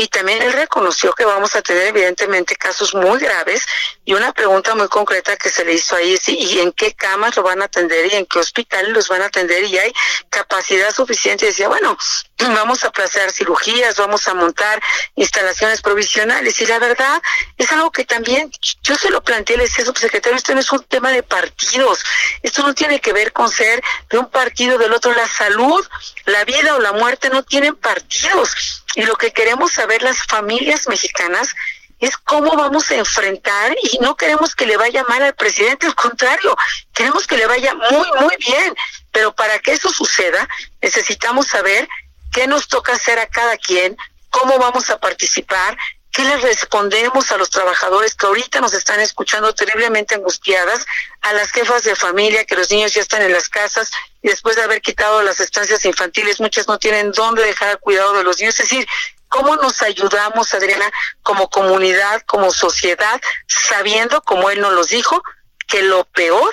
Y 0.00 0.08
también 0.08 0.40
él 0.40 0.54
reconoció 0.54 1.12
que 1.12 1.26
vamos 1.26 1.54
a 1.54 1.60
tener 1.60 1.88
evidentemente 1.88 2.56
casos 2.56 2.94
muy 2.94 3.20
graves 3.20 3.66
y 4.06 4.14
una 4.14 4.32
pregunta 4.32 4.74
muy 4.74 4.88
concreta 4.88 5.36
que 5.36 5.50
se 5.50 5.62
le 5.62 5.74
hizo 5.74 5.94
ahí 5.94 6.14
es 6.14 6.26
¿y 6.26 6.58
en 6.58 6.72
qué 6.72 6.94
camas 6.94 7.36
lo 7.36 7.42
van 7.42 7.60
a 7.60 7.66
atender 7.66 8.10
y 8.10 8.16
en 8.16 8.24
qué 8.24 8.38
hospitales 8.38 8.92
los 8.92 9.08
van 9.08 9.20
a 9.20 9.26
atender 9.26 9.62
y 9.64 9.76
hay 9.76 9.92
capacidad 10.30 10.90
suficiente? 10.94 11.44
Decía, 11.44 11.68
bueno, 11.68 11.98
vamos 12.38 12.82
a 12.82 12.88
aplazar 12.88 13.30
cirugías, 13.30 13.96
vamos 13.96 14.26
a 14.26 14.32
montar 14.32 14.80
instalaciones 15.16 15.82
provisionales. 15.82 16.58
Y 16.62 16.66
la 16.66 16.78
verdad 16.78 17.20
es 17.58 17.70
algo 17.70 17.90
que 17.90 18.06
también 18.06 18.50
yo 18.82 18.94
se 18.94 19.10
lo 19.10 19.22
planteé, 19.22 19.58
le 19.58 19.64
decía 19.64 19.84
subsecretario, 19.84 20.38
esto 20.38 20.54
no 20.54 20.60
es 20.60 20.72
un 20.72 20.82
tema 20.84 21.12
de 21.12 21.22
partidos, 21.22 22.02
esto 22.42 22.62
no 22.62 22.72
tiene 22.74 23.02
que 23.02 23.12
ver 23.12 23.34
con 23.34 23.50
ser 23.50 23.82
de 24.08 24.16
un 24.16 24.30
partido 24.30 24.78
del 24.78 24.94
otro. 24.94 25.12
La 25.12 25.28
salud, 25.28 25.86
la 26.24 26.42
vida 26.46 26.74
o 26.74 26.78
la 26.78 26.92
muerte 26.92 27.28
no 27.28 27.42
tienen 27.42 27.76
partidos. 27.76 28.79
Y 28.94 29.02
lo 29.02 29.14
que 29.16 29.32
queremos 29.32 29.72
saber 29.72 30.02
las 30.02 30.22
familias 30.24 30.88
mexicanas 30.88 31.54
es 32.00 32.16
cómo 32.16 32.56
vamos 32.56 32.90
a 32.90 32.96
enfrentar 32.96 33.76
y 33.92 33.98
no 33.98 34.16
queremos 34.16 34.54
que 34.54 34.66
le 34.66 34.78
vaya 34.78 35.04
mal 35.04 35.22
al 35.22 35.34
presidente, 35.34 35.86
al 35.86 35.94
contrario, 35.94 36.56
queremos 36.94 37.26
que 37.26 37.36
le 37.36 37.46
vaya 37.46 37.74
muy, 37.74 38.08
muy 38.20 38.34
bien. 38.38 38.74
Pero 39.12 39.34
para 39.34 39.58
que 39.58 39.72
eso 39.72 39.90
suceda, 39.90 40.48
necesitamos 40.80 41.48
saber 41.48 41.88
qué 42.32 42.46
nos 42.46 42.68
toca 42.68 42.94
hacer 42.94 43.18
a 43.18 43.26
cada 43.26 43.56
quien, 43.58 43.96
cómo 44.30 44.58
vamos 44.58 44.88
a 44.88 44.98
participar, 44.98 45.76
qué 46.12 46.24
les 46.24 46.42
respondemos 46.42 47.30
a 47.32 47.36
los 47.36 47.50
trabajadores 47.50 48.14
que 48.14 48.26
ahorita 48.26 48.60
nos 48.60 48.74
están 48.74 49.00
escuchando 49.00 49.54
terriblemente 49.54 50.14
angustiadas, 50.14 50.84
a 51.20 51.32
las 51.32 51.52
jefas 51.52 51.84
de 51.84 51.94
familia, 51.94 52.44
que 52.44 52.56
los 52.56 52.70
niños 52.70 52.94
ya 52.94 53.00
están 53.00 53.22
en 53.22 53.32
las 53.32 53.48
casas 53.48 53.90
y 54.22 54.28
después 54.28 54.56
de 54.56 54.62
haber 54.62 54.82
quitado 54.82 55.22
las 55.22 55.40
estancias 55.40 55.84
infantiles, 55.84 56.40
muchas 56.40 56.66
no 56.68 56.78
tienen 56.78 57.12
dónde 57.12 57.44
dejar 57.44 57.70
el 57.70 57.78
cuidado 57.78 58.14
de 58.14 58.24
los 58.24 58.38
niños. 58.38 58.58
Es 58.58 58.68
decir, 58.68 58.86
¿Cómo 59.30 59.54
nos 59.54 59.80
ayudamos, 59.82 60.52
Adriana, 60.54 60.90
como 61.22 61.48
comunidad, 61.48 62.20
como 62.22 62.50
sociedad, 62.50 63.20
sabiendo, 63.46 64.22
como 64.22 64.50
él 64.50 64.60
nos 64.60 64.72
los 64.72 64.88
dijo, 64.88 65.22
que 65.68 65.82
lo 65.84 66.04
peor 66.04 66.50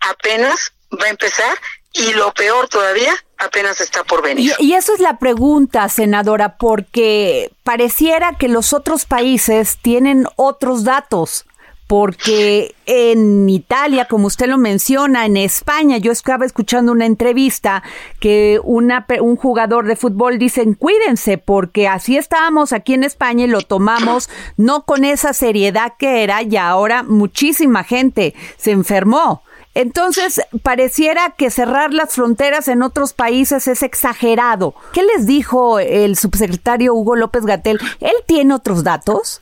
apenas 0.00 0.74
va 0.92 1.06
a 1.06 1.08
empezar 1.08 1.58
y 1.92 2.12
lo 2.12 2.32
peor 2.32 2.68
todavía 2.68 3.12
apenas 3.38 3.80
está 3.80 4.04
por 4.04 4.22
venir. 4.22 4.52
Y, 4.58 4.66
y, 4.66 4.72
eso 4.74 4.94
es 4.94 5.00
la 5.00 5.18
pregunta, 5.18 5.88
senadora, 5.88 6.56
porque 6.56 7.50
pareciera 7.62 8.36
que 8.38 8.48
los 8.48 8.72
otros 8.72 9.04
países 9.04 9.78
tienen 9.80 10.26
otros 10.36 10.84
datos 10.84 11.46
porque 11.88 12.74
en 12.84 13.48
Italia, 13.48 14.04
como 14.04 14.26
usted 14.26 14.46
lo 14.46 14.58
menciona, 14.58 15.24
en 15.24 15.38
España, 15.38 15.96
yo 15.96 16.12
estaba 16.12 16.44
escuchando 16.44 16.92
una 16.92 17.06
entrevista 17.06 17.82
que 18.20 18.60
una, 18.62 19.06
un 19.22 19.36
jugador 19.36 19.86
de 19.86 19.96
fútbol 19.96 20.38
dice, 20.38 20.66
cuídense, 20.78 21.38
porque 21.38 21.88
así 21.88 22.18
estábamos 22.18 22.74
aquí 22.74 22.92
en 22.92 23.04
España 23.04 23.46
y 23.46 23.48
lo 23.48 23.62
tomamos 23.62 24.28
no 24.58 24.84
con 24.84 25.06
esa 25.06 25.32
seriedad 25.32 25.94
que 25.98 26.22
era 26.22 26.42
y 26.42 26.58
ahora 26.58 27.02
muchísima 27.02 27.82
gente 27.84 28.34
se 28.58 28.72
enfermó. 28.72 29.42
Entonces, 29.78 30.40
pareciera 30.64 31.36
que 31.38 31.52
cerrar 31.52 31.94
las 31.94 32.12
fronteras 32.12 32.66
en 32.66 32.82
otros 32.82 33.12
países 33.12 33.68
es 33.68 33.84
exagerado. 33.84 34.74
¿Qué 34.92 35.04
les 35.04 35.24
dijo 35.24 35.78
el 35.78 36.16
subsecretario 36.16 36.94
Hugo 36.94 37.14
López 37.14 37.46
Gatel? 37.46 37.78
¿Él 38.00 38.14
tiene 38.26 38.54
otros 38.54 38.82
datos? 38.82 39.40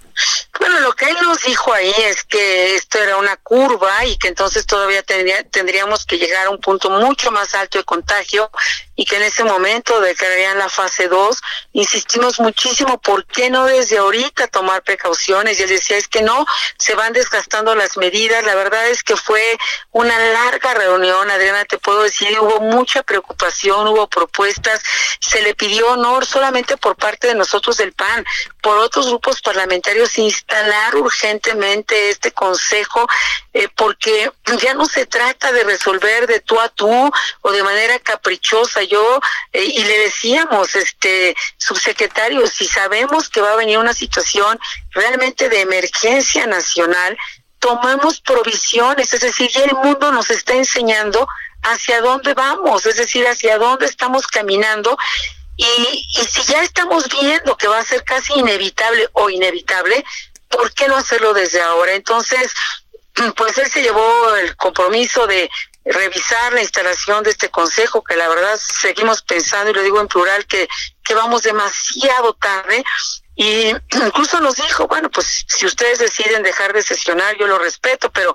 Bueno, 0.58 0.80
lo 0.80 0.94
que 0.94 1.06
él 1.06 1.16
nos 1.22 1.42
dijo 1.42 1.72
ahí 1.72 1.92
es 1.98 2.24
que 2.24 2.74
esto 2.74 2.98
era 2.98 3.16
una 3.16 3.36
curva 3.36 4.04
y 4.04 4.16
que 4.16 4.28
entonces 4.28 4.66
todavía 4.66 5.02
tendría, 5.02 5.42
tendríamos 5.44 6.06
que 6.06 6.18
llegar 6.18 6.46
a 6.46 6.50
un 6.50 6.60
punto 6.60 6.90
mucho 6.90 7.30
más 7.30 7.54
alto 7.54 7.78
de 7.78 7.84
contagio 7.84 8.50
y 8.96 9.04
que 9.04 9.16
en 9.16 9.22
ese 9.22 9.44
momento 9.44 10.00
declararían 10.00 10.58
la 10.58 10.70
fase 10.70 11.08
2. 11.08 11.40
Insistimos 11.72 12.40
muchísimo, 12.40 12.98
¿por 12.98 13.26
qué 13.26 13.50
no 13.50 13.66
desde 13.66 13.98
ahorita 13.98 14.48
tomar 14.48 14.82
precauciones? 14.82 15.60
Y 15.60 15.64
él 15.64 15.68
decía, 15.68 15.98
es 15.98 16.08
que 16.08 16.22
no, 16.22 16.46
se 16.78 16.94
van 16.94 17.12
desgastando 17.12 17.74
las 17.74 17.98
medidas. 17.98 18.44
La 18.44 18.54
verdad 18.54 18.88
es 18.88 19.02
que 19.02 19.16
fue 19.16 19.58
una 19.92 20.18
larga 20.18 20.74
reunión, 20.74 21.30
Adriana, 21.30 21.66
te 21.66 21.78
puedo 21.78 22.02
decir, 22.02 22.38
hubo 22.40 22.60
mucha 22.60 23.02
preocupación, 23.02 23.86
hubo 23.88 24.08
propuestas, 24.08 24.82
se 25.20 25.42
le 25.42 25.54
pidió 25.54 25.92
honor 25.92 26.24
solamente 26.24 26.78
por 26.78 26.96
parte 26.96 27.28
de 27.28 27.34
nosotros 27.34 27.76
del 27.76 27.92
PAN, 27.92 28.24
por 28.66 28.78
otros 28.78 29.06
grupos 29.06 29.40
parlamentarios 29.42 30.18
instalar 30.18 30.96
urgentemente 30.96 32.10
este 32.10 32.32
consejo, 32.32 33.06
eh, 33.52 33.68
porque 33.76 34.32
ya 34.60 34.74
no 34.74 34.86
se 34.86 35.06
trata 35.06 35.52
de 35.52 35.62
resolver 35.62 36.26
de 36.26 36.40
tú 36.40 36.58
a 36.58 36.68
tú 36.68 37.12
o 37.42 37.52
de 37.52 37.62
manera 37.62 37.96
caprichosa. 38.00 38.82
Yo, 38.82 39.20
eh, 39.52 39.62
y 39.62 39.84
le 39.84 39.98
decíamos, 40.00 40.74
este, 40.74 41.36
subsecretario, 41.58 42.44
si 42.48 42.66
sabemos 42.66 43.28
que 43.28 43.40
va 43.40 43.52
a 43.52 43.56
venir 43.56 43.78
una 43.78 43.94
situación 43.94 44.58
realmente 44.90 45.48
de 45.48 45.60
emergencia 45.60 46.48
nacional, 46.48 47.16
tomamos 47.60 48.20
provisiones, 48.20 49.14
es 49.14 49.20
decir, 49.20 49.48
ya 49.48 49.62
el 49.62 49.74
mundo 49.74 50.10
nos 50.10 50.28
está 50.30 50.54
enseñando 50.54 51.28
hacia 51.62 52.00
dónde 52.00 52.34
vamos, 52.34 52.84
es 52.84 52.96
decir, 52.96 53.28
hacia 53.28 53.58
dónde 53.58 53.86
estamos 53.86 54.26
caminando 54.26 54.98
y, 55.56 56.06
y 56.10 56.24
si 56.24 56.42
ya 56.42 56.62
estamos 56.62 57.08
viendo 57.08 57.56
que 57.56 57.68
va 57.68 57.78
a 57.78 57.84
ser 57.84 58.04
casi 58.04 58.34
inevitable 58.34 59.08
o 59.12 59.30
inevitable, 59.30 60.04
¿por 60.48 60.72
qué 60.72 60.88
no 60.88 60.96
hacerlo 60.96 61.32
desde 61.34 61.60
ahora? 61.60 61.92
Entonces, 61.94 62.52
pues 63.36 63.56
él 63.58 63.70
se 63.70 63.82
llevó 63.82 64.34
el 64.36 64.56
compromiso 64.56 65.26
de 65.26 65.50
revisar 65.84 66.52
la 66.52 66.62
instalación 66.62 67.22
de 67.22 67.30
este 67.30 67.48
consejo, 67.48 68.02
que 68.02 68.16
la 68.16 68.28
verdad 68.28 68.58
seguimos 68.58 69.22
pensando, 69.22 69.70
y 69.70 69.74
lo 69.74 69.82
digo 69.82 70.00
en 70.00 70.08
plural, 70.08 70.46
que, 70.46 70.68
que 71.02 71.14
vamos 71.14 71.42
demasiado 71.42 72.34
tarde. 72.34 72.84
Y 73.36 73.68
incluso 73.92 74.40
nos 74.40 74.56
dijo, 74.56 74.86
bueno, 74.88 75.10
pues 75.10 75.44
si 75.48 75.66
ustedes 75.66 75.98
deciden 75.98 76.42
dejar 76.42 76.72
de 76.72 76.82
sesionar, 76.82 77.36
yo 77.38 77.46
lo 77.46 77.58
respeto, 77.58 78.10
pero 78.10 78.34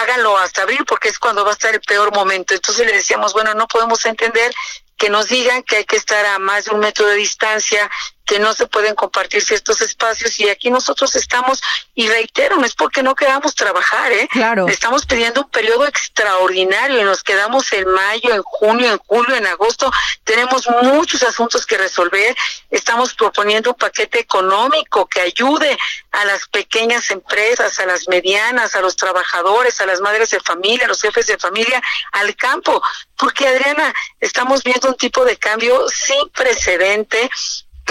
háganlo 0.00 0.36
hasta 0.38 0.62
abril 0.62 0.84
porque 0.86 1.08
es 1.08 1.18
cuando 1.18 1.44
va 1.44 1.50
a 1.50 1.54
estar 1.54 1.72
el 1.72 1.80
peor 1.80 2.12
momento. 2.12 2.54
Entonces 2.54 2.86
le 2.86 2.92
decíamos, 2.92 3.32
bueno, 3.32 3.54
no 3.54 3.68
podemos 3.68 4.04
entender 4.04 4.52
que 4.98 5.08
nos 5.08 5.28
digan 5.28 5.62
que 5.62 5.76
hay 5.76 5.84
que 5.84 5.96
estar 5.96 6.26
a 6.26 6.38
más 6.38 6.66
de 6.66 6.72
un 6.72 6.80
metro 6.80 7.06
de 7.06 7.14
distancia, 7.14 7.88
que 8.28 8.38
no 8.38 8.52
se 8.52 8.66
pueden 8.66 8.94
compartir 8.94 9.42
ciertos 9.42 9.80
espacios 9.80 10.38
y 10.38 10.50
aquí 10.50 10.70
nosotros 10.70 11.16
estamos, 11.16 11.62
y 11.94 12.08
reitero, 12.08 12.58
no 12.58 12.66
es 12.66 12.74
porque 12.74 13.02
no 13.02 13.14
queramos 13.14 13.54
trabajar, 13.54 14.12
¿eh? 14.12 14.28
Claro. 14.30 14.68
Estamos 14.68 15.06
pidiendo 15.06 15.40
un 15.40 15.50
periodo 15.50 15.86
extraordinario 15.86 17.00
y 17.00 17.04
nos 17.04 17.22
quedamos 17.22 17.72
en 17.72 17.88
mayo, 17.88 18.34
en 18.34 18.42
junio, 18.42 18.92
en 18.92 18.98
julio, 18.98 19.34
en 19.34 19.46
agosto. 19.46 19.90
Tenemos 20.24 20.68
muchos 20.82 21.22
asuntos 21.22 21.64
que 21.64 21.78
resolver. 21.78 22.36
Estamos 22.68 23.14
proponiendo 23.14 23.70
un 23.70 23.76
paquete 23.76 24.20
económico 24.20 25.06
que 25.06 25.22
ayude 25.22 25.78
a 26.12 26.26
las 26.26 26.46
pequeñas 26.48 27.10
empresas, 27.10 27.78
a 27.78 27.86
las 27.86 28.08
medianas, 28.08 28.76
a 28.76 28.82
los 28.82 28.94
trabajadores, 28.94 29.80
a 29.80 29.86
las 29.86 30.02
madres 30.02 30.28
de 30.30 30.40
familia, 30.40 30.84
a 30.84 30.88
los 30.88 31.00
jefes 31.00 31.26
de 31.28 31.38
familia, 31.38 31.82
al 32.12 32.36
campo. 32.36 32.82
Porque, 33.16 33.48
Adriana, 33.48 33.94
estamos 34.20 34.62
viendo 34.62 34.88
un 34.88 34.96
tipo 34.96 35.24
de 35.24 35.38
cambio 35.38 35.88
sin 35.88 36.28
precedente 36.28 37.30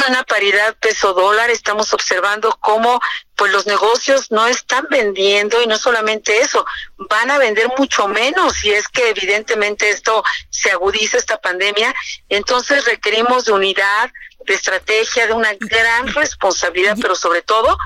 una 0.07 0.23
paridad 0.23 0.75
peso 0.75 1.13
dólar, 1.13 1.49
estamos 1.49 1.93
observando 1.93 2.57
cómo 2.59 2.99
pues 3.35 3.51
los 3.51 3.67
negocios 3.67 4.31
no 4.31 4.47
están 4.47 4.87
vendiendo 4.89 5.61
y 5.61 5.67
no 5.67 5.77
solamente 5.77 6.39
eso, 6.39 6.65
van 6.97 7.29
a 7.31 7.37
vender 7.37 7.67
mucho 7.77 8.07
menos 8.07 8.53
si 8.53 8.71
es 8.71 8.87
que 8.87 9.09
evidentemente 9.09 9.89
esto 9.89 10.23
se 10.49 10.71
agudiza 10.71 11.17
esta 11.17 11.37
pandemia, 11.37 11.93
entonces 12.29 12.85
requerimos 12.85 13.45
de 13.45 13.51
unidad, 13.51 14.11
de 14.45 14.53
estrategia, 14.53 15.27
de 15.27 15.33
una 15.33 15.53
gran 15.59 16.07
responsabilidad, 16.13 16.97
pero 17.01 17.15
sobre 17.15 17.41
todo 17.41 17.77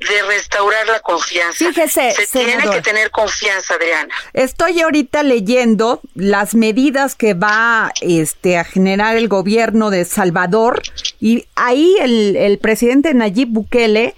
de 0.00 0.22
restaurar 0.22 0.86
la 0.86 1.00
confianza. 1.00 1.66
Fíjese, 1.66 2.12
se 2.12 2.26
tiene 2.44 2.68
que 2.70 2.80
tener 2.80 3.10
confianza, 3.10 3.74
Adriana. 3.74 4.12
Estoy 4.32 4.80
ahorita 4.80 5.22
leyendo 5.22 6.00
las 6.14 6.54
medidas 6.54 7.14
que 7.14 7.34
va 7.34 7.92
este 8.00 8.56
a 8.56 8.64
generar 8.64 9.16
el 9.16 9.28
gobierno 9.28 9.90
de 9.90 10.04
Salvador 10.06 10.82
y 11.20 11.46
ahí 11.54 11.96
el, 12.00 12.36
el 12.36 12.58
presidente 12.58 13.12
Nayib 13.12 13.48
Bukele 13.48 14.14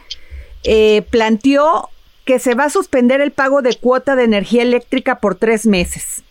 eh, 0.62 1.02
planteó 1.10 1.90
que 2.24 2.38
se 2.38 2.54
va 2.54 2.64
a 2.64 2.70
suspender 2.70 3.20
el 3.20 3.32
pago 3.32 3.62
de 3.62 3.74
cuota 3.74 4.14
de 4.14 4.22
energía 4.22 4.62
eléctrica 4.62 5.18
por 5.18 5.34
tres 5.34 5.66
meses, 5.66 6.22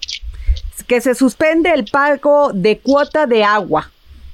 que 0.88 1.02
se 1.02 1.16
suspende 1.16 1.74
el 1.74 1.86
pago 1.86 2.52
de 2.54 2.80
cuota 2.80 3.26
de 3.26 3.44
agua 3.44 3.92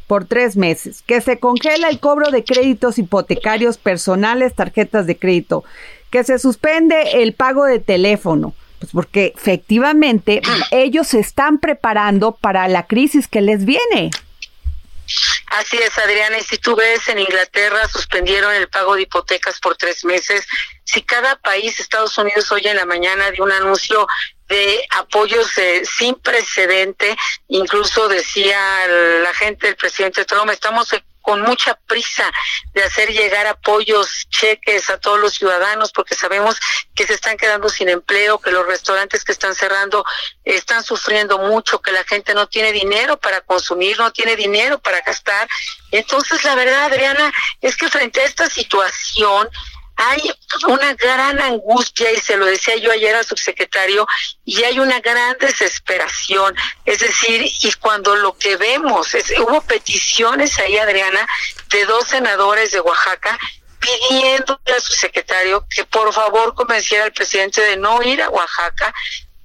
por 0.08 0.26
tres 0.26 0.55
meses, 0.55 1.03
que 1.05 1.22
se 1.22 1.39
congela 1.39 1.89
el 1.89 1.99
cobro 1.99 2.32
de 2.32 2.43
créditos 2.43 2.97
hipotecarios 2.97 3.78
personales, 3.78 4.55
tarjetas 4.55 5.05
de 5.05 5.18
crédito, 5.18 5.66
que 6.10 6.24
se 6.24 6.39
suspende 6.39 7.22
el 7.22 7.34
pago 7.34 7.66
de 7.66 7.80
teléfono, 7.80 8.55
pues 8.80 8.91
porque 8.93 9.34
efectivamente 9.36 10.41
ellos 10.72 11.08
se 11.10 11.20
están 11.20 11.60
preparando 11.60 12.32
para 12.32 12.68
la 12.68 12.88
crisis 12.88 13.28
que 13.28 13.41
les 13.41 13.66
viene. 13.66 14.12
Así 15.47 15.78
es, 15.78 15.97
Adriana, 15.97 16.38
y 16.38 16.43
si 16.43 16.58
tú 16.58 16.76
ves 16.76 17.08
en 17.08 17.20
Inglaterra 17.20 17.88
suspendieron 17.88 18.53
el 18.53 18.68
pago 18.68 18.95
de 18.95 19.03
hipotecas 19.03 19.60
por 19.60 19.78
tres 19.78 20.03
meses, 20.03 20.45
si 20.84 21.01
cada 21.01 21.38
país, 21.38 21.80
Estados 21.80 22.18
Unidos 22.18 22.51
hoy 22.51 22.62
en 22.66 22.76
la 22.76 22.86
mañana 22.86 23.32
dio 23.32 23.43
un 23.45 23.51
anuncio 23.51 24.08
de 24.48 24.86
apoyos 24.91 25.58
eh, 25.58 25.84
sin 25.86 26.16
precedente, 26.16 27.16
incluso 27.48 28.08
decía 28.08 28.88
la 28.88 29.34
gente 29.34 29.68
del 29.68 29.76
presidente 29.76 30.26
Trump, 30.26 30.50
estamos 30.52 30.93
con 31.28 31.41
mucha 31.41 31.76
prisa 31.76 32.32
de 32.74 32.84
hacer 32.84 33.12
llegar 33.12 33.48
apoyos, 33.48 34.30
cheques 34.30 34.89
a 34.89 34.98
todos 34.98 35.20
los 35.20 35.34
ciudadanos, 35.34 35.91
porque 35.91 36.16
sabemos 36.16 36.58
que 36.95 37.06
se 37.06 37.16
están 37.16 37.36
quedando 37.36 37.68
sin 37.68 37.89
empleo, 37.89 38.39
que 38.39 38.50
los 38.50 38.66
restaurantes 38.66 39.26
que 39.26 39.34
están 39.34 39.54
cerrando 39.54 40.06
están 40.45 40.86
sufriendo 40.86 41.38
mucho, 41.38 41.82
que 41.82 41.91
la 41.91 42.06
gente 42.06 42.34
no 42.34 42.48
tiene 42.48 42.72
dinero 42.72 43.18
para 43.18 43.41
consumir, 43.41 43.98
no 44.00 44.14
tiene 44.14 44.38
dinero 44.38 44.80
para 44.80 45.02
gastar. 45.02 45.50
Entonces, 45.91 46.45
la 46.45 46.56
verdad, 46.56 46.86
Adriana, 46.86 47.34
es 47.60 47.76
que 47.76 47.89
frente 47.89 48.22
a 48.22 48.26
esta 48.26 48.50
situación, 48.50 49.50
hay 49.98 50.32
una 50.68 50.93
gran 50.93 51.41
angustia, 51.41 52.12
y 52.12 52.18
se 52.18 52.38
lo 52.38 52.45
decía 52.45 52.76
yo 52.78 52.91
ayer 52.91 53.16
al 53.16 53.26
subsecretario, 53.26 54.08
y 54.45 54.64
hay 54.64 54.80
una 54.80 55.00
gran 55.00 55.36
desesperación. 55.39 56.56
Es 56.86 57.00
decir, 57.00 57.43
y 57.62 57.74
cuando 57.74 58.16
lo 58.16 58.38
que 58.38 58.56
vemos, 58.58 59.14
es, 59.16 59.32
hubo 59.39 59.62
peticiones 59.62 60.58
ahí, 60.60 60.78
Adriana, 60.78 61.28
de 61.70 61.86
dos 61.86 62.08
senadores 62.08 62.72
de 62.72 62.80
Oaxaca 62.80 63.38
pidiendo 63.80 64.60
al 64.66 64.82
subsecretario 64.82 65.66
que 65.70 65.86
por 65.86 66.12
favor 66.14 66.56
convenciera 66.56 67.04
al 67.04 67.14
presidente 67.14 67.62
de 67.62 67.78
no 67.78 68.02
ir 68.02 68.22
a 68.22 68.30
Oaxaca 68.30 68.93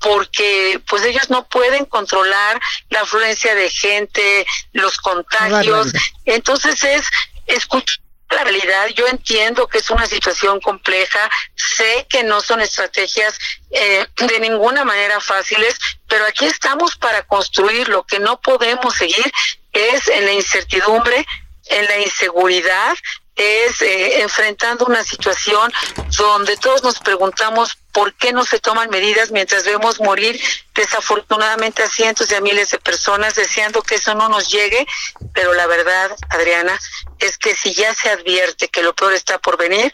porque 0.00 0.80
pues 0.88 1.04
ellos 1.04 1.30
no 1.30 1.46
pueden 1.48 1.84
controlar 1.84 2.60
la 2.90 3.02
afluencia 3.02 3.54
de 3.54 3.70
gente, 3.70 4.46
los 4.72 4.98
contagios. 4.98 5.92
Entonces 6.24 6.82
es 6.82 7.08
escuchar 7.46 8.01
la 8.34 8.44
realidad. 8.44 8.88
Yo 8.94 9.06
entiendo 9.06 9.66
que 9.66 9.78
es 9.78 9.90
una 9.90 10.06
situación 10.06 10.60
compleja, 10.60 11.30
sé 11.54 12.06
que 12.08 12.22
no 12.22 12.40
son 12.40 12.60
estrategias 12.60 13.38
eh, 13.70 14.06
de 14.16 14.40
ninguna 14.40 14.84
manera 14.84 15.20
fáciles, 15.20 15.76
pero 16.08 16.26
aquí 16.26 16.44
estamos 16.46 16.96
para 16.96 17.22
construir. 17.24 17.88
Lo 17.88 18.04
que 18.04 18.18
no 18.18 18.40
podemos 18.40 18.94
seguir 18.94 19.32
es 19.72 20.08
en 20.08 20.24
la 20.24 20.32
incertidumbre, 20.32 21.26
en 21.66 21.84
la 21.86 21.98
inseguridad, 21.98 22.94
es 23.34 23.80
eh, 23.82 24.20
enfrentando 24.20 24.84
una 24.84 25.02
situación 25.02 25.72
donde 26.18 26.56
todos 26.56 26.82
nos 26.82 26.98
preguntamos 26.98 27.78
por 27.92 28.14
qué 28.14 28.32
no 28.32 28.44
se 28.44 28.58
toman 28.58 28.90
medidas 28.90 29.30
mientras 29.30 29.64
vemos 29.64 30.00
morir 30.00 30.40
desafortunadamente 30.74 31.82
a 31.82 31.88
cientos 31.88 32.32
a 32.32 32.40
miles 32.40 32.70
de 32.70 32.78
personas 32.78 33.34
deseando 33.34 33.82
que 33.82 33.96
eso 33.96 34.14
no 34.14 34.28
nos 34.28 34.48
llegue, 34.48 34.86
pero 35.34 35.52
la 35.52 35.66
verdad, 35.66 36.10
Adriana, 36.30 36.78
es 37.18 37.36
que 37.38 37.54
si 37.54 37.74
ya 37.74 37.94
se 37.94 38.08
advierte 38.08 38.68
que 38.68 38.82
lo 38.82 38.94
peor 38.94 39.12
está 39.12 39.38
por 39.38 39.58
venir, 39.58 39.92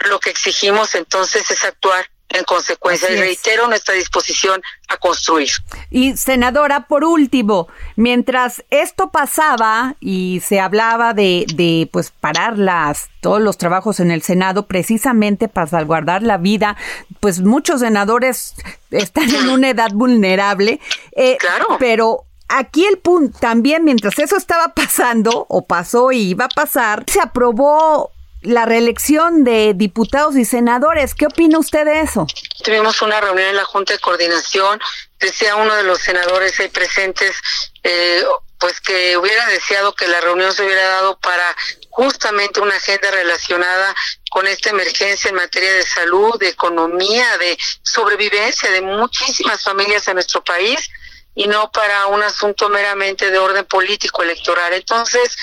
lo 0.00 0.20
que 0.20 0.30
exigimos 0.30 0.94
entonces 0.94 1.50
es 1.50 1.64
actuar 1.64 2.08
en 2.30 2.44
consecuencia. 2.44 3.10
y 3.10 3.16
reitero 3.16 3.68
nuestra 3.68 3.94
disposición 3.94 4.60
a 4.88 4.96
construir. 4.96 5.48
Y 5.90 6.16
senadora, 6.16 6.86
por 6.86 7.04
último, 7.04 7.68
mientras 7.96 8.64
esto 8.70 9.10
pasaba 9.10 9.94
y 10.00 10.40
se 10.44 10.60
hablaba 10.60 11.14
de, 11.14 11.46
de 11.54 11.88
pues 11.92 12.10
parar 12.10 12.58
las, 12.58 13.08
todos 13.20 13.40
los 13.40 13.58
trabajos 13.58 14.00
en 14.00 14.10
el 14.10 14.22
Senado 14.22 14.66
precisamente 14.66 15.48
para 15.48 15.66
salvaguardar 15.66 16.22
la 16.22 16.36
vida, 16.36 16.76
pues 17.20 17.40
muchos 17.40 17.80
senadores 17.80 18.54
están 18.90 19.34
en 19.34 19.48
una 19.48 19.70
edad 19.70 19.90
vulnerable. 19.92 20.80
Eh, 21.12 21.36
claro. 21.38 21.76
Pero 21.78 22.24
aquí 22.48 22.84
el 22.86 22.98
punto 22.98 23.38
también, 23.38 23.84
mientras 23.84 24.18
eso 24.18 24.36
estaba 24.36 24.68
pasando, 24.74 25.46
o 25.48 25.64
pasó 25.64 26.12
y 26.12 26.30
iba 26.30 26.46
a 26.46 26.48
pasar, 26.48 27.04
se 27.06 27.20
aprobó 27.20 28.12
la 28.42 28.66
reelección 28.66 29.44
de 29.44 29.72
diputados 29.74 30.36
y 30.36 30.44
senadores. 30.44 31.14
¿Qué 31.14 31.26
opina 31.26 31.58
usted 31.58 31.84
de 31.84 32.00
eso? 32.00 32.26
Tuvimos 32.62 33.02
una 33.02 33.20
reunión 33.20 33.48
en 33.48 33.56
la 33.56 33.64
Junta 33.64 33.94
de 33.94 33.98
Coordinación. 33.98 34.80
Decía 35.18 35.56
uno 35.56 35.74
de 35.74 35.82
los 35.82 35.98
senadores 35.98 36.58
ahí 36.60 36.68
presentes, 36.68 37.36
eh, 37.82 38.24
pues 38.58 38.80
que 38.80 39.16
hubiera 39.16 39.46
deseado 39.46 39.94
que 39.94 40.06
la 40.06 40.20
reunión 40.20 40.52
se 40.52 40.64
hubiera 40.64 40.86
dado 40.88 41.18
para 41.18 41.56
justamente 41.90 42.60
una 42.60 42.76
agenda 42.76 43.10
relacionada 43.10 43.94
con 44.30 44.46
esta 44.46 44.70
emergencia 44.70 45.30
en 45.30 45.34
materia 45.34 45.72
de 45.72 45.82
salud, 45.82 46.38
de 46.38 46.48
economía, 46.48 47.38
de 47.38 47.58
sobrevivencia 47.82 48.70
de 48.70 48.82
muchísimas 48.82 49.62
familias 49.62 50.06
en 50.06 50.14
nuestro 50.14 50.44
país 50.44 50.88
y 51.34 51.46
no 51.46 51.70
para 51.72 52.06
un 52.06 52.22
asunto 52.22 52.68
meramente 52.68 53.30
de 53.30 53.38
orden 53.38 53.64
político 53.64 54.22
electoral. 54.22 54.72
Entonces, 54.74 55.36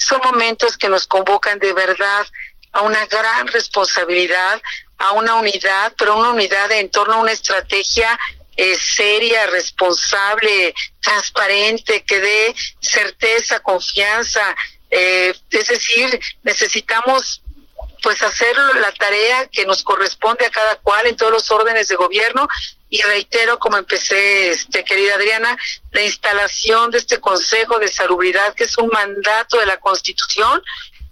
son 0.00 0.20
momentos 0.24 0.76
que 0.76 0.88
nos 0.88 1.06
convocan 1.06 1.58
de 1.58 1.72
verdad 1.72 2.26
a 2.72 2.82
una 2.82 3.06
gran 3.06 3.46
responsabilidad, 3.48 4.60
a 4.98 5.12
una 5.12 5.34
unidad, 5.34 5.92
pero 5.98 6.16
una 6.16 6.30
unidad 6.30 6.70
en 6.72 6.90
torno 6.90 7.14
a 7.14 7.18
una 7.18 7.32
estrategia 7.32 8.18
eh, 8.56 8.76
seria, 8.76 9.46
responsable, 9.46 10.74
transparente, 11.00 12.04
que 12.04 12.20
dé 12.20 12.54
certeza, 12.80 13.60
confianza. 13.60 14.54
Eh, 14.90 15.34
es 15.50 15.66
decir, 15.68 16.20
necesitamos 16.42 17.42
pues 18.02 18.22
hacer 18.22 18.56
la 18.80 18.92
tarea 18.92 19.46
que 19.48 19.66
nos 19.66 19.82
corresponde 19.82 20.46
a 20.46 20.50
cada 20.50 20.76
cual 20.76 21.06
en 21.06 21.16
todos 21.16 21.32
los 21.32 21.50
órdenes 21.50 21.88
de 21.88 21.96
gobierno 21.96 22.48
y 22.88 23.02
reitero 23.02 23.58
como 23.58 23.76
empecé 23.76 24.50
este 24.50 24.84
querida 24.84 25.14
Adriana 25.14 25.56
la 25.92 26.02
instalación 26.02 26.90
de 26.90 26.98
este 26.98 27.20
Consejo 27.20 27.78
de 27.78 27.88
Salubridad 27.88 28.54
que 28.54 28.64
es 28.64 28.76
un 28.78 28.88
mandato 28.88 29.58
de 29.58 29.66
la 29.66 29.78
Constitución 29.78 30.62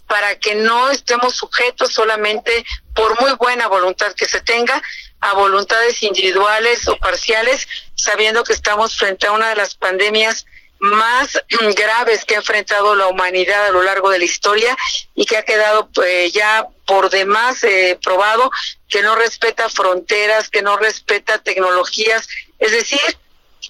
para 0.09 0.39
que 0.39 0.55
no 0.55 0.91
estemos 0.91 1.37
sujetos 1.37 1.93
solamente 1.93 2.65
por 2.95 3.21
muy 3.21 3.33
buena 3.33 3.69
voluntad 3.69 4.13
que 4.15 4.27
se 4.27 4.41
tenga 4.41 4.83
a 5.21 5.35
voluntades 5.35 6.03
individuales 6.03 6.89
o 6.89 6.97
parciales 6.97 7.69
sabiendo 7.95 8.43
que 8.45 8.53
estamos 8.53 8.97
frente 8.97 9.27
a 9.27 9.33
una 9.33 9.51
de 9.51 9.57
las 9.57 9.75
pandemias 9.75 10.47
más 10.79 11.41
graves 11.77 12.25
que 12.25 12.35
ha 12.35 12.39
enfrentado 12.39 12.95
la 12.95 13.09
humanidad 13.09 13.67
a 13.67 13.71
lo 13.71 13.83
largo 13.83 14.11
de 14.11 14.19
la 14.19 14.25
historia 14.25 14.77
y 15.15 15.27
que 15.27 15.37
ha 15.37 15.45
quedado 15.45 15.89
pues, 15.91 16.33
ya 16.33 16.67
por 16.87 17.11
demás 17.11 17.63
eh, 17.65 17.99
probado 18.03 18.51
que 18.89 19.03
no 19.03 19.15
respeta 19.15 19.69
fronteras, 19.69 20.49
que 20.49 20.63
no 20.63 20.77
respeta 20.77 21.39
tecnologías, 21.39 22.27
es 22.59 22.73
decir, 22.73 23.01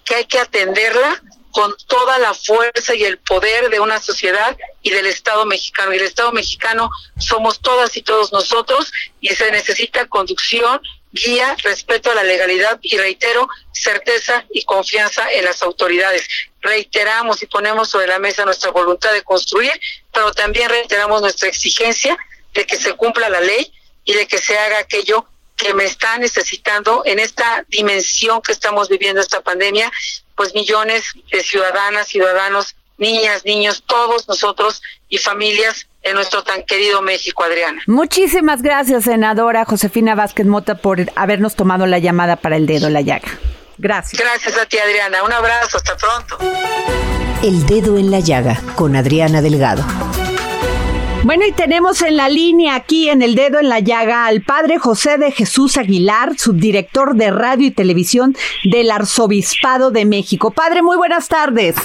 que 0.05 0.14
hay 0.14 0.24
que 0.26 0.39
atenderla 0.39 1.20
con 1.51 1.74
toda 1.86 2.18
la 2.18 2.34
fuerza 2.34 2.95
y 2.95 3.05
el 3.05 3.18
poder 3.18 3.70
de 3.70 3.80
una 3.80 4.01
sociedad 4.01 4.57
y 4.83 4.91
del 4.91 5.07
Estado 5.07 5.45
mexicano. 5.47 5.93
Y 5.93 5.97
el 5.97 6.05
Estado 6.05 6.33
mexicano 6.33 6.91
somos 7.18 7.61
todas 7.61 7.97
y 7.97 8.03
todos 8.03 8.33
nosotros 8.33 8.93
y 9.20 9.29
se 9.29 9.51
necesita 9.51 10.07
conducción 10.07 10.81
guía, 11.12 11.57
respeto 11.62 12.11
a 12.11 12.14
la 12.14 12.22
legalidad 12.22 12.79
y 12.83 12.97
reitero, 12.99 13.49
certeza 13.72 14.45
y 14.53 14.64
confianza 14.64 15.31
en 15.33 15.45
las 15.45 15.62
autoridades. 15.62 16.29
Reiteramos 16.61 17.43
y 17.43 17.47
ponemos 17.47 17.89
sobre 17.89 18.09
la 18.09 18.18
mesa 18.18 18.45
nuestra 18.45 18.70
voluntad 18.70 19.12
de 19.12 19.22
construir, 19.22 19.72
pero 20.12 20.33
también 20.33 20.68
reiteramos 20.68 21.22
nuestra 21.22 21.49
exigencia 21.49 22.16
de 22.53 22.66
que 22.66 22.76
se 22.76 22.95
cumpla 22.95 23.29
la 23.29 23.41
ley 23.41 23.72
y 24.05 24.14
de 24.14 24.26
que 24.26 24.39
se 24.39 24.59
haga 24.59 24.79
aquello 24.79 25.26
que 25.57 25.74
me 25.74 25.85
está 25.85 26.18
necesitando 26.18 27.03
en 27.05 27.18
esta 27.18 27.64
dimensión 27.68 28.41
que 28.41 28.53
estamos 28.53 28.89
viviendo 28.89 29.20
esta 29.20 29.41
pandemia, 29.41 29.91
pues 30.37 30.55
millones 30.55 31.05
de 31.33 31.43
ciudadanas, 31.43 32.09
ciudadanos, 32.09 32.76
niñas, 32.99 33.44
niños, 33.44 33.82
todos 33.86 34.28
nosotros 34.28 34.82
y 35.09 35.18
familias 35.18 35.86
en 36.03 36.14
nuestro 36.14 36.42
tan 36.42 36.62
querido 36.64 37.03
México, 37.03 37.42
Adriana. 37.44 37.82
Muchísimas 37.86 38.62
gracias, 38.62 39.05
senadora 39.05 39.64
Josefina 39.64 40.14
Vázquez 40.14 40.46
Mota, 40.46 40.76
por 40.76 40.99
habernos 41.16 41.57
tomado 41.57 41.86
la 41.86 41.99
llamada 41.99 42.36
para 42.36 42.57
el 42.57 42.66
dedo 42.66 42.88
en 42.88 42.92
la 42.92 43.01
llaga. 43.01 43.28
Gracias. 43.78 44.20
Gracias 44.20 44.59
a 44.59 44.66
ti, 44.66 44.76
Adriana. 44.78 45.22
Un 45.22 45.32
abrazo. 45.32 45.76
Hasta 45.76 45.96
pronto. 45.96 46.38
El 47.42 47.64
dedo 47.66 47.96
en 47.96 48.11
la 48.11 48.18
llaga 48.18 48.61
con 48.74 48.96
Adriana 48.96 49.40
Delgado. 49.40 49.84
Bueno, 51.29 51.45
y 51.45 51.53
tenemos 51.53 52.01
en 52.01 52.16
la 52.16 52.31
línea 52.31 52.74
aquí 52.74 53.11
en 53.11 53.20
el 53.20 53.35
dedo 53.35 53.61
en 53.61 53.68
la 53.68 53.81
llaga 53.81 54.24
al 54.24 54.41
padre 54.41 54.79
José 54.79 55.18
de 55.18 55.31
Jesús 55.31 55.76
Aguilar, 55.76 56.39
subdirector 56.39 57.16
de 57.16 57.31
radio 57.31 57.66
y 57.66 57.70
televisión 57.70 58.35
del 58.64 58.91
Arzobispado 58.91 59.91
de 59.91 60.07
México. 60.07 60.51
Padre, 60.53 60.81
muy 60.81 60.97
buenas 60.97 61.29
tardes. 61.29 61.76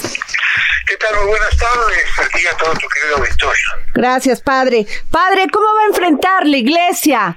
¿Qué 0.86 0.96
tal? 0.96 1.14
Muy 1.16 1.26
buenas 1.26 1.58
tardes. 1.58 2.04
Aquí 2.24 2.46
a 2.46 2.56
todo 2.56 2.72
tu 2.72 2.88
querido 2.88 3.16
auditorio. 3.18 3.66
Gracias, 3.92 4.40
padre. 4.40 4.86
Padre, 5.10 5.48
¿cómo 5.52 5.66
va 5.74 5.82
a 5.82 5.86
enfrentar 5.88 6.46
la 6.46 6.56
iglesia 6.56 7.36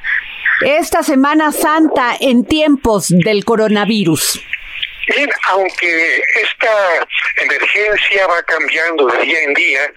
esta 0.61 1.03
Semana 1.03 1.51
Santa 1.51 2.15
en 2.17 2.45
tiempos 2.45 3.07
del 3.09 3.43
coronavirus? 3.43 4.39
Bien, 5.07 5.29
aunque 5.49 6.21
esta 6.41 7.07
emergencia 7.37 8.27
va 8.27 8.43
cambiando 8.43 9.07
de 9.07 9.21
día 9.21 9.41
en 9.43 9.53
día, 9.53 9.93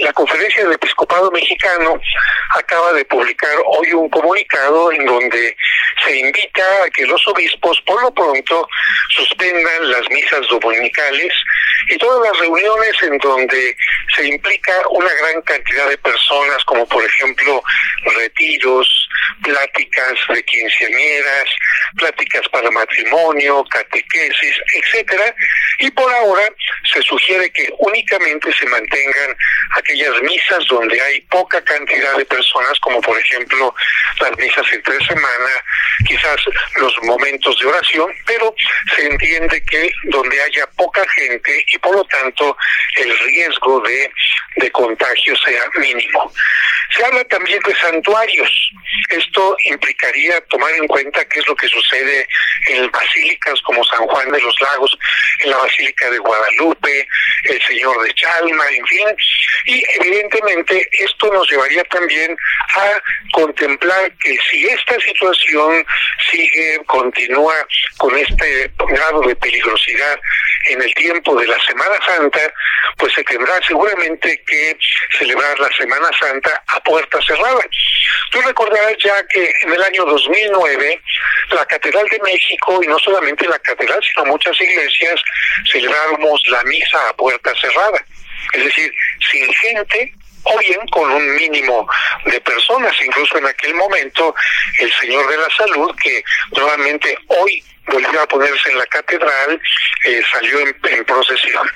la 0.00 0.12
Conferencia 0.14 0.64
del 0.64 0.72
Episcopado 0.72 1.30
Mexicano 1.30 2.00
acaba 2.54 2.94
de 2.94 3.04
publicar 3.04 3.56
hoy 3.66 3.92
un 3.92 4.08
comunicado 4.08 4.90
en 4.92 5.04
donde 5.04 5.54
se 6.02 6.18
invita 6.18 6.84
a 6.84 6.90
que 6.90 7.06
los 7.06 7.26
obispos 7.28 7.78
por 7.82 8.02
lo 8.02 8.12
pronto 8.14 8.66
suspendan 9.10 9.90
las 9.90 10.08
misas 10.10 10.46
dominicales 10.48 11.32
y 11.88 11.98
todas 11.98 12.30
las 12.30 12.40
reuniones 12.40 13.02
en 13.02 13.18
donde 13.18 13.76
se 14.14 14.26
implica 14.26 14.72
una 14.90 15.10
gran 15.20 15.42
cantidad 15.42 15.88
de 15.88 15.98
personas, 15.98 16.64
como 16.64 16.86
por 16.86 17.04
ejemplo 17.04 17.62
retiros, 18.16 19.08
pláticas 19.42 20.14
de 20.28 20.42
quinceañeras, 20.44 21.44
pláticas 21.96 22.48
para 22.50 22.70
matrimonio, 22.70 23.64
catequesis, 23.90 24.56
etcétera, 24.74 25.34
y 25.78 25.90
por 25.90 26.12
ahora 26.12 26.48
se 26.92 27.02
sugiere 27.02 27.50
que 27.50 27.68
únicamente 27.78 28.52
se 28.52 28.66
mantengan 28.66 29.36
aquellas 29.76 30.22
misas 30.22 30.64
donde 30.68 31.00
hay 31.00 31.20
poca 31.22 31.62
cantidad 31.64 32.16
de 32.16 32.24
personas, 32.24 32.78
como 32.80 33.00
por 33.00 33.18
ejemplo 33.18 33.74
las 34.20 34.36
misas 34.38 34.66
entre 34.72 35.04
semana, 35.04 35.50
quizás 36.06 36.36
los 36.76 36.94
momentos 37.02 37.58
de 37.60 37.66
oración, 37.66 38.12
pero 38.26 38.54
se 38.94 39.06
entiende 39.06 39.62
que 39.64 39.90
donde 40.04 40.40
haya 40.42 40.66
poca 40.76 41.02
gente 41.14 41.64
y 41.66 41.78
por 41.78 41.94
lo 41.94 42.04
tanto 42.04 42.56
el 42.96 43.18
riesgo 43.20 43.80
de, 43.80 44.10
de 44.56 44.70
contagio 44.70 45.36
sea 45.36 45.62
mínimo. 45.76 46.32
Se 46.96 47.04
habla 47.04 47.24
también 47.24 47.60
de 47.60 47.74
santuarios. 47.76 48.72
Esto 49.10 49.56
implicaría 49.64 50.40
tomar 50.46 50.72
en 50.74 50.88
cuenta 50.88 51.24
qué 51.26 51.38
es 51.38 51.46
lo 51.46 51.54
que 51.54 51.68
sucede 51.68 52.26
en 52.66 52.90
basílicas 52.90 53.60
como 53.62 53.79
San 53.84 54.06
Juan 54.06 54.30
de 54.30 54.40
los 54.40 54.60
Lagos, 54.60 54.98
en 55.40 55.50
la 55.50 55.56
Basílica 55.58 56.10
de 56.10 56.18
Guadalupe, 56.18 57.08
el 57.44 57.62
Señor 57.62 58.02
de 58.02 58.14
Chalma, 58.14 58.64
en 58.70 58.86
fin. 58.86 59.06
Y 59.66 59.82
evidentemente 60.00 60.88
esto 60.92 61.32
nos 61.32 61.50
llevaría 61.50 61.84
también 61.84 62.36
a 62.74 63.02
contemplar 63.32 64.12
que 64.22 64.36
si 64.50 64.66
esta 64.66 64.98
situación 65.00 65.84
sigue, 66.30 66.80
continúa 66.86 67.54
con 67.98 68.16
este 68.16 68.70
grado 68.88 69.20
de 69.22 69.36
peligrosidad 69.36 70.20
en 70.66 70.82
el 70.82 70.94
tiempo 70.94 71.34
de 71.36 71.46
la 71.46 71.58
Semana 71.60 71.98
Santa, 72.04 72.52
pues 72.96 73.12
se 73.14 73.24
tendrá 73.24 73.58
seguramente 73.66 74.42
que 74.46 74.76
celebrar 75.18 75.58
la 75.58 75.70
Semana 75.72 76.08
Santa 76.18 76.62
a 76.66 76.80
puerta 76.80 77.18
cerrada. 77.22 77.60
Tú 78.30 78.40
recordarás 78.42 78.94
ya 79.02 79.26
que 79.28 79.52
en 79.62 79.72
el 79.72 79.82
año 79.82 80.04
2009 80.04 81.02
la 81.50 81.66
Catedral 81.66 82.06
de 82.08 82.18
México, 82.20 82.80
y 82.82 82.86
no 82.86 82.98
solamente 82.98 83.48
la 83.48 83.58
Catedral, 83.58 83.69
sino 83.78 84.26
muchas 84.26 84.60
iglesias, 84.60 85.20
celebramos 85.70 86.42
la 86.48 86.62
misa 86.64 87.08
a 87.08 87.16
puerta 87.16 87.52
cerrada. 87.60 88.04
Es 88.52 88.64
decir, 88.64 88.92
sin 89.30 89.52
gente, 89.54 90.14
o 90.44 90.58
bien 90.58 90.80
con 90.90 91.10
un 91.10 91.34
mínimo 91.34 91.86
de 92.24 92.40
personas. 92.40 92.94
Incluso 93.04 93.38
en 93.38 93.46
aquel 93.46 93.74
momento 93.74 94.34
el 94.78 94.92
Señor 94.94 95.28
de 95.28 95.36
la 95.36 95.50
Salud, 95.50 95.94
que 96.02 96.22
nuevamente 96.52 97.16
hoy 97.28 97.62
volvió 97.90 98.22
a 98.22 98.26
ponerse 98.26 98.70
en 98.70 98.78
la 98.78 98.86
catedral, 98.86 99.60
eh, 100.04 100.22
salió 100.32 100.60
en, 100.60 101.04
procesión. 101.04 101.68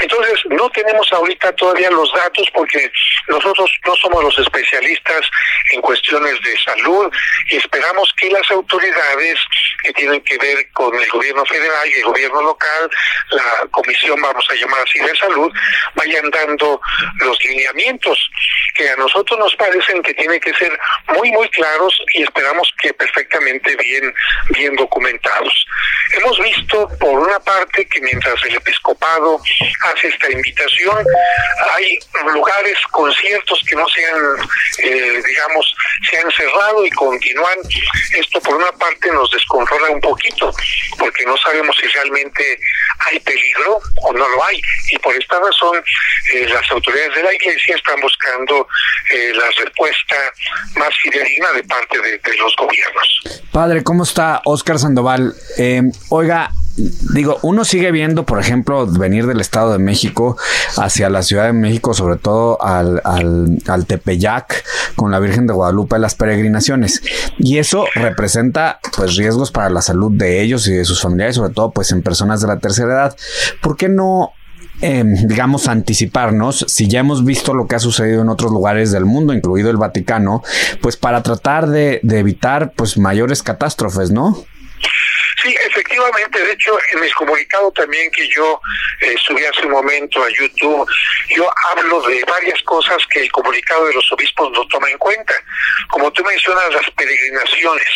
Entonces, 0.00 0.40
no 0.50 0.68
tenemos 0.70 1.10
ahorita 1.12 1.52
todavía 1.56 1.90
los 1.90 2.12
datos 2.12 2.46
porque 2.52 2.90
nosotros 3.28 3.70
no 3.84 3.94
somos 3.96 4.24
los 4.24 4.38
especialistas 4.38 5.22
en 5.72 5.80
cuestiones 5.80 6.40
de 6.42 6.58
salud 6.60 7.12
y 7.48 7.56
esperamos 7.56 8.12
que 8.16 8.30
las 8.30 8.50
autoridades 8.50 9.38
que 9.82 9.92
tienen 9.94 10.20
que 10.22 10.38
ver 10.38 10.70
con 10.72 10.94
el 10.94 11.08
gobierno 11.10 11.44
federal 11.46 11.88
y 11.88 11.94
el 11.94 12.04
gobierno 12.04 12.42
local, 12.42 12.90
la 13.30 13.66
comisión, 13.70 14.20
vamos 14.20 14.46
a 14.50 14.54
llamar 14.54 14.80
así, 14.82 14.98
de 14.98 15.16
salud, 15.16 15.52
vayan 15.94 16.30
dando 16.30 16.80
los 17.16 17.44
lineamientos 17.44 18.30
que 18.74 18.88
a 18.90 18.96
nosotros 18.96 19.38
nos 19.38 19.54
parecen 19.56 20.02
que 20.02 20.14
tienen 20.14 20.40
que 20.40 20.54
ser 20.54 20.78
muy, 21.14 21.30
muy 21.32 21.48
claros 21.50 21.94
y 22.12 22.22
esperamos 22.22 22.72
que 22.80 22.92
perfectamente 22.94 23.74
bien, 23.76 24.14
bien 24.50 24.76
documentados. 24.76 25.55
Hemos 26.12 26.38
visto, 26.38 26.88
por 27.00 27.18
una 27.18 27.38
parte, 27.40 27.86
que 27.86 28.00
mientras 28.00 28.42
el 28.44 28.54
episcopado 28.56 29.40
hace 29.84 30.08
esta 30.08 30.30
invitación, 30.30 31.04
hay 31.74 31.98
lugares, 32.32 32.78
conciertos 32.90 33.60
que 33.68 33.74
no 33.74 33.86
se 33.88 34.04
han, 34.06 34.48
eh, 34.78 35.22
digamos, 35.26 35.74
se 36.08 36.18
han 36.18 36.30
cerrado 36.30 36.86
y 36.86 36.90
continúan. 36.90 37.58
Esto, 38.12 38.40
por 38.40 38.56
una 38.56 38.72
parte, 38.72 39.10
nos 39.10 39.30
descontrola 39.30 39.90
un 39.90 40.00
poquito, 40.00 40.52
porque 40.98 41.24
no 41.24 41.36
sabemos 41.38 41.76
si 41.80 41.86
realmente 41.88 42.58
hay 43.00 43.18
peligro 43.20 43.80
o 44.02 44.12
no 44.12 44.28
lo 44.28 44.44
hay. 44.44 44.60
Y 44.90 44.98
por 44.98 45.14
esta 45.14 45.38
razón, 45.38 45.82
eh, 46.32 46.46
las 46.48 46.70
autoridades 46.70 47.14
de 47.14 47.22
la 47.22 47.34
Iglesia 47.34 47.76
están 47.76 48.00
buscando 48.00 48.68
eh, 49.12 49.32
la 49.34 49.50
respuesta 49.64 50.16
más 50.76 50.94
fidedigna 51.02 51.52
de 51.52 51.64
parte 51.64 52.00
de, 52.00 52.18
de 52.18 52.36
los 52.36 52.54
gobiernos. 52.56 53.42
Padre, 53.52 53.82
¿cómo 53.82 54.04
está 54.04 54.40
Oscar 54.44 54.78
Sandoval? 54.78 55.34
Eh, 55.58 55.82
oiga, 56.10 56.52
digo, 56.76 57.38
uno 57.42 57.64
sigue 57.64 57.90
viendo, 57.90 58.26
por 58.26 58.38
ejemplo, 58.38 58.86
venir 58.86 59.26
del 59.26 59.40
Estado 59.40 59.72
de 59.72 59.78
México 59.78 60.36
hacia 60.76 61.08
la 61.08 61.22
Ciudad 61.22 61.46
de 61.46 61.52
México, 61.52 61.94
sobre 61.94 62.16
todo 62.16 62.62
al, 62.62 63.00
al, 63.04 63.86
Tepeyac 63.86 64.64
con 64.94 65.10
la 65.10 65.18
Virgen 65.18 65.46
de 65.46 65.54
Guadalupe, 65.54 65.98
las 65.98 66.14
peregrinaciones. 66.14 67.02
Y 67.38 67.58
eso 67.58 67.86
representa, 67.94 68.80
pues, 68.96 69.16
riesgos 69.16 69.50
para 69.50 69.70
la 69.70 69.82
salud 69.82 70.12
de 70.12 70.42
ellos 70.42 70.66
y 70.68 70.72
de 70.72 70.84
sus 70.84 71.00
familiares, 71.00 71.36
sobre 71.36 71.52
todo, 71.52 71.70
pues, 71.70 71.90
en 71.92 72.02
personas 72.02 72.40
de 72.40 72.48
la 72.48 72.58
tercera 72.58 72.92
edad. 72.92 73.16
¿Por 73.62 73.76
qué 73.76 73.88
no 73.88 74.32
em, 74.82 75.26
digamos, 75.26 75.68
anticiparnos, 75.68 76.66
si 76.68 76.86
ya 76.86 77.00
hemos 77.00 77.24
visto 77.24 77.54
lo 77.54 77.66
que 77.66 77.76
ha 77.76 77.78
sucedido 77.78 78.20
en 78.20 78.28
otros 78.28 78.52
lugares 78.52 78.92
del 78.92 79.06
mundo, 79.06 79.32
incluido 79.32 79.70
el 79.70 79.78
Vaticano, 79.78 80.42
pues 80.82 80.98
para 80.98 81.22
tratar 81.22 81.66
de, 81.66 81.98
de 82.02 82.18
evitar 82.18 82.74
pues 82.76 82.98
mayores 82.98 83.42
catástrofes, 83.42 84.10
¿no? 84.10 84.36
Sí, 85.46 85.56
efectivamente, 85.64 86.40
de 86.42 86.52
hecho, 86.54 86.76
en 86.90 87.00
mi 87.00 87.08
comunicado 87.12 87.70
también 87.70 88.10
que 88.10 88.28
yo 88.30 88.60
eh, 89.00 89.14
subí 89.24 89.44
hace 89.44 89.64
un 89.64 89.70
momento 89.70 90.20
a 90.24 90.28
YouTube, 90.28 90.90
yo 91.36 91.48
hablo 91.70 92.02
de 92.02 92.24
varias 92.24 92.60
cosas 92.62 92.96
que 93.12 93.20
el 93.22 93.30
comunicado 93.30 93.86
de 93.86 93.94
los 93.94 94.10
obispos 94.10 94.50
no 94.50 94.66
toma 94.66 94.90
en 94.90 94.98
cuenta. 94.98 95.34
Como 95.88 96.12
tú 96.12 96.24
mencionas, 96.24 96.74
las 96.74 96.90
peregrinaciones, 96.96 97.86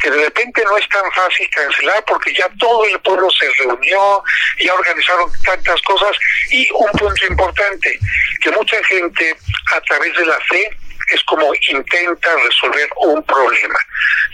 que 0.00 0.10
de 0.10 0.24
repente 0.24 0.64
no 0.64 0.78
es 0.78 0.88
tan 0.88 1.04
fácil 1.12 1.46
cancelar 1.50 2.02
porque 2.06 2.32
ya 2.32 2.48
todo 2.58 2.86
el 2.86 2.98
pueblo 3.00 3.28
se 3.30 3.46
reunió, 3.62 4.22
ya 4.58 4.72
organizaron 4.72 5.30
tantas 5.44 5.82
cosas 5.82 6.16
y 6.50 6.66
un 6.72 6.90
punto 6.92 7.26
importante, 7.26 8.00
que 8.40 8.50
mucha 8.52 8.82
gente 8.84 9.36
a 9.74 9.80
través 9.82 10.16
de 10.16 10.24
la 10.24 10.40
fe 10.48 10.70
es 11.08 11.22
como 11.24 11.52
intenta 11.68 12.28
resolver 12.36 12.88
un 12.96 13.22
problema. 13.24 13.78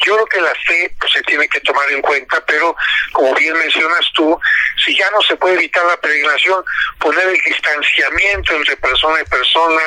Yo 0.05 0.15
creo 0.15 0.27
que 0.27 0.41
la 0.41 0.55
fe 0.67 0.91
pues, 0.99 1.13
se 1.13 1.23
tiene 1.23 1.49
que 1.49 1.61
tomar 1.61 1.91
en 1.91 2.03
cuenta, 2.03 2.45
pero 2.47 2.75
como 3.13 3.35
bien 3.35 3.57
mencionas 3.57 4.07
tú, 4.15 4.39
si 4.85 4.97
ya 4.97 5.11
no 5.11 5.21
se 5.23 5.37
puede 5.37 5.55
evitar 5.55 5.85
la 5.85 5.97
peregrinación, 5.99 6.65
poner 6.99 7.29
el 7.29 7.41
distanciamiento 7.45 8.55
entre 8.55 8.77
persona 8.77 9.21
y 9.21 9.25
persona, 9.25 9.83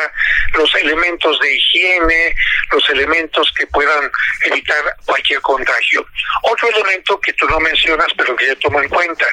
los 0.53 0.73
elementos 0.75 1.39
de 1.39 1.55
higiene, 1.55 2.35
los 2.71 2.89
elementos 2.89 3.51
que 3.57 3.67
puedan 3.67 4.09
evitar 4.41 4.95
cualquier 5.05 5.41
contagio. 5.41 6.05
Otro 6.43 6.69
elemento 6.69 7.19
que 7.19 7.33
tú 7.33 7.47
no 7.49 7.59
mencionas, 7.59 8.07
pero 8.17 8.35
que 8.35 8.47
yo 8.47 8.57
tomo 8.59 8.81
en 8.81 8.89
cuenta, 8.89 9.25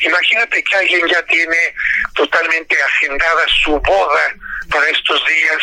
imagínate 0.00 0.62
que 0.64 0.76
alguien 0.76 1.06
ya 1.08 1.22
tiene 1.26 1.74
totalmente 2.14 2.76
agendada 2.82 3.44
su 3.62 3.78
boda 3.80 4.34
para 4.70 4.88
estos 4.88 5.24
días, 5.26 5.62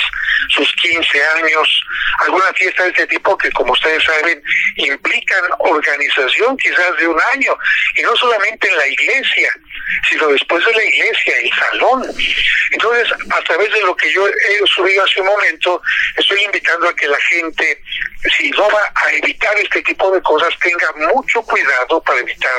sus 0.49 0.71
15 0.75 1.23
años, 1.35 1.83
alguna 2.19 2.53
fiesta 2.53 2.83
de 2.83 2.89
este 2.89 3.07
tipo 3.07 3.37
que 3.37 3.51
como 3.51 3.73
ustedes 3.73 4.03
saben 4.03 4.41
implican 4.77 5.43
organización 5.59 6.57
quizás 6.57 6.97
de 6.97 7.07
un 7.07 7.19
año 7.33 7.57
y 7.95 8.01
no 8.01 8.15
solamente 8.15 8.69
en 8.69 8.77
la 8.77 8.87
iglesia, 8.87 9.51
sino 10.09 10.27
después 10.27 10.65
de 10.65 10.73
la 10.73 10.83
iglesia, 10.83 11.33
el 11.39 11.51
salón. 11.53 12.03
Entonces, 12.71 13.11
a 13.11 13.41
través 13.43 13.71
de 13.71 13.81
lo 13.81 13.95
que 13.95 14.11
yo 14.11 14.27
he 14.27 14.67
subido 14.67 15.03
hace 15.03 15.21
un 15.21 15.27
momento, 15.27 15.81
estoy 16.17 16.43
invitando 16.43 16.89
a 16.89 16.95
que 16.95 17.07
la 17.07 17.19
gente, 17.29 17.81
si 18.37 18.49
no 18.51 18.69
va 18.69 18.91
a 18.95 19.11
evitar 19.13 19.57
este 19.57 19.81
tipo 19.81 20.11
de 20.11 20.21
cosas, 20.21 20.53
tenga 20.59 21.13
mucho 21.13 21.41
cuidado 21.43 22.01
para 22.03 22.19
evitar 22.19 22.51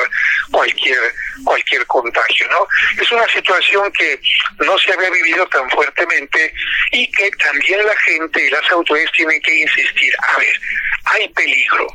cualquier 0.51 0.99
cualquier 1.45 1.87
contagio, 1.87 2.47
¿no? 2.49 2.67
Es 3.01 3.11
una 3.11 3.27
situación 3.29 3.91
que 3.93 4.21
no 4.61 4.79
se 4.79 4.93
había 4.93 5.11
vivido 5.11 5.47
tan 5.49 5.69
fuertemente 5.71 6.53
y 6.93 7.11
que 7.11 7.31
también 7.33 7.85
la 7.85 7.97
gente 8.01 8.47
y 8.47 8.51
las 8.51 8.71
autoridades 8.71 9.13
tienen 9.13 9.41
que 9.43 9.55
insistir, 9.61 10.13
a 10.29 10.39
ver, 10.39 10.61
hay 11.05 11.29
peligro. 11.31 11.87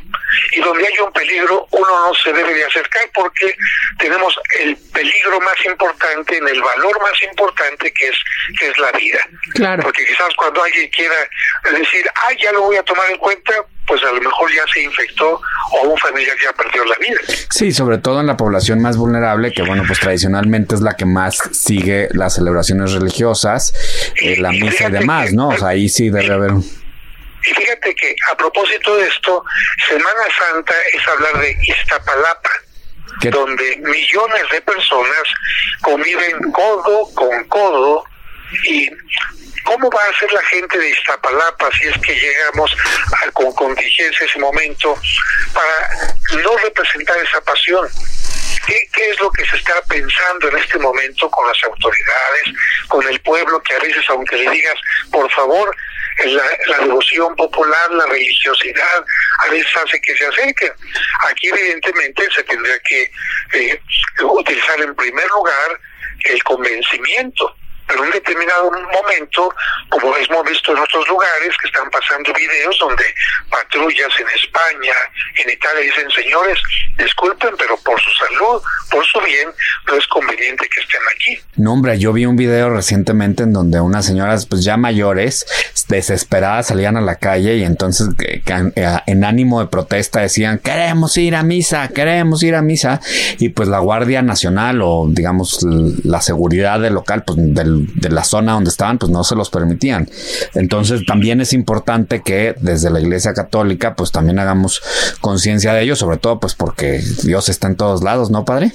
Y 0.52 0.60
donde 0.60 0.86
hay 0.86 1.00
un 1.00 1.12
peligro, 1.14 1.68
uno 1.72 2.08
no 2.08 2.14
se 2.16 2.34
debe 2.34 2.54
de 2.54 2.66
acercar 2.66 3.10
porque 3.14 3.56
tenemos 4.00 4.38
el 4.60 4.76
peligro 4.94 5.17
más 5.42 5.66
importante, 5.66 6.38
en 6.38 6.48
el 6.48 6.62
valor 6.62 7.00
más 7.02 7.22
importante 7.24 7.92
que 7.94 8.08
es, 8.08 8.18
que 8.60 8.70
es 8.70 8.78
la 8.78 8.92
vida. 8.92 9.20
Claro. 9.54 9.84
Porque 9.84 10.06
quizás 10.06 10.28
cuando 10.36 10.64
alguien 10.64 10.90
quiera 10.90 11.16
decir, 11.72 12.10
ah, 12.16 12.34
ya 12.40 12.52
lo 12.52 12.64
voy 12.64 12.78
a 12.78 12.84
tomar 12.84 13.10
en 13.10 13.18
cuenta, 13.18 13.54
pues 13.86 14.04
a 14.04 14.12
lo 14.12 14.22
mejor 14.22 14.52
ya 14.54 14.64
se 14.74 14.82
infectó 14.82 15.42
o 15.72 15.82
un 15.88 15.98
familiar 15.98 16.36
ya 16.44 16.52
perdió 16.54 16.84
la 16.86 16.96
vida. 16.96 17.18
Sí, 17.50 17.72
sobre 17.72 17.98
todo 17.98 18.20
en 18.20 18.28
la 18.28 18.38
población 18.38 18.82
más 18.82 18.98
vulnerable, 18.98 19.52
que 19.54 19.64
bueno, 19.64 19.84
pues 19.88 20.00
tradicionalmente 20.00 20.76
es 20.76 20.82
la 20.82 20.96
que 20.96 21.06
más 21.06 21.38
sigue 21.54 22.10
las 22.12 22.36
celebraciones 22.36 22.92
religiosas, 22.92 23.74
eh, 24.16 24.38
la 24.38 24.52
misa 24.52 24.90
y 24.90 24.92
demás, 24.92 25.34
¿no? 25.34 25.50
O 25.50 25.58
sea, 25.58 25.70
ahí 25.70 25.90
sí 25.90 26.10
debe 26.10 26.34
haber... 26.34 26.52
Y 26.52 27.54
fíjate 27.54 27.96
que 27.96 28.14
a 28.32 28.36
propósito 28.36 28.98
de 28.98 29.08
esto, 29.08 29.44
Semana 29.88 30.24
Santa 30.38 30.74
es 30.94 31.08
hablar 31.08 31.40
de 31.40 31.58
Iztapalapa, 31.62 32.50
donde 33.22 33.78
millones 33.78 34.44
de 34.52 34.62
personas 34.62 35.24
conviven 35.82 36.52
codo 36.52 37.10
con 37.14 37.44
codo 37.46 38.04
y 38.64 38.90
¿Cómo 39.68 39.90
va 39.90 40.00
a 40.02 40.18
ser 40.18 40.32
la 40.32 40.42
gente 40.44 40.78
de 40.78 40.90
Iztapalapa 40.92 41.70
si 41.78 41.88
es 41.88 41.98
que 41.98 42.16
llegamos 42.16 42.74
a, 43.22 43.32
con 43.32 43.52
contingencia 43.52 44.26
ese 44.26 44.40
momento 44.40 44.98
para 45.54 46.42
no 46.42 46.58
representar 46.64 47.18
esa 47.18 47.42
pasión? 47.42 47.86
¿Qué, 48.68 49.10
es 49.10 49.20
lo 49.22 49.32
que 49.32 49.46
se 49.46 49.56
está 49.56 49.82
pensando 49.84 50.50
en 50.50 50.58
este 50.58 50.78
momento 50.78 51.32
con 51.32 51.48
las 51.48 51.64
autoridades, 51.64 52.44
con 52.90 53.08
el 53.08 53.20
pueblo, 53.22 53.62
que 53.64 53.76
a 53.76 53.80
veces, 53.80 54.04
aunque 54.10 54.36
le 54.36 54.52
digas, 54.52 54.76
por 55.10 55.32
favor, 55.32 55.74
la, 56.26 56.80
devoción 56.80 57.34
popular, 57.38 57.92
la 57.92 58.06
religiosidad, 58.08 59.06
a 59.40 59.52
veces 59.52 59.72
hace 59.78 60.02
que 60.02 60.18
se 60.18 60.26
acerquen. 60.26 60.74
Aquí 61.30 61.48
evidentemente 61.48 62.28
se 62.36 62.44
tendría 62.44 62.78
que 62.80 63.12
eh, 63.54 63.82
utilizar 64.24 64.82
en 64.82 64.94
primer 64.96 65.28
lugar 65.30 65.80
el 66.26 66.44
convencimiento 66.44 67.56
pero 67.88 68.04
en 68.04 68.12
determinado 68.12 68.72
momento, 68.72 69.54
como 69.90 70.16
hemos 70.16 70.46
visto 70.46 70.72
en 70.74 70.80
otros 70.80 71.08
lugares, 71.08 71.56
que 71.62 71.68
están 71.68 71.90
pasando 71.90 72.34
videos 72.34 72.78
donde 72.80 73.04
patrullas 73.50 74.10
en 74.20 74.28
España, 74.36 74.94
en 75.36 75.50
Italia, 75.50 75.82
dicen, 75.82 76.10
señores, 76.12 76.60
disculpen, 76.98 77.56
pero 77.58 77.78
por 77.78 78.00
su 78.02 78.10
salud, 78.12 78.62
por 78.92 79.06
su 79.06 79.20
bien, 79.22 79.50
no 79.88 79.96
es 79.96 80.08
conveniente 80.08 80.68
que 80.74 80.82
estén 80.82 81.02
aquí. 81.16 81.40
No, 81.56 81.74
hombre, 81.74 81.98
yo 81.98 82.14
vi 82.14 82.26
un 82.26 82.36
video 82.36 82.70
recientemente 82.70 83.44
en 83.44 83.54
donde 83.54 83.80
unas 83.80 84.06
señoras, 84.06 84.46
pues 84.46 84.64
ya 84.64 84.78
mayores, 84.78 85.46
desesperadas, 85.88 86.68
salían 86.68 86.98
a 86.98 87.02
la 87.02 87.16
calle 87.16 87.56
y 87.56 87.64
entonces 87.64 88.10
eh, 88.20 88.42
en 89.06 89.24
ánimo 89.24 89.62
de 89.62 89.68
protesta 89.68 90.22
decían, 90.22 90.60
queremos 90.60 91.18
ir 91.18 91.36
a 91.36 91.44
misa, 91.44 91.88
queremos 91.90 92.44
ir 92.44 92.56
a 92.56 92.62
misa. 92.62 93.00
Y 93.40 93.50
pues 93.50 93.70
la 93.70 93.80
Guardia 93.80 94.22
Nacional 94.22 94.82
o 94.82 95.06
digamos 95.08 95.64
la 96.04 96.22
seguridad 96.22 96.80
del 96.80 96.94
local, 96.94 97.24
pues 97.26 97.38
del 97.40 97.77
de 97.96 98.10
la 98.10 98.24
zona 98.24 98.54
donde 98.54 98.70
estaban, 98.70 98.98
pues 98.98 99.12
no 99.12 99.24
se 99.24 99.36
los 99.36 99.50
permitían. 99.50 100.10
Entonces 100.54 101.06
también 101.06 101.42
es 101.42 101.54
importante 101.54 102.22
que 102.22 102.56
desde 102.60 102.90
la 102.90 103.00
Iglesia 103.00 103.34
Católica, 103.34 103.96
pues 103.96 104.12
también 104.12 104.40
hagamos 104.40 104.82
conciencia 105.22 105.74
de 105.74 105.84
ello, 105.84 105.96
sobre 105.96 106.18
todo 106.18 106.40
pues 106.40 106.56
porque 106.56 107.02
Dios 107.24 107.50
está 107.50 107.68
en 107.68 107.76
todos 107.76 108.04
lados, 108.04 108.32
¿no, 108.32 108.46
padre? 108.46 108.72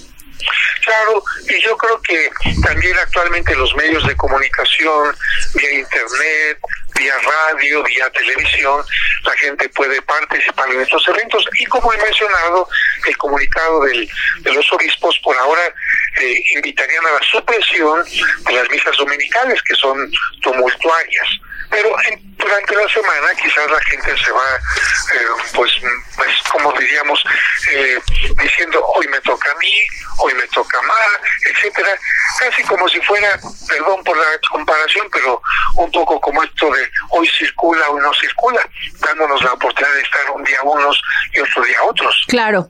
Claro, 0.85 1.23
y 1.49 1.63
yo 1.63 1.77
creo 1.77 2.01
que 2.03 2.31
también 2.65 2.97
actualmente 2.99 3.55
los 3.55 3.75
medios 3.77 4.07
de 4.07 4.17
comunicación, 4.17 5.17
vía 5.55 5.73
internet, 5.73 6.59
vía 6.95 7.15
radio, 7.19 7.83
vía 7.85 8.11
televisión, 8.11 8.85
la 9.25 9.33
gente 9.33 9.69
puede 9.71 10.01
participar 10.03 10.71
en 10.71 10.81
estos 10.81 11.07
eventos. 11.09 11.47
Y 11.59 11.67
como 11.67 11.93
he 11.93 11.97
mencionado, 11.99 12.69
el 13.07 13.17
comunicado 13.17 13.83
de 13.85 14.53
los 14.53 14.73
obispos 14.73 15.19
por 15.23 15.37
ahora 15.39 15.63
eh, 16.21 16.43
invitarían 16.57 17.07
a 17.07 17.13
la 17.13 17.23
supresión 17.31 18.05
de 18.05 18.53
las 18.53 18.69
misas 18.71 18.97
dominicales 18.97 19.63
que 19.63 19.75
son 19.75 20.11
tumultuarias 20.43 21.29
pero 21.73 21.97
durante 22.37 22.77
la 22.77 22.89
semana 22.89 23.29
quizás 23.43 23.71
la 23.71 23.81
gente 23.81 24.15
se 24.23 24.31
va, 24.31 24.57
eh, 25.15 25.27
pues, 25.55 25.73
pues, 26.17 26.29
como 26.51 26.71
diríamos, 26.75 27.19
eh, 27.73 27.99
diciendo 28.43 28.85
hoy 28.95 29.09
me 29.09 29.21
toca 29.23 29.51
a 29.51 29.55
mí, 29.55 29.73
hoy 30.19 30.35
me 30.35 30.47
toca 30.49 30.81
más, 30.83 31.31
etcétera, 31.51 31.89
casi 32.39 32.63
como 32.65 32.87
si 32.89 33.01
fuera, 33.01 33.41
perdón 33.67 34.05
por 34.05 34.17
la 34.17 34.27
comparación, 34.51 35.09
pero 35.11 35.41
un 35.77 35.91
poco 35.91 36.21
como 36.21 36.43
esto 36.43 36.71
de 36.71 36.91
hoy 37.09 37.27
circula, 37.39 37.89
o 37.89 37.99
no 37.99 38.13
circula, 38.21 38.61
dándonos 39.01 39.43
la 39.43 39.55
oportunidad 39.55 39.95
de 39.95 40.03
estar 40.03 40.31
un 40.33 40.45
día 40.45 40.63
unos 40.63 41.01
y 41.33 41.41
otro 41.41 41.65
día 41.65 41.83
otros. 41.85 42.25
Claro, 42.29 42.69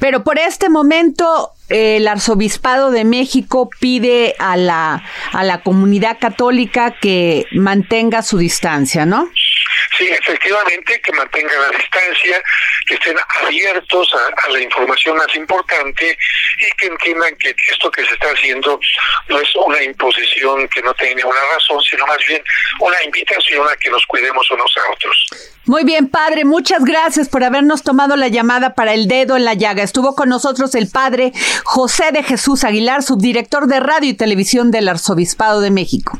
pero 0.00 0.24
por 0.24 0.38
este 0.38 0.68
momento 0.68 1.52
el 1.70 2.06
arzobispado 2.08 2.90
de 2.90 3.04
México 3.04 3.70
pide 3.80 4.34
a 4.38 4.56
la, 4.56 5.02
a 5.32 5.44
la 5.44 5.62
comunidad 5.62 6.18
católica 6.20 6.94
que 7.00 7.46
mantenga 7.52 8.22
su 8.22 8.38
distancia, 8.38 9.06
¿no? 9.06 9.30
Sí, 9.96 10.08
efectivamente, 10.08 11.00
que 11.00 11.12
mantengan 11.12 11.60
la 11.60 11.76
distancia, 11.76 12.42
que 12.86 12.94
estén 12.94 13.16
abiertos 13.42 14.10
a, 14.14 14.50
la 14.50 14.60
información 14.60 15.16
más 15.16 15.34
importante 15.34 16.16
y 16.58 16.76
que 16.76 16.86
entiendan 16.86 17.36
que 17.36 17.54
esto 17.70 17.90
que 17.90 18.04
se 18.06 18.14
está 18.14 18.28
haciendo 18.28 18.80
no 19.28 19.40
es 19.40 19.54
una 19.56 19.82
imposición 19.82 20.68
que 20.68 20.82
no 20.82 20.94
tiene 20.94 21.22
una 21.24 21.40
razón, 21.54 21.80
sino 21.82 22.06
más 22.06 22.18
bien 22.26 22.42
una 22.78 23.02
invitación 23.04 23.66
a 23.68 23.76
que 23.76 23.90
nos 23.90 24.04
cuidemos 24.06 24.50
unos 24.50 24.74
a 24.76 24.92
otros. 24.92 25.49
Muy 25.66 25.84
bien, 25.84 26.08
padre, 26.08 26.44
muchas 26.44 26.84
gracias 26.84 27.28
por 27.28 27.44
habernos 27.44 27.82
tomado 27.82 28.16
la 28.16 28.28
llamada 28.28 28.74
para 28.74 28.94
el 28.94 29.08
dedo 29.08 29.36
en 29.36 29.44
la 29.44 29.54
llaga. 29.54 29.82
Estuvo 29.82 30.14
con 30.14 30.28
nosotros 30.28 30.74
el 30.74 30.88
padre 30.88 31.32
José 31.64 32.12
de 32.12 32.22
Jesús 32.22 32.64
Aguilar, 32.64 33.02
subdirector 33.02 33.66
de 33.66 33.78
radio 33.78 34.08
y 34.08 34.14
televisión 34.14 34.70
del 34.70 34.88
Arzobispado 34.88 35.60
de 35.60 35.70
México. 35.70 36.18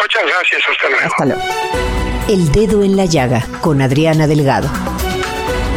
Muchas 0.00 0.22
gracias, 0.24 0.62
hasta 0.70 0.88
luego. 0.90 1.06
Hasta 1.06 1.24
luego. 1.24 1.42
El 2.28 2.52
dedo 2.52 2.82
en 2.82 2.96
la 2.96 3.04
llaga 3.04 3.46
con 3.60 3.80
Adriana 3.80 4.26
Delgado. 4.26 4.68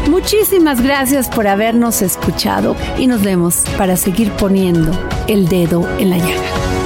Muchísimas 0.08 0.82
gracias 0.82 1.30
por 1.30 1.48
habernos 1.48 2.02
escuchado 2.02 2.76
y 2.98 3.06
nos 3.06 3.22
vemos 3.24 3.64
para 3.78 3.96
seguir 3.96 4.32
poniendo 4.32 4.92
el 5.28 5.48
dedo 5.48 5.88
en 6.00 6.10
la 6.10 6.18
llaga. 6.18 6.79